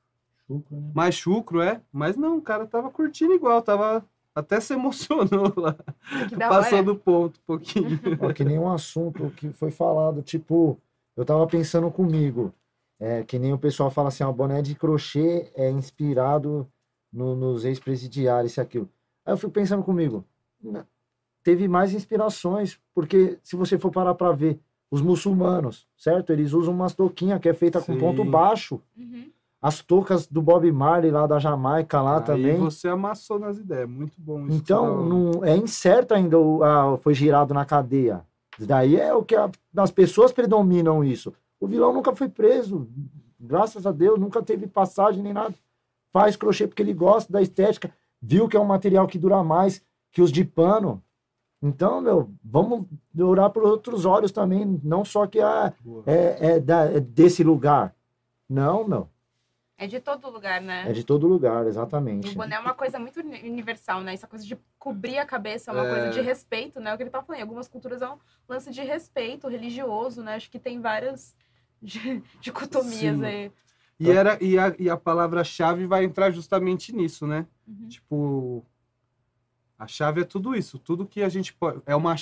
[0.46, 0.92] Chucro, né?
[0.94, 1.80] mais chucro, é?
[1.90, 5.74] Mas não, o cara tava curtindo igual, tava, até se emocionou lá,
[6.28, 7.98] Que da passou do ponto um pouquinho.
[8.20, 10.78] Ó, que nem um assunto que foi falado, tipo,
[11.16, 12.52] eu tava pensando comigo,
[13.00, 16.66] é, que nem o pessoal fala assim, o boné de crochê é inspirado
[17.12, 18.88] no- nos ex-presidiários, isso e aquilo.
[19.24, 20.24] Aí eu fico pensando comigo,
[20.62, 20.84] "N-
[21.42, 24.58] teve mais inspirações, porque se você for parar pra ver,
[24.90, 26.32] os muçulmanos, certo?
[26.32, 27.98] Eles usam umas touquinhas que é feita com Sim.
[27.98, 28.80] ponto baixo.
[28.96, 29.30] Uhum.
[29.60, 32.58] As toucas do Bob Marley lá da Jamaica lá Aí também.
[32.58, 34.56] você amassou nas ideias, muito bom isso.
[34.56, 38.22] Então, não, é incerto ainda, o, a- foi girado na cadeia.
[38.66, 41.32] Daí é o que a- as pessoas predominam isso.
[41.60, 42.88] O vilão nunca foi preso,
[43.38, 45.54] graças a Deus, nunca teve passagem nem nada.
[46.12, 47.90] Faz crochê porque ele gosta da estética,
[48.20, 51.02] viu que é um material que dura mais que os de pano.
[51.62, 52.86] Então, meu, vamos
[53.18, 55.72] orar por outros olhos também, não só que a,
[56.06, 57.94] é, é da- é desse lugar.
[58.48, 59.08] Não, meu,
[59.78, 60.84] É de todo lugar, né?
[60.88, 62.28] é de todo lugar, exatamente.
[62.28, 64.14] o boné é uma coisa muito uni- universal, né?
[64.14, 65.90] Essa coisa de cobrir a cabeça é uma É.
[65.90, 66.94] coisa de respeito, né?
[66.94, 68.18] O que ele tá falando, em algumas culturas é um
[68.48, 70.36] lance de respeito religioso, né?
[70.36, 71.34] Acho que tem várias
[71.82, 73.24] di- dicotomias Sim.
[73.24, 73.52] aí.
[73.98, 77.46] E, era, e a, e a palavra-chave vai entrar justamente nisso, né?
[77.66, 77.88] Uhum.
[77.88, 78.66] Tipo,
[79.78, 80.78] a chave é tudo isso.
[80.78, 81.80] Tudo que a gente pode.
[81.86, 82.14] É uma.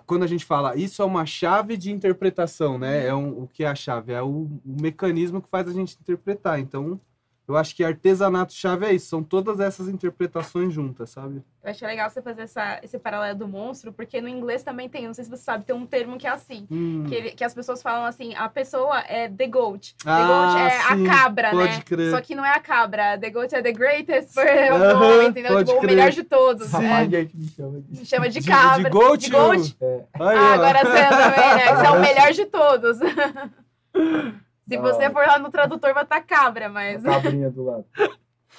[0.00, 3.06] Quando a gente fala isso é uma chave de interpretação, né?
[3.06, 4.12] É um, o que é a chave?
[4.12, 6.58] É o, o mecanismo que faz a gente interpretar.
[6.60, 7.00] Então,
[7.46, 9.06] eu acho que artesanato-chave é isso.
[9.08, 11.42] São todas essas interpretações juntas, sabe?
[11.62, 15.06] Eu achei legal você fazer essa, esse paralelo do monstro, porque no inglês também tem,
[15.06, 16.66] não sei se você sabe, tem um termo que é assim.
[16.70, 17.04] Hum.
[17.08, 19.94] Que, ele- que as pessoas falam assim, a pessoa é the goat.
[20.04, 21.82] The Ah, goat é sim, a cabra, pode né?
[21.84, 22.10] crer.
[22.10, 23.18] Só que não é a cabra.
[23.18, 25.52] The goat é the greatest for Aham, entendeu?
[25.52, 26.68] pode Tipo, o melhor de todos.
[26.68, 26.84] Sim.
[26.84, 27.98] É, me chama de...
[28.00, 28.84] me chama de cabra.
[28.84, 29.76] de goat, De goat.
[29.80, 31.76] É, Aí, Ah, agora você também, né?
[31.76, 32.98] Você é o melhor de todos.
[34.66, 37.04] Se você for lá no tradutor, vai estar cabra, mas.
[37.04, 37.84] a cabrinha do lado.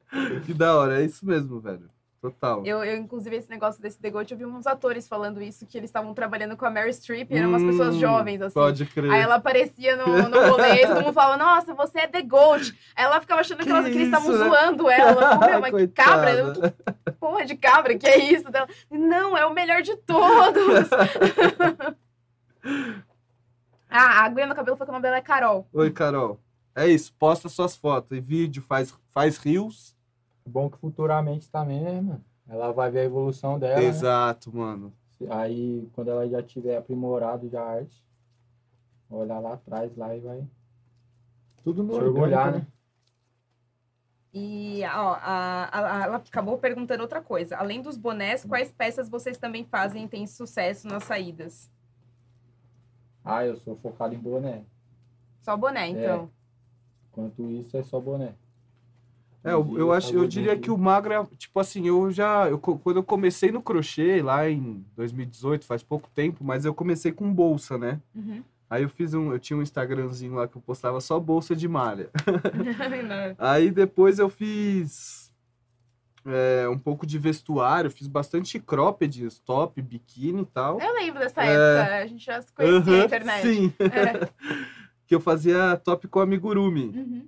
[0.46, 1.90] Que da hora, é isso mesmo, velho.
[2.22, 2.64] Total.
[2.64, 5.76] Eu, eu, inclusive, esse negócio desse The Goat, eu vi uns atores falando isso, que
[5.78, 8.54] eles estavam trabalhando com a Mary Streep, e eram umas Hum, pessoas jovens, assim.
[8.54, 9.12] Pode crer.
[9.12, 12.72] Aí ela aparecia no, no rolê, e todo mundo falava, nossa, você é The Goat.
[12.96, 14.38] Aí ela ficava achando que, Que elas, que eles estavam né?
[14.38, 15.40] zoando ela.
[15.50, 16.32] Meu, mas que cabra?
[16.32, 18.48] Eu, que porra de cabra, que é isso?
[18.54, 20.88] Ela, Não, é o melhor de todos.
[23.94, 25.68] ah, a agulha no cabelo foi que o nome dela é Carol.
[25.72, 26.40] Oi, Carol.
[26.76, 29.96] É isso, posta suas fotos e vídeo, faz, faz rios.
[30.46, 32.26] Bom que futuramente também, né, mano?
[32.48, 33.88] Ela vai ver a evolução dela, né?
[33.88, 34.94] Exato, mano.
[35.30, 38.04] Aí, quando ela já tiver aprimorado já a arte,
[39.10, 40.48] olhar lá atrás lá e vai
[41.64, 42.74] Tudo no se orgulhar, orgânico, né?
[44.34, 47.56] E ó, a, a- a- ela acabou perguntando outra coisa.
[47.56, 51.70] Além dos bonés, quais peças vocês também fazem e têm sucesso nas saídas?
[53.24, 54.64] Ah, eu sou focado em boné.
[55.42, 56.30] Só boné, então.
[57.12, 58.34] Enquanto isso, é só boné.
[59.44, 62.58] É, eu, eu acho, eu diria que o magro é, tipo assim, eu já, eu,
[62.58, 67.32] quando eu comecei no crochê lá em 2018, faz pouco tempo, mas eu comecei com
[67.34, 68.00] bolsa, né?
[68.16, 68.42] Uhum.
[68.70, 71.68] Aí eu fiz um, eu tinha um Instagramzinho lá que eu postava só bolsa de
[71.68, 72.10] malha.
[73.38, 75.23] Aí depois eu fiz
[76.26, 80.80] é, um pouco de vestuário, fiz bastante cropped, top, biquíni e tal.
[80.80, 81.48] Eu lembro dessa É.
[81.82, 83.42] época, a gente já se conhecia na internet.
[83.48, 84.30] Sim, É.
[85.06, 86.86] que eu fazia top com amigurumi.
[86.96, 87.28] Uhum.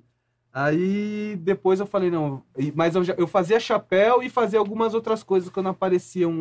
[0.53, 2.41] Aí depois eu falei, não,
[2.73, 6.31] mas eu, já, eu fazia chapéu e fazia algumas outras coisas quando apareciam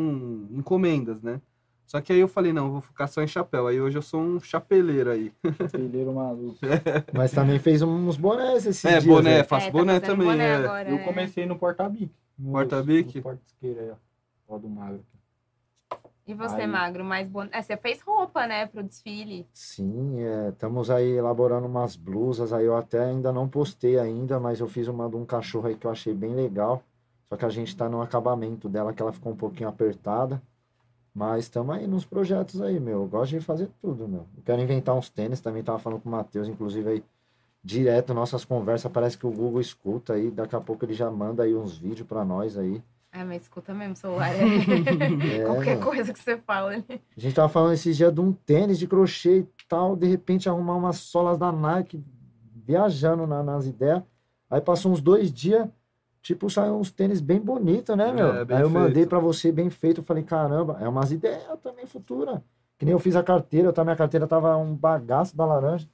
[0.53, 1.41] encomendas, né?
[1.85, 3.67] Só que aí eu falei, não, eu vou ficar só em chapéu.
[3.67, 5.33] Aí hoje eu sou um chapeleiro aí.
[5.71, 6.57] Peleiro maluco.
[7.13, 9.05] Mas também fez uns bonés esses é, dias.
[9.05, 9.45] boné, né?
[9.45, 10.27] faço É, tá boné fazendo também.
[10.29, 10.55] boné é.
[10.55, 11.03] agora, Eu é.
[11.05, 12.15] comecei no porta-bique.
[12.39, 12.53] Nos
[13.23, 13.97] Porta-isqueira aí, ó.
[14.49, 15.05] Ó do magro.
[16.27, 16.67] E você, Aí.
[16.67, 17.47] magro, mais bon...
[17.53, 19.47] é, você fez roupa, né, pro desfile.
[19.53, 24.59] Sim, é, estamos aí elaborando umas blusas, aí eu até ainda não postei ainda, mas
[24.59, 26.83] eu fiz uma de um cachorro aí que eu achei bem legal.
[27.25, 30.41] Só que a gente tá no acabamento dela, que ela ficou um pouquinho apertada.
[31.15, 33.03] Mas estamos aí nos projetos aí, meu.
[33.03, 34.27] Eu gosto de fazer tudo, meu.
[34.37, 37.05] Eu quero inventar uns tênis, também tava falando com o Matheus, inclusive aí,
[37.65, 41.43] direto nossas conversas, parece que o Google escuta aí, daqui a pouco ele já manda
[41.45, 42.83] aí uns vídeos pra nós aí.
[43.11, 44.41] Ah, mas escuta mesmo, o celular é...
[45.41, 46.75] É, Qualquer coisa que você fala.
[46.75, 50.07] ele- A gente tava falando esses dias de um tênis de crochê e tal, de
[50.07, 52.05] repente arrumar umas solas da Nike,
[52.67, 54.03] viajando na- nas ideias.
[54.51, 55.67] Aí passou uns dois dias,
[56.23, 58.35] tipo, saiu uns tênis bem bonitos, né, meu?
[58.35, 59.09] É, bem Aí eu mandei feito.
[59.09, 62.43] pra você bem feito, eu falei, caramba, é umas ideias também futura.
[62.79, 65.89] Que nem eu fiz a carteira, tá, minha carteira tava um bagaço da laranja.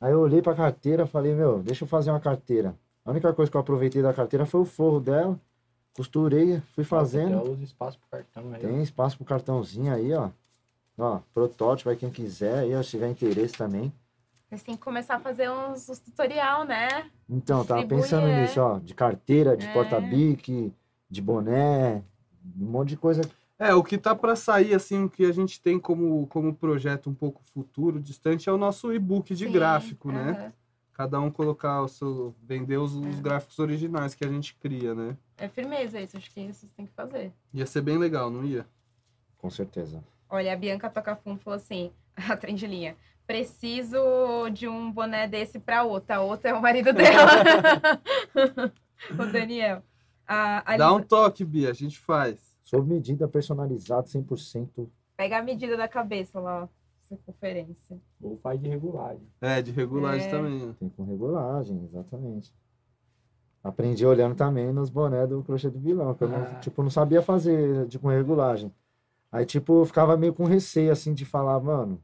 [0.00, 2.74] Aí eu olhei pra carteira, falei, meu, deixa eu fazer uma carteira.
[3.04, 5.38] A única coisa que eu aproveitei da carteira foi o forro dela,
[5.94, 7.38] costurei, fui fazendo.
[7.38, 8.60] Até os espaços pro cartão aí.
[8.60, 10.30] Tem espaço pro cartãozinho aí, ó.
[10.96, 13.92] Ó, protótipo aí quem quiser aí, ó, se tiver interesse também.
[14.48, 17.10] Vocês têm que começar a fazer uns, uns tutorial, né?
[17.28, 18.40] Então, tava Distribui, pensando é.
[18.42, 19.72] nisso, ó, de carteira, de É.
[19.72, 20.72] porta-bique,
[21.08, 22.02] de boné,
[22.58, 23.22] um monte de coisa.
[23.58, 27.10] É, o que tá para sair, assim, o que a gente tem como, como projeto
[27.10, 30.30] um pouco futuro, distante, é o nosso e-book de Sim, gráfico, né?
[30.30, 30.52] aham.
[30.92, 32.34] Cada um colocar o seu.
[32.42, 33.22] vender os, os É.
[33.22, 35.16] gráficos originais que a gente cria, né?
[35.36, 37.32] É firmeza isso, acho que vocês têm que fazer.
[37.54, 38.66] Ia ser bem legal, não ia?
[39.38, 40.02] Com certeza.
[40.28, 41.92] Olha, a Bianca Tocafum falou assim,
[42.28, 42.96] a trem de linha,
[43.28, 46.16] preciso de um boné desse pra outra.
[46.16, 47.30] A outra é o marido dela.
[49.18, 49.82] o Daniel.
[50.26, 52.47] A, a Dá um toque, Bia, a gente faz.
[52.68, 54.90] Sob medida, personalizado, 100%.
[55.16, 56.68] Pega a medida da cabeça lá,
[57.08, 57.98] circunferência.
[58.22, 59.26] Ou faz de regulagem.
[59.40, 60.30] É, de regulagem É.
[60.30, 60.72] também.
[60.74, 62.52] Tem com regulagem, exatamente.
[63.64, 66.60] Aprendi olhando também nos bonés do crochê do vilão, que eu não, Ah.
[66.60, 68.70] tipo, não sabia fazer de, com regulagem.
[69.32, 71.98] Aí, tipo, eu ficava meio com receio, assim, de falar, mano.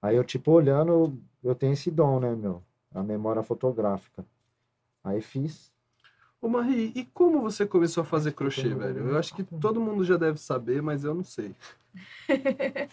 [0.00, 2.62] Aí eu, tipo, olhando, eu tenho esse dom, né, meu?
[2.94, 4.24] A memória fotográfica.
[5.02, 5.72] Aí fiz.
[6.40, 9.10] Ô, Marie, e como você começou a fazer crochê, velho?
[9.10, 11.54] Eu acho que todo mundo já deve saber, mas eu não sei.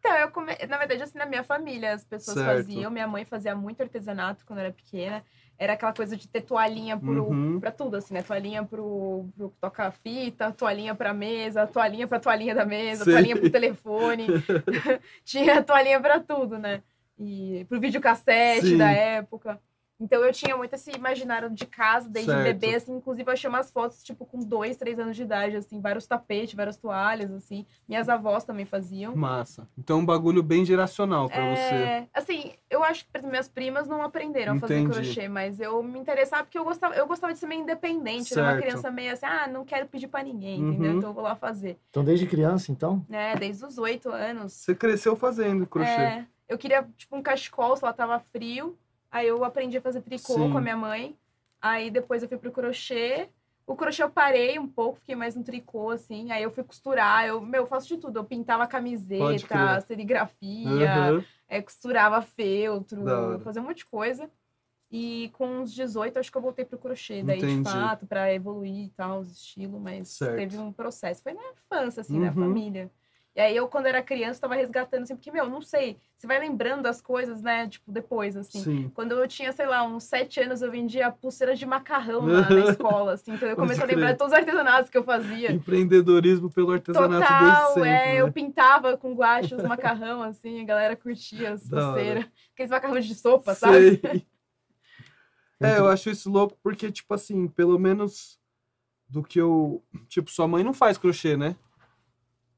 [0.00, 0.52] Então, eu come...
[0.66, 2.56] na verdade, assim, na minha família, as pessoas Certo.
[2.56, 2.90] faziam.
[2.90, 5.22] Minha mãe fazia muito artesanato quando era pequena.
[5.58, 7.24] Era aquela coisa de ter toalhinha pro...
[7.28, 7.60] Uhum.
[7.60, 8.22] pra tudo, assim, né?
[8.22, 13.12] Toalhinha pro, pro tocar fita, toalhinha pra mesa, toalhinha pra toalhinha da mesa, Sei.
[13.12, 14.26] toalhinha pro telefone.
[15.22, 16.82] tinha toalhinha pra tudo, né?
[17.18, 18.78] E pro videocassete Sim.
[18.78, 19.60] da época.
[20.00, 22.42] Então eu tinha muito esse imaginário de casa, desde Certo.
[22.58, 25.78] bebê, assim, inclusive eu achei umas fotos, tipo, com dois, três anos de idade, assim,
[25.80, 27.66] vários tapetes, várias toalhas, assim.
[27.86, 29.14] Minhas avós também faziam.
[29.14, 29.68] Massa.
[29.76, 31.74] Então é um bagulho bem geracional pra você.
[31.74, 34.94] É, assim, eu acho que minhas primas não aprenderam a fazer Entendi.
[34.94, 38.32] crochê, mas eu me interessava porque eu gostava, eu gostava de ser meio independente.
[38.32, 38.62] Era uma Certo.
[38.64, 40.70] criança meio assim, ah, não quero pedir pra ninguém, Uhum.
[40.70, 40.92] entendeu?
[40.94, 41.78] Então eu vou lá fazer.
[41.90, 43.34] Então, desde criança, então, Né?
[43.36, 44.52] Desde os oito anos.
[44.54, 46.00] Você cresceu fazendo crochê.
[46.00, 48.78] É, eu queria, tipo, um cachecol, se lá tava frio.
[49.10, 50.50] Aí eu aprendi a fazer tricô Sim.
[50.50, 51.16] com a minha mãe.
[51.60, 53.28] Aí depois eu fui pro crochê.
[53.66, 56.30] O crochê eu parei um pouco, fiquei mais no tricô, assim.
[56.32, 57.26] Aí eu fui costurar.
[57.26, 58.18] Eu, meu, eu faço de tudo.
[58.18, 61.24] Eu pintava camiseta, serigrafia, Aham.
[61.48, 63.04] é, costurava feltro,
[63.44, 64.30] fazia um monte de coisa.
[64.92, 67.22] E com uns 18, acho que eu voltei pro crochê.
[67.22, 67.62] Daí, Entendi.
[67.62, 69.80] de fato, pra evoluir e tal, os estilos.
[69.80, 70.34] Mas Certo.
[70.36, 71.22] teve um processo.
[71.22, 72.34] Foi na infância, assim, na Uhum.
[72.34, 72.90] família.
[73.34, 76.40] E aí eu, quando era criança, tava resgatando, assim, porque, meu, não sei, você vai
[76.40, 78.60] lembrando das coisas, né, tipo, depois, assim.
[78.60, 78.90] Sim.
[78.92, 82.60] Quando eu tinha, sei lá, uns sete anos, eu vendia pulseiras de macarrão na, na
[82.70, 83.32] escola, assim.
[83.32, 85.52] Então eu comecei a lembrar de todos os artesanatos que eu fazia.
[85.52, 88.16] Empreendedorismo pelo artesanato Total, sempre, é, né?
[88.16, 92.26] eu pintava com guache os macarrão, assim, a galera curtia as pulseiras.
[92.52, 94.00] Aqueles macarrões de sopa, sabe?
[94.00, 94.26] Sei.
[95.62, 98.40] É, eu acho isso louco porque, tipo assim, pelo menos
[99.06, 99.84] do que eu.
[100.08, 101.54] Tipo, sua mãe não faz crochê, né?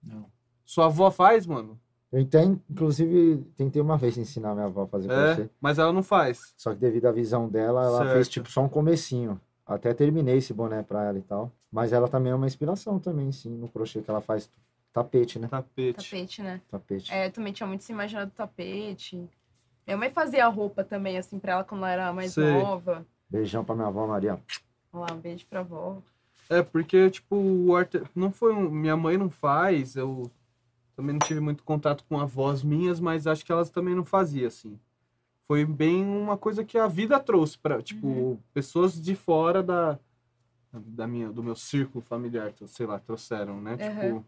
[0.00, 0.31] Não.
[0.72, 1.78] Sua avó faz, mano.
[2.10, 5.50] eu entendo, inclusive, tentei uma vez ensinar minha avó a fazer É, crochê.
[5.60, 6.54] mas ela não faz.
[6.56, 8.12] Só que devido à visão dela, ela Certo.
[8.14, 9.38] fez tipo só um comecinho.
[9.66, 11.52] Até terminei esse boné pra ela e tal.
[11.70, 14.48] Mas ela também é uma inspiração também, sim, no crochê que ela faz
[14.94, 15.46] tapete, né?
[15.46, 16.10] Tapete.
[16.10, 16.60] Tapete, né?
[16.70, 17.12] Tapete.
[17.12, 19.28] É, eu também tinha muito se imaginado tapete.
[19.86, 22.50] Minha mãe fazia roupa também, assim, pra ela quando ela era mais Sei.
[22.62, 23.06] nova.
[23.28, 24.40] Beijão pra minha avó Maria.
[24.90, 25.98] Vamos lá, um beijo pra avó.
[26.48, 28.02] É, porque, tipo, o arte...
[28.14, 28.70] não foi um...
[28.70, 30.30] Minha mãe não faz, eu
[30.96, 34.46] também não tive muito contato com avós minhas, mas acho que elas também não faziam,
[34.48, 34.78] assim.
[35.46, 38.38] foi bem uma coisa que a vida trouxe para tipo, Uhum.
[38.54, 39.98] pessoas de fora da,
[40.72, 43.72] da minha, do meu círculo familiar, sei lá, trouxeram, né?
[43.74, 43.90] Aham.
[43.90, 44.26] Tipo,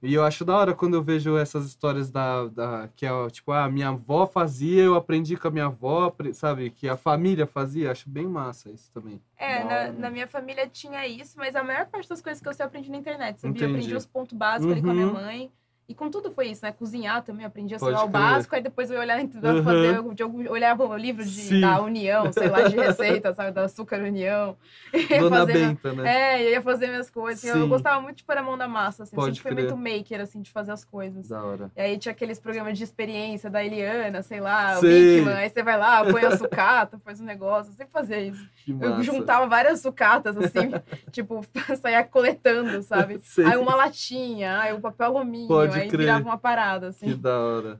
[0.00, 3.50] e eu acho da hora quando eu vejo essas histórias da, da que é tipo,
[3.50, 6.70] ah, minha avó fazia, eu aprendi com a minha avó, sabe?
[6.70, 9.20] Que a família fazia, acho bem massa isso também.
[9.36, 9.98] É, na, hora, né?
[9.98, 12.68] na minha família tinha isso, mas a maior parte das coisas que eu sei eu
[12.68, 13.40] aprendi na internet.
[13.40, 13.62] Sabia?
[13.62, 13.78] Eu Entendi.
[13.78, 15.12] aprendi os pontos básicos ali com a minha Uhum.
[15.14, 15.52] mãe.
[15.88, 16.70] E com tudo foi isso, né?
[16.70, 19.64] Cozinhar também, aprendi a lá, o básico, aí depois eu ia olhar, Uhum.
[19.64, 21.62] fazer, eu, olhava o livro de, Sim.
[21.62, 23.52] da União, sei lá, de receita, sabe?
[23.52, 24.54] Da Açúcar União.
[25.18, 26.12] Dona fazer minha- Benta, né?
[26.36, 27.42] É, eu ia fazer minhas coisas.
[27.42, 27.68] Eu Sim.
[27.68, 29.16] gostava muito de pôr a mão na massa, assim.
[29.16, 29.74] Eu Pode sempre fui crer.
[29.74, 31.26] muito maker, assim, de fazer as coisas.
[31.28, 31.70] Da hora.
[31.74, 35.16] E aí tinha aqueles programas de experiência da Eliana, sei lá, o Sei.
[35.20, 35.36] Bigman.
[35.36, 37.70] Aí você vai lá, põe a sucata, faz um negócio.
[37.72, 38.46] Eu sempre fazia isso.
[38.78, 40.70] Eu juntava várias sucatas, assim,
[41.10, 41.42] tipo,
[41.80, 43.20] saía coletando, sabe?
[43.22, 43.46] Sei.
[43.46, 46.00] Aí uma latinha, aí o papel alumínio, Pode aí crer.
[46.00, 47.16] virava uma parada, Que assim.
[47.16, 47.78] da hora.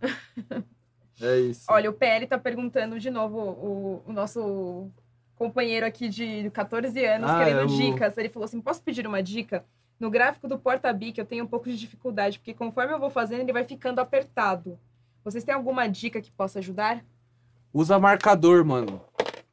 [1.20, 1.64] É isso.
[1.70, 4.88] Olha, o PL tá perguntando de novo, o, o nosso
[5.34, 8.16] companheiro aqui de 14 anos, Ah, querendo é o- dicas.
[8.18, 9.64] Ele falou assim: posso pedir uma dica?
[9.98, 13.40] No gráfico do porta-bic eu tenho um pouco de dificuldade, porque conforme eu vou fazendo,
[13.40, 14.78] ele vai ficando apertado.
[15.24, 17.04] Vocês têm alguma dica que possa ajudar?
[17.74, 19.00] Usa marcador, mano.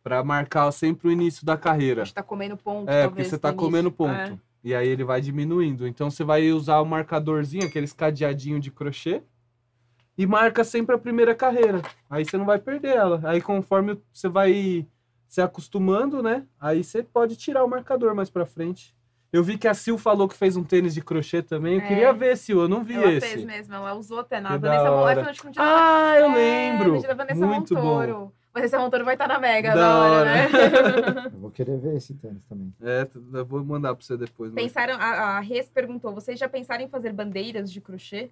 [0.04, 2.06] Pra marcar sempre o início da A carreira.
[2.06, 3.66] gente tá comendo ponto, É, porque você tá início.
[3.66, 4.14] comendo ponto.
[4.14, 4.38] É.
[4.66, 5.88] E aí ele vai diminuindo.
[5.88, 9.22] Então você vai usar o marcadorzinho, aqueles cadeadinho de crochê,
[10.18, 11.84] e marca sempre a primeira carreira.
[12.10, 13.22] Aí você não vai perder ela.
[13.26, 14.88] Aí conforme você vai
[15.28, 16.46] se acostumando, né?
[16.60, 18.96] Aí você pode tirar o marcador mais pra frente.
[19.32, 21.76] Eu vi que a Sil falou que fez um tênis de crochê também.
[21.76, 21.88] Eu É.
[21.88, 22.58] queria ver, Sil.
[22.62, 23.28] Eu não vi Ela esse.
[23.28, 25.12] fez mesmo, ela usou até na Que Vanessa da Mon- hora.
[25.22, 27.02] Ela falou, tipo, Ah, eu É, lembro.
[27.16, 28.32] Vanessa Muito bom.
[28.56, 28.70] Montoro.
[28.70, 30.26] Vanessa Montoro vai estar na Mega Da da hora, hora.
[30.34, 31.32] né?
[31.34, 32.74] Eu vou querer ver esse tênis também.
[32.82, 34.52] É, eu vou mandar pra você depois.
[34.54, 34.62] né?
[34.62, 38.32] Pensaram, a, a Res perguntou, vocês já pensaram em fazer bandeiras de crochê?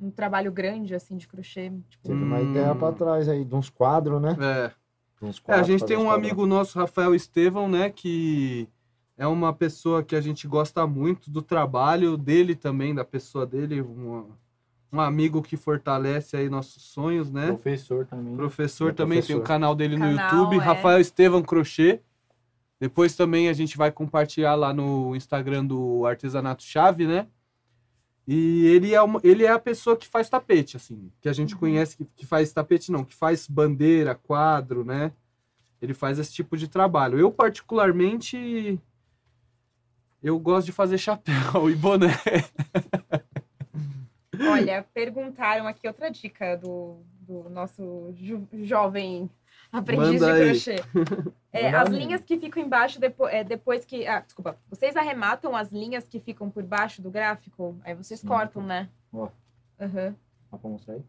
[0.00, 1.72] Um trabalho grande, assim, de crochê?
[1.88, 2.42] Tipo, Teve uma Hum.
[2.50, 4.36] ideia pra trás aí, de uns quadros, né?
[4.40, 4.86] É.
[5.48, 6.24] É, a gente tem um quadros.
[6.26, 8.68] amigo nosso, Rafael Estevão, né, que
[9.16, 13.80] é uma pessoa que a gente gosta muito do trabalho dele também, da pessoa dele,
[13.80, 14.26] um,
[14.92, 17.48] um amigo que fortalece aí nossos sonhos, né?
[17.48, 18.36] Professor também.
[18.36, 19.46] Professor É também, tem o professor.
[19.46, 20.64] canal dele no Canal, YouTube, é.
[20.64, 22.00] Rafael Estevão Crochê.
[22.78, 27.26] Depois também a gente vai compartilhar lá no Instagram do Artesanato Chave, né?
[28.28, 31.54] E ele é, uma- ele é a pessoa que faz tapete, assim, que a gente
[31.54, 31.60] Uhum.
[31.60, 35.12] conhece, que, que faz tapete não, que faz bandeira, quadro, né?
[35.80, 37.18] Ele faz esse tipo de trabalho.
[37.18, 38.80] Eu, particularmente,
[40.22, 41.34] eu gosto de fazer chapéu
[41.70, 42.14] e boné.
[44.50, 49.30] Olha, perguntaram aqui outra dica do, do nosso jo- jovem
[49.72, 50.76] aprendiz Manda de crochê.
[51.52, 51.98] É, as aí.
[51.98, 54.06] linhas que ficam embaixo, depo é, depois que...
[54.06, 54.58] Ah, desculpa.
[54.68, 57.80] Vocês arrematam as linhas que ficam por baixo do gráfico?
[57.82, 58.26] Aí vocês Sim.
[58.26, 58.90] cortam, né?
[59.10, 59.30] Ó.
[59.80, 60.14] Aham.
[60.52, 61.02] Dá pra mostrar aí?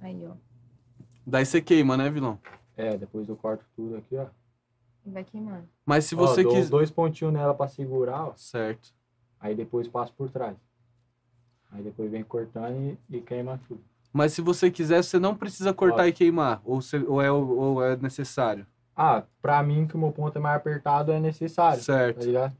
[0.00, 0.32] Aí, ó.
[1.26, 2.38] Daí você queima, né, vilão?
[2.74, 4.26] É, depois eu corto tudo aqui, ó.
[5.04, 5.68] E vai queimando.
[5.84, 6.70] Mas se você quiser...
[6.70, 8.34] dois pontinhos nela pra segurar, ó.
[8.34, 8.94] Certo.
[9.42, 10.56] Aí depois passo por trás.
[11.70, 12.74] Aí depois vem cortando
[13.10, 13.82] e, e queima tudo.
[14.12, 16.06] Mas se você quiser, você não precisa cortar Ó.
[16.06, 16.60] e queimar.
[16.64, 18.66] Ou, você- ou é, ou é necessário.
[18.94, 22.24] Ah, pra mim que o meu ponto é mais apertado é necessário, tá Certo.
[22.24, 22.54] ligado?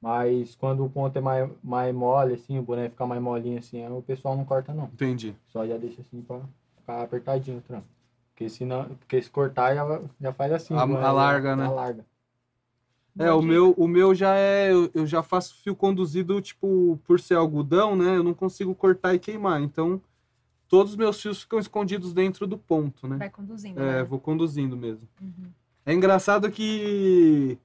[0.00, 3.84] Mas quando o ponto é mais, mais mole, assim, o boné fica mais molinho assim,
[3.88, 4.84] o pessoal não corta não.
[4.84, 5.34] Entendi.
[5.48, 6.40] Só já deixa assim pra
[6.78, 7.86] ficar apertadinho o trampo.
[8.32, 10.76] Porque senão, porque se cortar já, já faz assim.
[10.76, 11.64] A- boné alarga, né?
[11.66, 12.04] Alarga.
[13.18, 14.70] É, o meu, o meu já é.
[14.72, 18.16] Eu, já faço fio conduzido, tipo, por ser algodão, né?
[18.16, 19.62] Eu não consigo cortar e queimar.
[19.62, 20.00] Então,
[20.68, 23.16] todos os meus fios ficam escondidos dentro do ponto, né?
[23.16, 24.04] Vai conduzindo, É, né?
[24.04, 25.08] vou conduzindo mesmo.
[25.20, 25.50] Uhum.
[25.84, 27.58] É engraçado que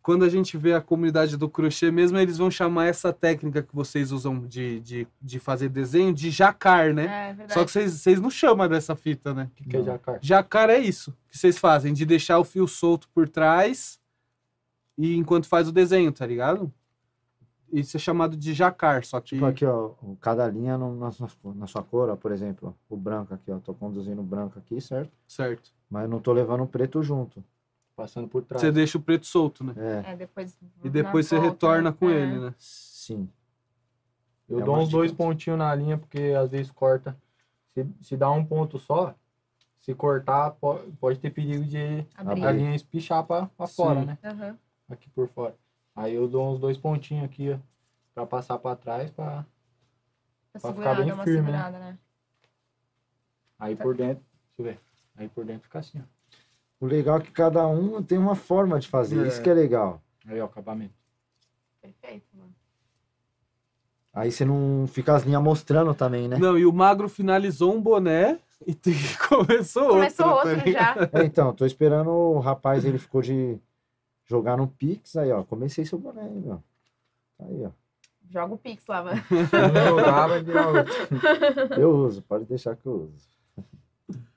[0.00, 3.74] quando a gente vê a comunidade do crochê mesmo, eles vão chamar essa técnica que
[3.74, 7.06] vocês usam de, de, de fazer desenho de jacar, né?
[7.06, 7.52] É, verdade.
[7.52, 9.50] Só que vocês, vocês não chamam dessa fita, né?
[9.50, 10.18] O que, que é jacar?
[10.22, 13.98] Jacar é isso que vocês fazem, de deixar o fio solto por trás
[14.96, 16.72] e enquanto faz o desenho, tá ligado?
[17.72, 19.30] Isso é chamado de jacar, só que.
[19.30, 22.74] Tipo aqui, ó, o- cada linha no- na, sua- na sua cor, ó, por exemplo,
[22.88, 25.10] ó, o branco aqui, ó, tô conduzindo o branco aqui, certo?
[25.26, 25.72] Certo.
[25.90, 27.42] Mas não tô levando o preto junto.
[27.96, 28.60] Passando por trás.
[28.60, 29.72] Você deixa o preto solto, né?
[29.76, 30.56] É, É, depois...
[30.84, 32.14] E depois você volta, retorna com é.
[32.14, 32.54] ele, né?
[32.58, 33.28] sim.
[34.48, 37.16] Eu É dou uns dois pontinhos na linha, porque às vezes corta.
[37.74, 39.14] Se, se dá um ponto só,
[39.80, 42.44] se cortar, po- pode ter perigo de Abrir.
[42.46, 44.18] a linha espichar pra, pra fora, né?
[44.22, 44.56] Aham.
[44.88, 45.54] Aqui por fora.
[45.94, 47.58] Aí eu dou uns dois pontinhos aqui, ó.
[48.14, 49.44] Pra passar pra trás, pra...
[50.52, 51.58] Pra Pra segurar, ficar bem firme, né?
[51.58, 51.98] segurada, né?
[53.58, 54.24] Aí por dentro.
[54.56, 54.80] Deixa eu ver.
[55.16, 56.02] Aí por dentro fica assim, ó.
[56.80, 59.28] O legal é que cada um tem uma forma de fazer, É.
[59.28, 60.00] isso que é legal.
[60.26, 60.94] Aí, ó, acabamento.
[61.80, 62.54] Perfeito, mano.
[64.12, 66.38] Aí você não fica as linhas mostrando também, né?
[66.38, 68.74] Não, e o Magro finalizou um boné e
[69.28, 69.96] começou outro.
[69.98, 71.00] Começou tá outro ligado?
[71.12, 71.20] já.
[71.20, 73.58] É, então, tô esperando o rapaz, ele ficou de
[74.26, 75.42] jogar no Pix, aí, ó.
[75.44, 76.62] Comecei seu boné aí, meu.
[77.38, 77.70] Tá Aí, ó.
[78.28, 79.22] Joga o Pix lá, mano.
[80.76, 81.80] Outro.
[81.80, 83.28] Eu uso, pode deixar que eu uso.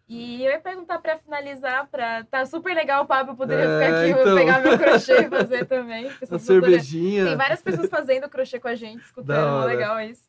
[0.07, 2.23] E eu ia perguntar pra finalizar, pra...
[2.23, 4.35] Tá super legal o papo, eu poderia É, ficar aqui, então.
[4.35, 6.07] pegar meu crochê e fazer também.
[6.09, 7.25] A Pessoas poderiam- cervejinha.
[7.25, 10.27] Tem várias pessoas fazendo crochê com a gente, escutando, legal isso.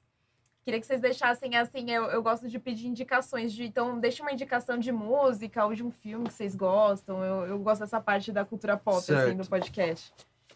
[0.62, 3.64] Queria que vocês deixassem assim, eu, eu gosto de pedir indicações de.
[3.64, 7.22] Então, deixa uma indicação de música ou de um filme que vocês gostam.
[7.24, 9.36] Eu, eu gosto dessa parte da cultura pop, assim, Certo.
[9.38, 10.12] do podcast.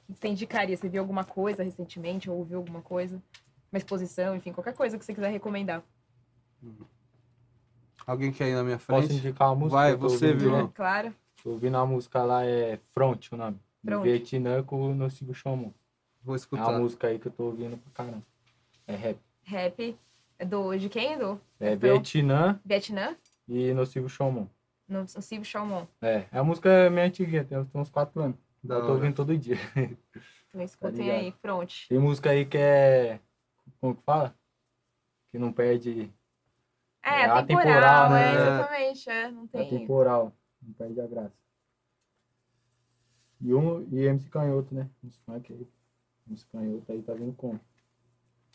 [0.08, 0.76] O que você indicaria?
[0.76, 3.16] Você viu alguma coisa recentemente, ou ouviu alguma coisa?
[3.72, 5.82] Uma exposição, enfim, qualquer coisa que você quiser recomendar.
[8.06, 9.14] Alguém quer ir na minha Posso frente?
[9.14, 9.76] indicar uma música?
[9.76, 10.56] Vai, você, Vilão.
[10.58, 10.72] direto?
[10.74, 11.14] Claro.
[11.42, 13.58] Tô ouvindo a música lá, é Front o nome.
[13.84, 14.02] Front.
[14.02, 15.32] Vietnã com o Nocivo.
[16.22, 16.68] Vou É escutar.
[16.68, 18.22] uma música aí que eu tô ouvindo pra caramba.
[18.86, 19.18] É rap.
[19.44, 19.96] Rap.
[20.38, 21.16] É do, de quem?
[21.18, 22.12] Do É Front.
[22.12, 23.16] Vietnã Vietnã?
[23.48, 24.46] e Nocivo Chamon.
[24.88, 25.86] No, no Silvio Chalmon.
[26.02, 28.36] É, a música é meio antiguinha, tem, uns 4 anos.
[28.62, 28.94] Da eu tô hora.
[28.96, 29.56] ouvindo todo dia.
[30.48, 31.20] Então escutem ligado.
[31.20, 31.88] aí, front.
[31.88, 33.18] Tem música aí que é.
[33.80, 34.34] Como que fala?
[35.30, 36.12] Que não perde.
[37.02, 38.34] É, É atemporal, atemporal, é, né?
[38.34, 39.10] exatamente.
[39.10, 39.68] É, não É tem.
[39.78, 40.32] temporal.
[40.62, 41.32] Não perde a graça.
[43.40, 44.88] E, um, e MC Canhoto, né?
[45.26, 45.66] Funk aí.
[46.28, 47.60] MC Canhoto aí tá vindo como?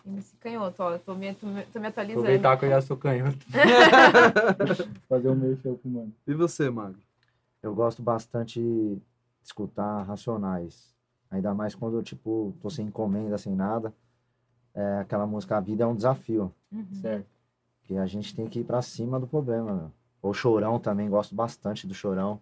[0.05, 2.21] MC Canhoto, ó, eu tô me, tô me, tô me atualizando.
[2.21, 3.38] Aproveitar que eu já sou canhoto.
[5.07, 6.13] Fazer o meu show pro mano.
[6.26, 6.99] E você, Magro?
[7.61, 8.97] Eu gosto bastante de
[9.43, 10.93] escutar Racionais.
[11.30, 13.93] Ainda mais quando, tipo, tô sem encomenda, sem nada.
[14.73, 16.51] É aquela música A Vida é um Desafio.
[16.71, 16.85] Uhum.
[17.01, 17.27] Certo.
[17.84, 19.91] Que a gente tem que ir pra cima do problema, meu.
[20.21, 22.41] Ou Chorão também, gosto bastante do Chorão.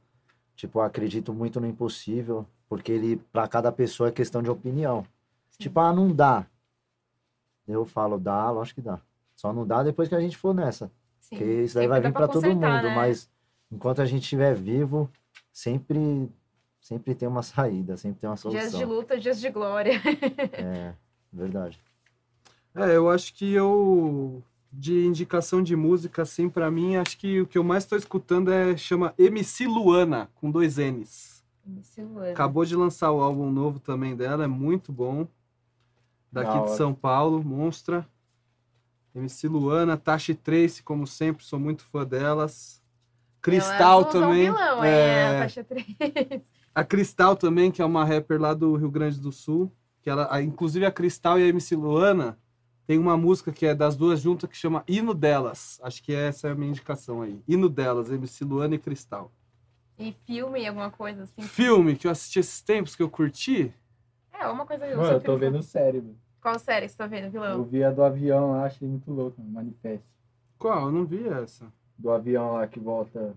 [0.55, 5.03] Tipo, acredito muito no impossível, porque ele, pra cada pessoa, é questão de opinião.
[5.51, 5.63] Sim.
[5.63, 6.45] Tipo, ah, não dá.
[7.67, 8.99] Eu falo, dá, lógico que dá.
[9.35, 10.91] Só não dá depois que a gente for nessa.
[11.19, 11.37] Sim.
[11.37, 12.95] Porque isso daí Sempre vai vir pra todo mundo, né?
[12.95, 13.29] mas
[13.71, 15.09] enquanto a gente estiver vivo,
[15.51, 16.29] sempre
[16.79, 18.89] sempre tem uma saída, sempre tem uma Dias de solução.
[18.89, 20.01] luta, dias de glória.
[20.53, 20.93] É,
[21.31, 21.77] verdade.
[22.73, 24.41] É, eu acho que eu
[24.71, 28.51] de indicação de música assim pra mim, acho que o que eu mais tô escutando
[28.51, 31.43] é chama MC Luana com dois N's.
[31.65, 32.31] MC Luana.
[32.31, 35.27] Acabou de lançar o álbum novo também dela, é muito bom.
[36.37, 36.71] Daqui Da de.
[36.77, 38.07] São Paulo, Monstra.
[39.15, 42.83] MC Luana, Tashi Trace, como sempre, sou muito fã delas.
[43.41, 44.43] Cristal Elas usam também.
[44.51, 45.85] vilão, é, é, a Taxa 3.
[46.75, 49.71] a Cristal também, que é uma rapper lá do Rio Grande do Sul.
[50.01, 52.37] Que ela, a- inclusive a Cristal e a MC Luana
[52.85, 55.79] tem uma música que é das duas juntas que chama Hino Delas.
[55.81, 57.41] Acho que essa é a minha indicação aí.
[57.47, 59.31] Hino Delas, MC Luana e Cristal.
[59.97, 61.41] E filme, alguma coisa assim.
[61.41, 63.73] Filme que eu assisti esses tempos que eu curti.
[64.31, 66.15] É, uma coisa que eu Mano, eu tô vendo série, mano.
[66.47, 67.63] Qual série que você tá vendo, Eu vilão?
[67.63, 69.51] vi a do avião lá, achei muito louco, mano.
[69.53, 70.05] Manifesto.
[70.57, 70.85] Qual?
[70.85, 71.65] Eu não vi essa.
[71.97, 73.33] Do avião lá que volta.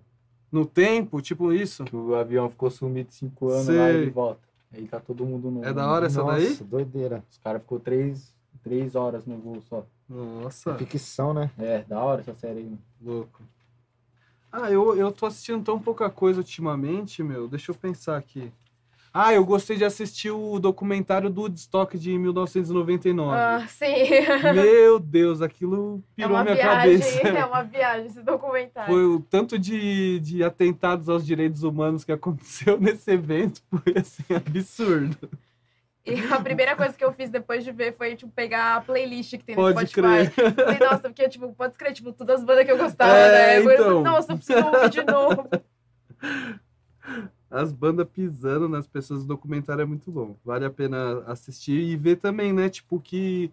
[0.52, 1.82] No tempo, tipo isso.
[1.84, 3.76] Que o avião ficou sumido cinco anos Sei.
[3.76, 4.40] lá e ele volta.
[4.72, 5.64] Aí tá todo mundo no.
[5.64, 6.50] É da hora essa daí?
[6.50, 7.24] Nossa, doideira.
[7.28, 8.32] Os caras ficou três,
[8.62, 9.84] três horas no voo só.
[10.08, 11.50] Nossa, Ficção, né?
[11.58, 12.78] É, da hora essa série aí, mano.
[13.02, 13.42] louco.
[14.52, 17.48] Ah, eu, eu tô assistindo tão pouca coisa ultimamente, meu.
[17.48, 18.52] Deixa eu pensar aqui.
[19.12, 23.36] Ah, eu gostei de assistir o documentário do Woodstock de 1999.
[23.36, 23.86] Ah, sim.
[24.54, 27.26] Meu Deus, aquilo É pirou uma minha viagem, cabeça.
[27.28, 28.92] é uma viagem esse documentário.
[28.92, 33.60] Foi o tanto de, de atentados aos direitos humanos que aconteceu nesse evento.
[33.68, 35.28] Foi assim, absurdo.
[36.06, 39.32] E a primeira coisa que eu fiz depois de ver foi, tipo, pegar a playlist
[39.36, 40.30] que tem no Pode Spotify.
[40.30, 40.54] crer.
[40.54, 43.58] Falei, nossa, porque, tipo, pode escrever, tipo, todas as bandas que eu gostava, É, né?
[43.58, 43.84] Eu então.
[43.84, 45.48] falei, nossa, eu preciso ouvir de novo.
[47.50, 50.36] As bandas pisando nas pessoas do documentário é muito bom.
[50.44, 52.68] Vale a pena assistir e ver também, né?
[52.68, 53.50] Tipo, que.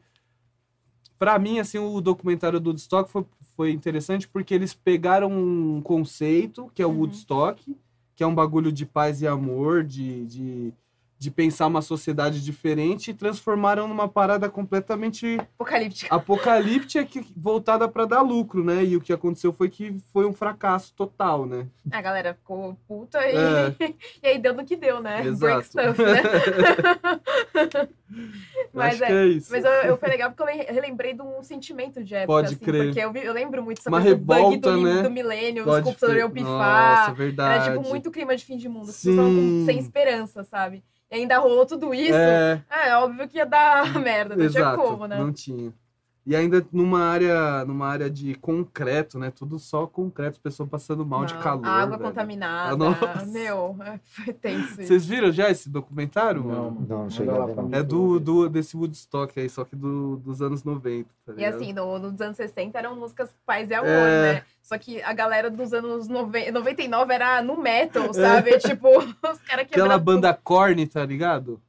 [1.18, 3.26] Pra mim, assim, o documentário do Woodstock foi,
[3.56, 7.00] foi interessante porque eles pegaram um conceito, que é o Uhum.
[7.00, 7.76] Woodstock,
[8.16, 10.74] que é um bagulho de paz e amor, de, de,
[11.20, 16.16] de pensar uma sociedade diferente, e transformaram numa parada completamente Apocalíptica.
[16.16, 18.84] apocalíptica que, voltada para dar lucro, né?
[18.84, 21.66] E o que aconteceu foi que foi um fracasso total, né?
[21.92, 23.76] A galera ficou puta e, É.
[24.24, 25.26] e aí deu no que deu, né?
[25.26, 25.40] Exato.
[25.40, 26.22] Break stuff, né?
[28.74, 29.52] Mas é, é isso.
[29.52, 32.48] Mas eu, eu foi legal porque eu le- relembrei de um sentimento de época, Pode
[32.54, 32.86] assim, crer.
[32.86, 35.02] porque eu, vi- eu lembro muito essa Uma coisa do bug revolta, do, né?
[35.04, 37.00] do milênio, os computadores iam pifar.
[37.08, 37.70] Nossa, verdade.
[37.70, 38.90] Era tipo muito clima de fim de mundo.
[38.90, 40.84] As pessoas sem esperança, sabe?
[41.10, 42.14] E ainda rolou tudo isso.
[42.14, 44.76] É, É, óbvio que ia dar merda, não exato.
[44.78, 45.18] tinha como, né?
[45.18, 45.74] Não tinha.
[46.30, 49.32] E ainda numa área, numa área de concreto, né?
[49.32, 51.66] Tudo só concreto, pessoa passando mal de Não, calor.
[51.66, 52.10] Água velho.
[52.10, 52.76] contaminada.
[52.76, 53.26] Nossa.
[53.28, 54.88] Meu, é, foi tenso isso.
[54.88, 56.44] Vocês viram já esse documentário?
[56.44, 56.72] Não, mano?
[56.82, 60.18] Não, não Manda cheguei lá É que do, do, desse Woodstock aí, só que do,
[60.18, 61.08] dos anos 90.
[61.26, 64.34] Tá E assim, no, nos anos 60 eram músicas paz e amor, É.
[64.34, 64.44] né?
[64.62, 68.58] Só que a galera dos anos nove- 99 era no metal, sabe?
[68.60, 69.70] Tipo, os caras É.
[69.72, 71.62] Aquela banda corny, tá ligado?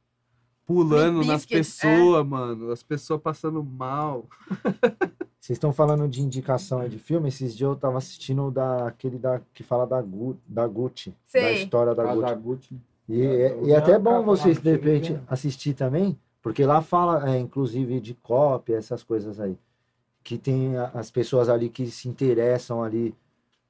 [0.69, 1.47] Pulando nas é.
[1.47, 2.71] pessoas, mano.
[2.71, 4.27] As pessoas passando mal.
[5.41, 7.29] Vocês estão falando de indicação de filme?
[7.29, 11.09] Esses dias eu tava assistindo o da, aquele da, que fala da, Gu, da Gucci.
[11.09, 11.63] Da Sei.
[11.63, 12.21] história da Gucci.
[12.21, 12.81] Casagutti.
[13.07, 17.27] E, Eu- é- e é até bom vocês, de repente, assistir também, porque lá fala,
[17.27, 19.57] é, inclusive, de cópia, essas coisas aí.
[20.23, 23.15] Que tem as pessoas ali que se interessam ali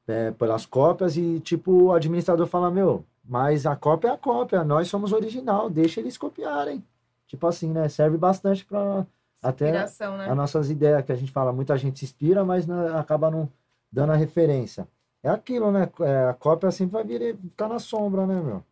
[0.06, 4.66] é, pelas cópias e, tipo, o administrador fala, meu, mas a cópia é a cópia,
[4.66, 6.84] nós somos original, deixa eles copiarem.
[7.30, 7.88] Tipo assim, né?
[7.88, 9.06] Serve bastante para
[9.42, 9.84] até né?
[9.84, 13.48] as nossas ideias, que a gente fala, muita gente se inspira, mas né, acaba não
[13.90, 14.88] dando a referência.
[15.22, 15.88] É aquilo, né?
[16.02, 18.64] É, a cópia sempre vai vir, ficar na sombra, né, meu?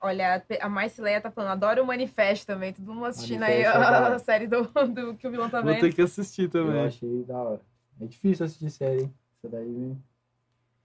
[0.00, 2.72] Olha, a Marcileia tá falando, adoro o Manifesto também.
[2.72, 5.60] Todo mundo assistindo aí Manifesto é da a, série do, do que o vilão tá
[5.60, 5.82] Vou vendo.
[5.82, 6.86] ter que assistir Eu também.
[6.86, 7.60] achei da hora.
[8.00, 9.14] É difícil assistir série, hein?
[9.36, 9.96] Isso daí né?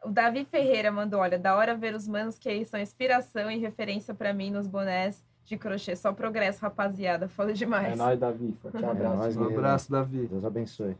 [0.04, 4.14] O Davi Ferreira mandou, olha, da hora ver os manos que são inspiração e referência
[4.14, 5.96] pra mim nos bonés de crochê.
[5.96, 7.28] Só progresso, rapaziada.
[7.30, 7.98] Foda é demais.
[7.98, 8.54] nóis, Davi.
[8.62, 9.16] Forte abraço.
[9.18, 10.28] nóis, Um abraço, Davi.
[10.28, 10.96] Deus abençoe.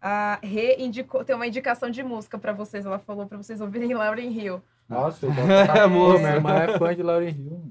[0.00, 2.86] A Rê indicou, tem uma indicação de música pra vocês.
[2.86, 4.62] Ela falou pra vocês ouvirem Lauren Hill.
[4.88, 6.18] Nossa, eu É, moça.
[6.18, 7.62] Minha irmã é fã de Lauren Hill.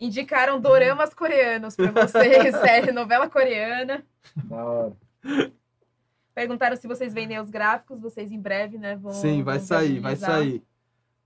[0.00, 4.02] Indicaram doramas coreanos pra vocês, série, novela coreana.
[4.44, 4.92] Da hora.
[6.34, 8.96] Perguntaram se vocês vendem os gráficos, vocês em breve, né?
[8.96, 10.62] Vão, Sim, vai vão sair, vai sair.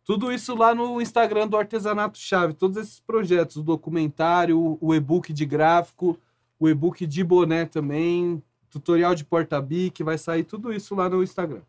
[0.04, 2.54] Tudo isso lá no Instagram do Artesanato Chave.
[2.54, 6.18] Todos esses projetos, o documentário, o e-book de gráfico,
[6.58, 11.62] o e-book de boné também, tutorial de porta-bic, vai sair tudo isso lá no Instagram.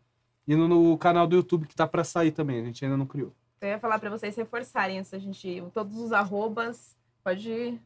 [0.46, 3.06] E no, no canal do YouTube que tá para sair também, a gente ainda não
[3.06, 3.32] criou.
[3.56, 5.62] Então, eu ia falar pra vocês reforçarem antes da gente ir.
[5.72, 7.80] Todos os arrobas, pode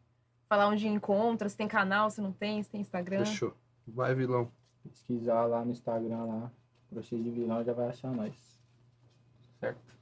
[0.48, 3.24] falar onde encontra, se tem canal, se não tem, se tem Instagram.
[3.24, 3.54] Fechou.
[3.86, 4.50] Vai, vilão.
[4.82, 6.50] Pesquisar lá no Instagram lá.
[6.90, 8.34] Crochê de vilão já vai achar nós.
[9.60, 9.97] Certo?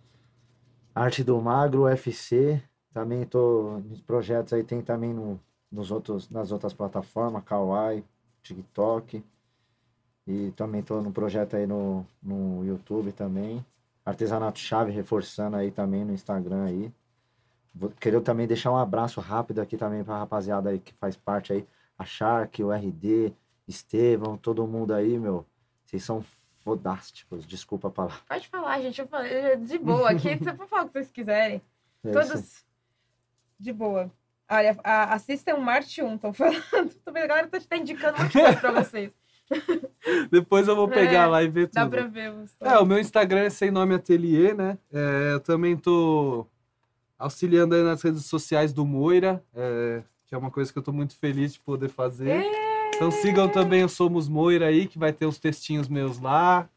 [0.97, 2.62] Arte do Magro, UFC.
[2.90, 5.39] Também tô nos projetos aí, tem também no,
[5.70, 8.02] nos outros, nas outras plataformas, Kawaii,
[8.43, 9.23] TikTok.
[10.27, 13.62] E também tô no projeto aí no, no YouTube também.
[14.06, 16.90] Artesanato Chave reforçando aí também no Instagram aí.
[17.74, 21.52] Vou, queria também deixar um abraço rápido aqui também pra rapaziada aí que faz parte
[21.52, 21.66] aí.
[21.98, 23.35] A Shark, o RD,
[23.68, 25.44] Estevão, todo mundo aí, meu.
[25.85, 26.24] Vocês são
[26.66, 28.18] fodásticos, desculpa a palavra.
[28.28, 29.01] Pode falar, gente.
[29.01, 30.34] Eu falei de boa aqui.
[30.36, 31.62] Você pode falar o que vocês quiserem.
[32.05, 32.10] É.
[32.10, 32.64] Todos
[33.56, 34.10] de boa.
[34.51, 36.60] Olha, a, assistam Marte 1, estão falando.
[37.06, 39.12] A galera tá, tá indicando um monte de coisa pra vocês.
[40.28, 41.74] Depois eu vou pegar É, lá e ver tudo.
[41.74, 44.76] Dá pra ver É, o meu Instagram é sem nome ateliê, né?
[44.93, 46.44] É, eu também tô
[47.16, 50.93] auxiliando aí nas redes sociais do Moira, é, que é uma coisa que eu tô
[50.93, 52.44] muito feliz de poder fazer.
[52.97, 56.68] Então sigam também o Somos Moira aí, que vai ter os textinhos meus lá,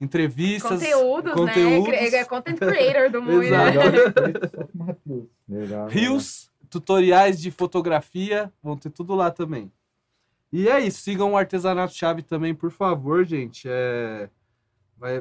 [0.00, 0.80] entrevistas.
[0.80, 1.88] Conteúdos, conteúdos.
[1.88, 2.06] né?
[2.06, 3.64] É content creator do Moira.
[3.66, 5.30] Exato.
[5.48, 9.70] Legal, Rios, tutoriais de fotografia, vão ter tudo lá também.
[10.50, 13.68] E é isso, sigam o Artesanato Chave também, por favor, gente.
[13.68, 14.30] É,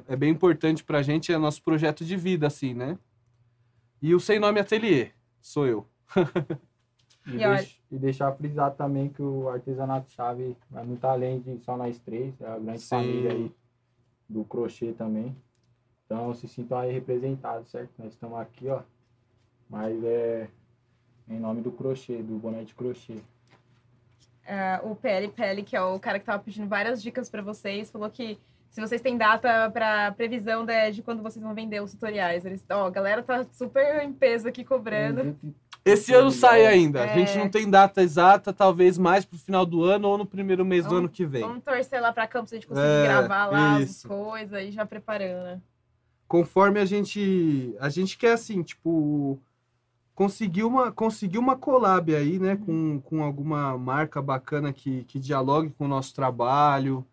[0.07, 2.97] é bem importante pra gente, é nosso projeto de vida, assim, né?
[4.01, 5.09] E o Sem Nome Ateliê,
[5.41, 5.85] sou eu.
[7.29, 11.77] E, olha- e deixar frisado também que o artesanato chave vai muito além de só
[11.77, 12.89] nós três, é a grande Sim.
[12.89, 13.51] família aí
[14.27, 15.35] do crochê também.
[16.05, 17.91] Então se sintam aí representados, certo?
[17.97, 18.81] Nós estamos aqui, ó.
[19.69, 20.49] Mas é
[21.29, 23.17] em nome do crochê, do boné de crochê.
[24.47, 27.91] Ah, o Pele Pele, que é o cara que tava pedindo várias dicas pra vocês,
[27.91, 28.39] falou que
[28.69, 32.45] se vocês têm data pra previsão de, de quando vocês vão vender os tutoriais.
[32.45, 35.37] Eles, ó, a galera tá super em peso aqui cobrando.
[35.89, 37.01] Esse ano sai ainda.
[37.01, 37.13] A É.
[37.25, 40.83] gente não tem data exata, talvez mais pro final do ano ou no primeiro mês
[40.83, 41.41] do Vamos- ano que vem.
[41.41, 44.07] Vamos torcer lá pra Campos, a gente conseguir É, gravar lá as isso.
[44.07, 45.61] coisas e já preparando, né?
[46.27, 49.39] conforme a gente a gente quer assim tipo
[50.13, 55.69] conseguir uma conseguir uma collab aí né com, com alguma marca bacana que, que dialogue
[55.77, 57.05] com o nosso trabalho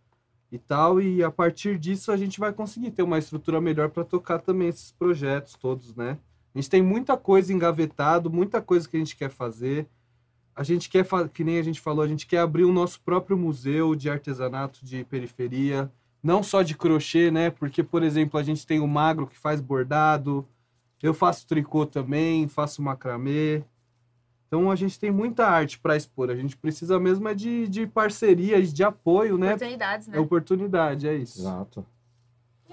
[0.51, 4.03] e tal e a partir disso a gente vai conseguir ter uma estrutura melhor para
[4.03, 6.19] tocar também esses projetos todos né
[6.55, 9.89] a gente tem muita coisa engavetado muita coisa que a gente quer fazer
[10.55, 13.37] a gente quer que nem a gente falou a gente quer abrir o nosso próprio
[13.37, 15.91] museu de artesanato de periferia
[16.25, 17.51] não só de crochê, né?
[17.51, 20.49] Porque, por exemplo, a gente tem o magro que faz bordado,
[21.03, 23.63] eu faço tricô também, faço macramê.
[24.47, 26.31] Então a gente tem muita arte para expor.
[26.31, 29.49] A gente precisa mesmo é de, de parcerias, de apoio, né?
[29.49, 30.17] Oportunidades, né?
[30.17, 31.41] É oportunidade, é isso.
[31.41, 31.85] Exato.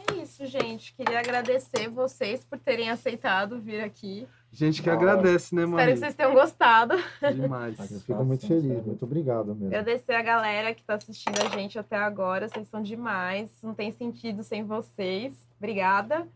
[0.09, 0.93] É isso, gente.
[0.93, 4.27] Queria agradecer vocês por terem aceitado vir aqui.
[4.51, 4.99] Gente que hora.
[4.99, 5.93] agradece, né, Espero mano?
[5.93, 6.95] que vocês tenham gostado.
[7.33, 7.91] Demais.
[7.91, 9.67] Eu fico muito feliz, muito obrigado mesmo.
[9.67, 12.49] Agradecer a galera que está assistindo a gente até agora.
[12.49, 13.49] Vocês são demais.
[13.63, 15.33] Não tem sentido sem vocês.
[15.57, 16.27] Obrigada.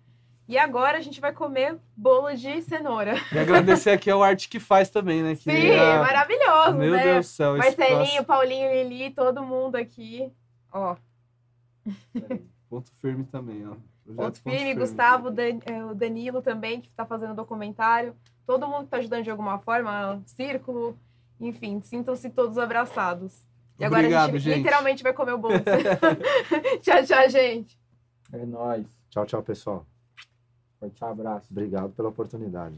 [0.47, 3.15] E agora a gente vai comer bolo de cenoura.
[3.33, 5.35] E agradecer aqui ao Arte que faz também, né?
[5.35, 7.03] Que Sim, é- maravilhoso, Meu né?
[7.03, 7.57] Deus do céu.
[7.57, 10.31] Marcelinho, Paulinho, Lili, todo mundo aqui.
[10.71, 10.95] Ó,
[12.69, 13.75] Ponto firme também, ó.
[14.03, 18.15] Projeto ponto firme, Gustavo, Dan- eh, o Danilo também, que está fazendo documentário.
[18.45, 20.97] Todo mundo que está ajudando de alguma forma, círculo,
[21.39, 23.45] enfim, sintam-se todos abraçados.
[23.79, 24.57] E agora a Obrigado, gente, gente.
[24.57, 25.53] literalmente vai comer o bolo.
[26.81, 27.79] tchau, tchau, gente.
[28.31, 28.85] É nóis.
[29.09, 29.85] Tchau, tchau, pessoal.
[30.79, 31.47] Forte abraço.
[31.51, 32.75] Obrigado pela oportunidade.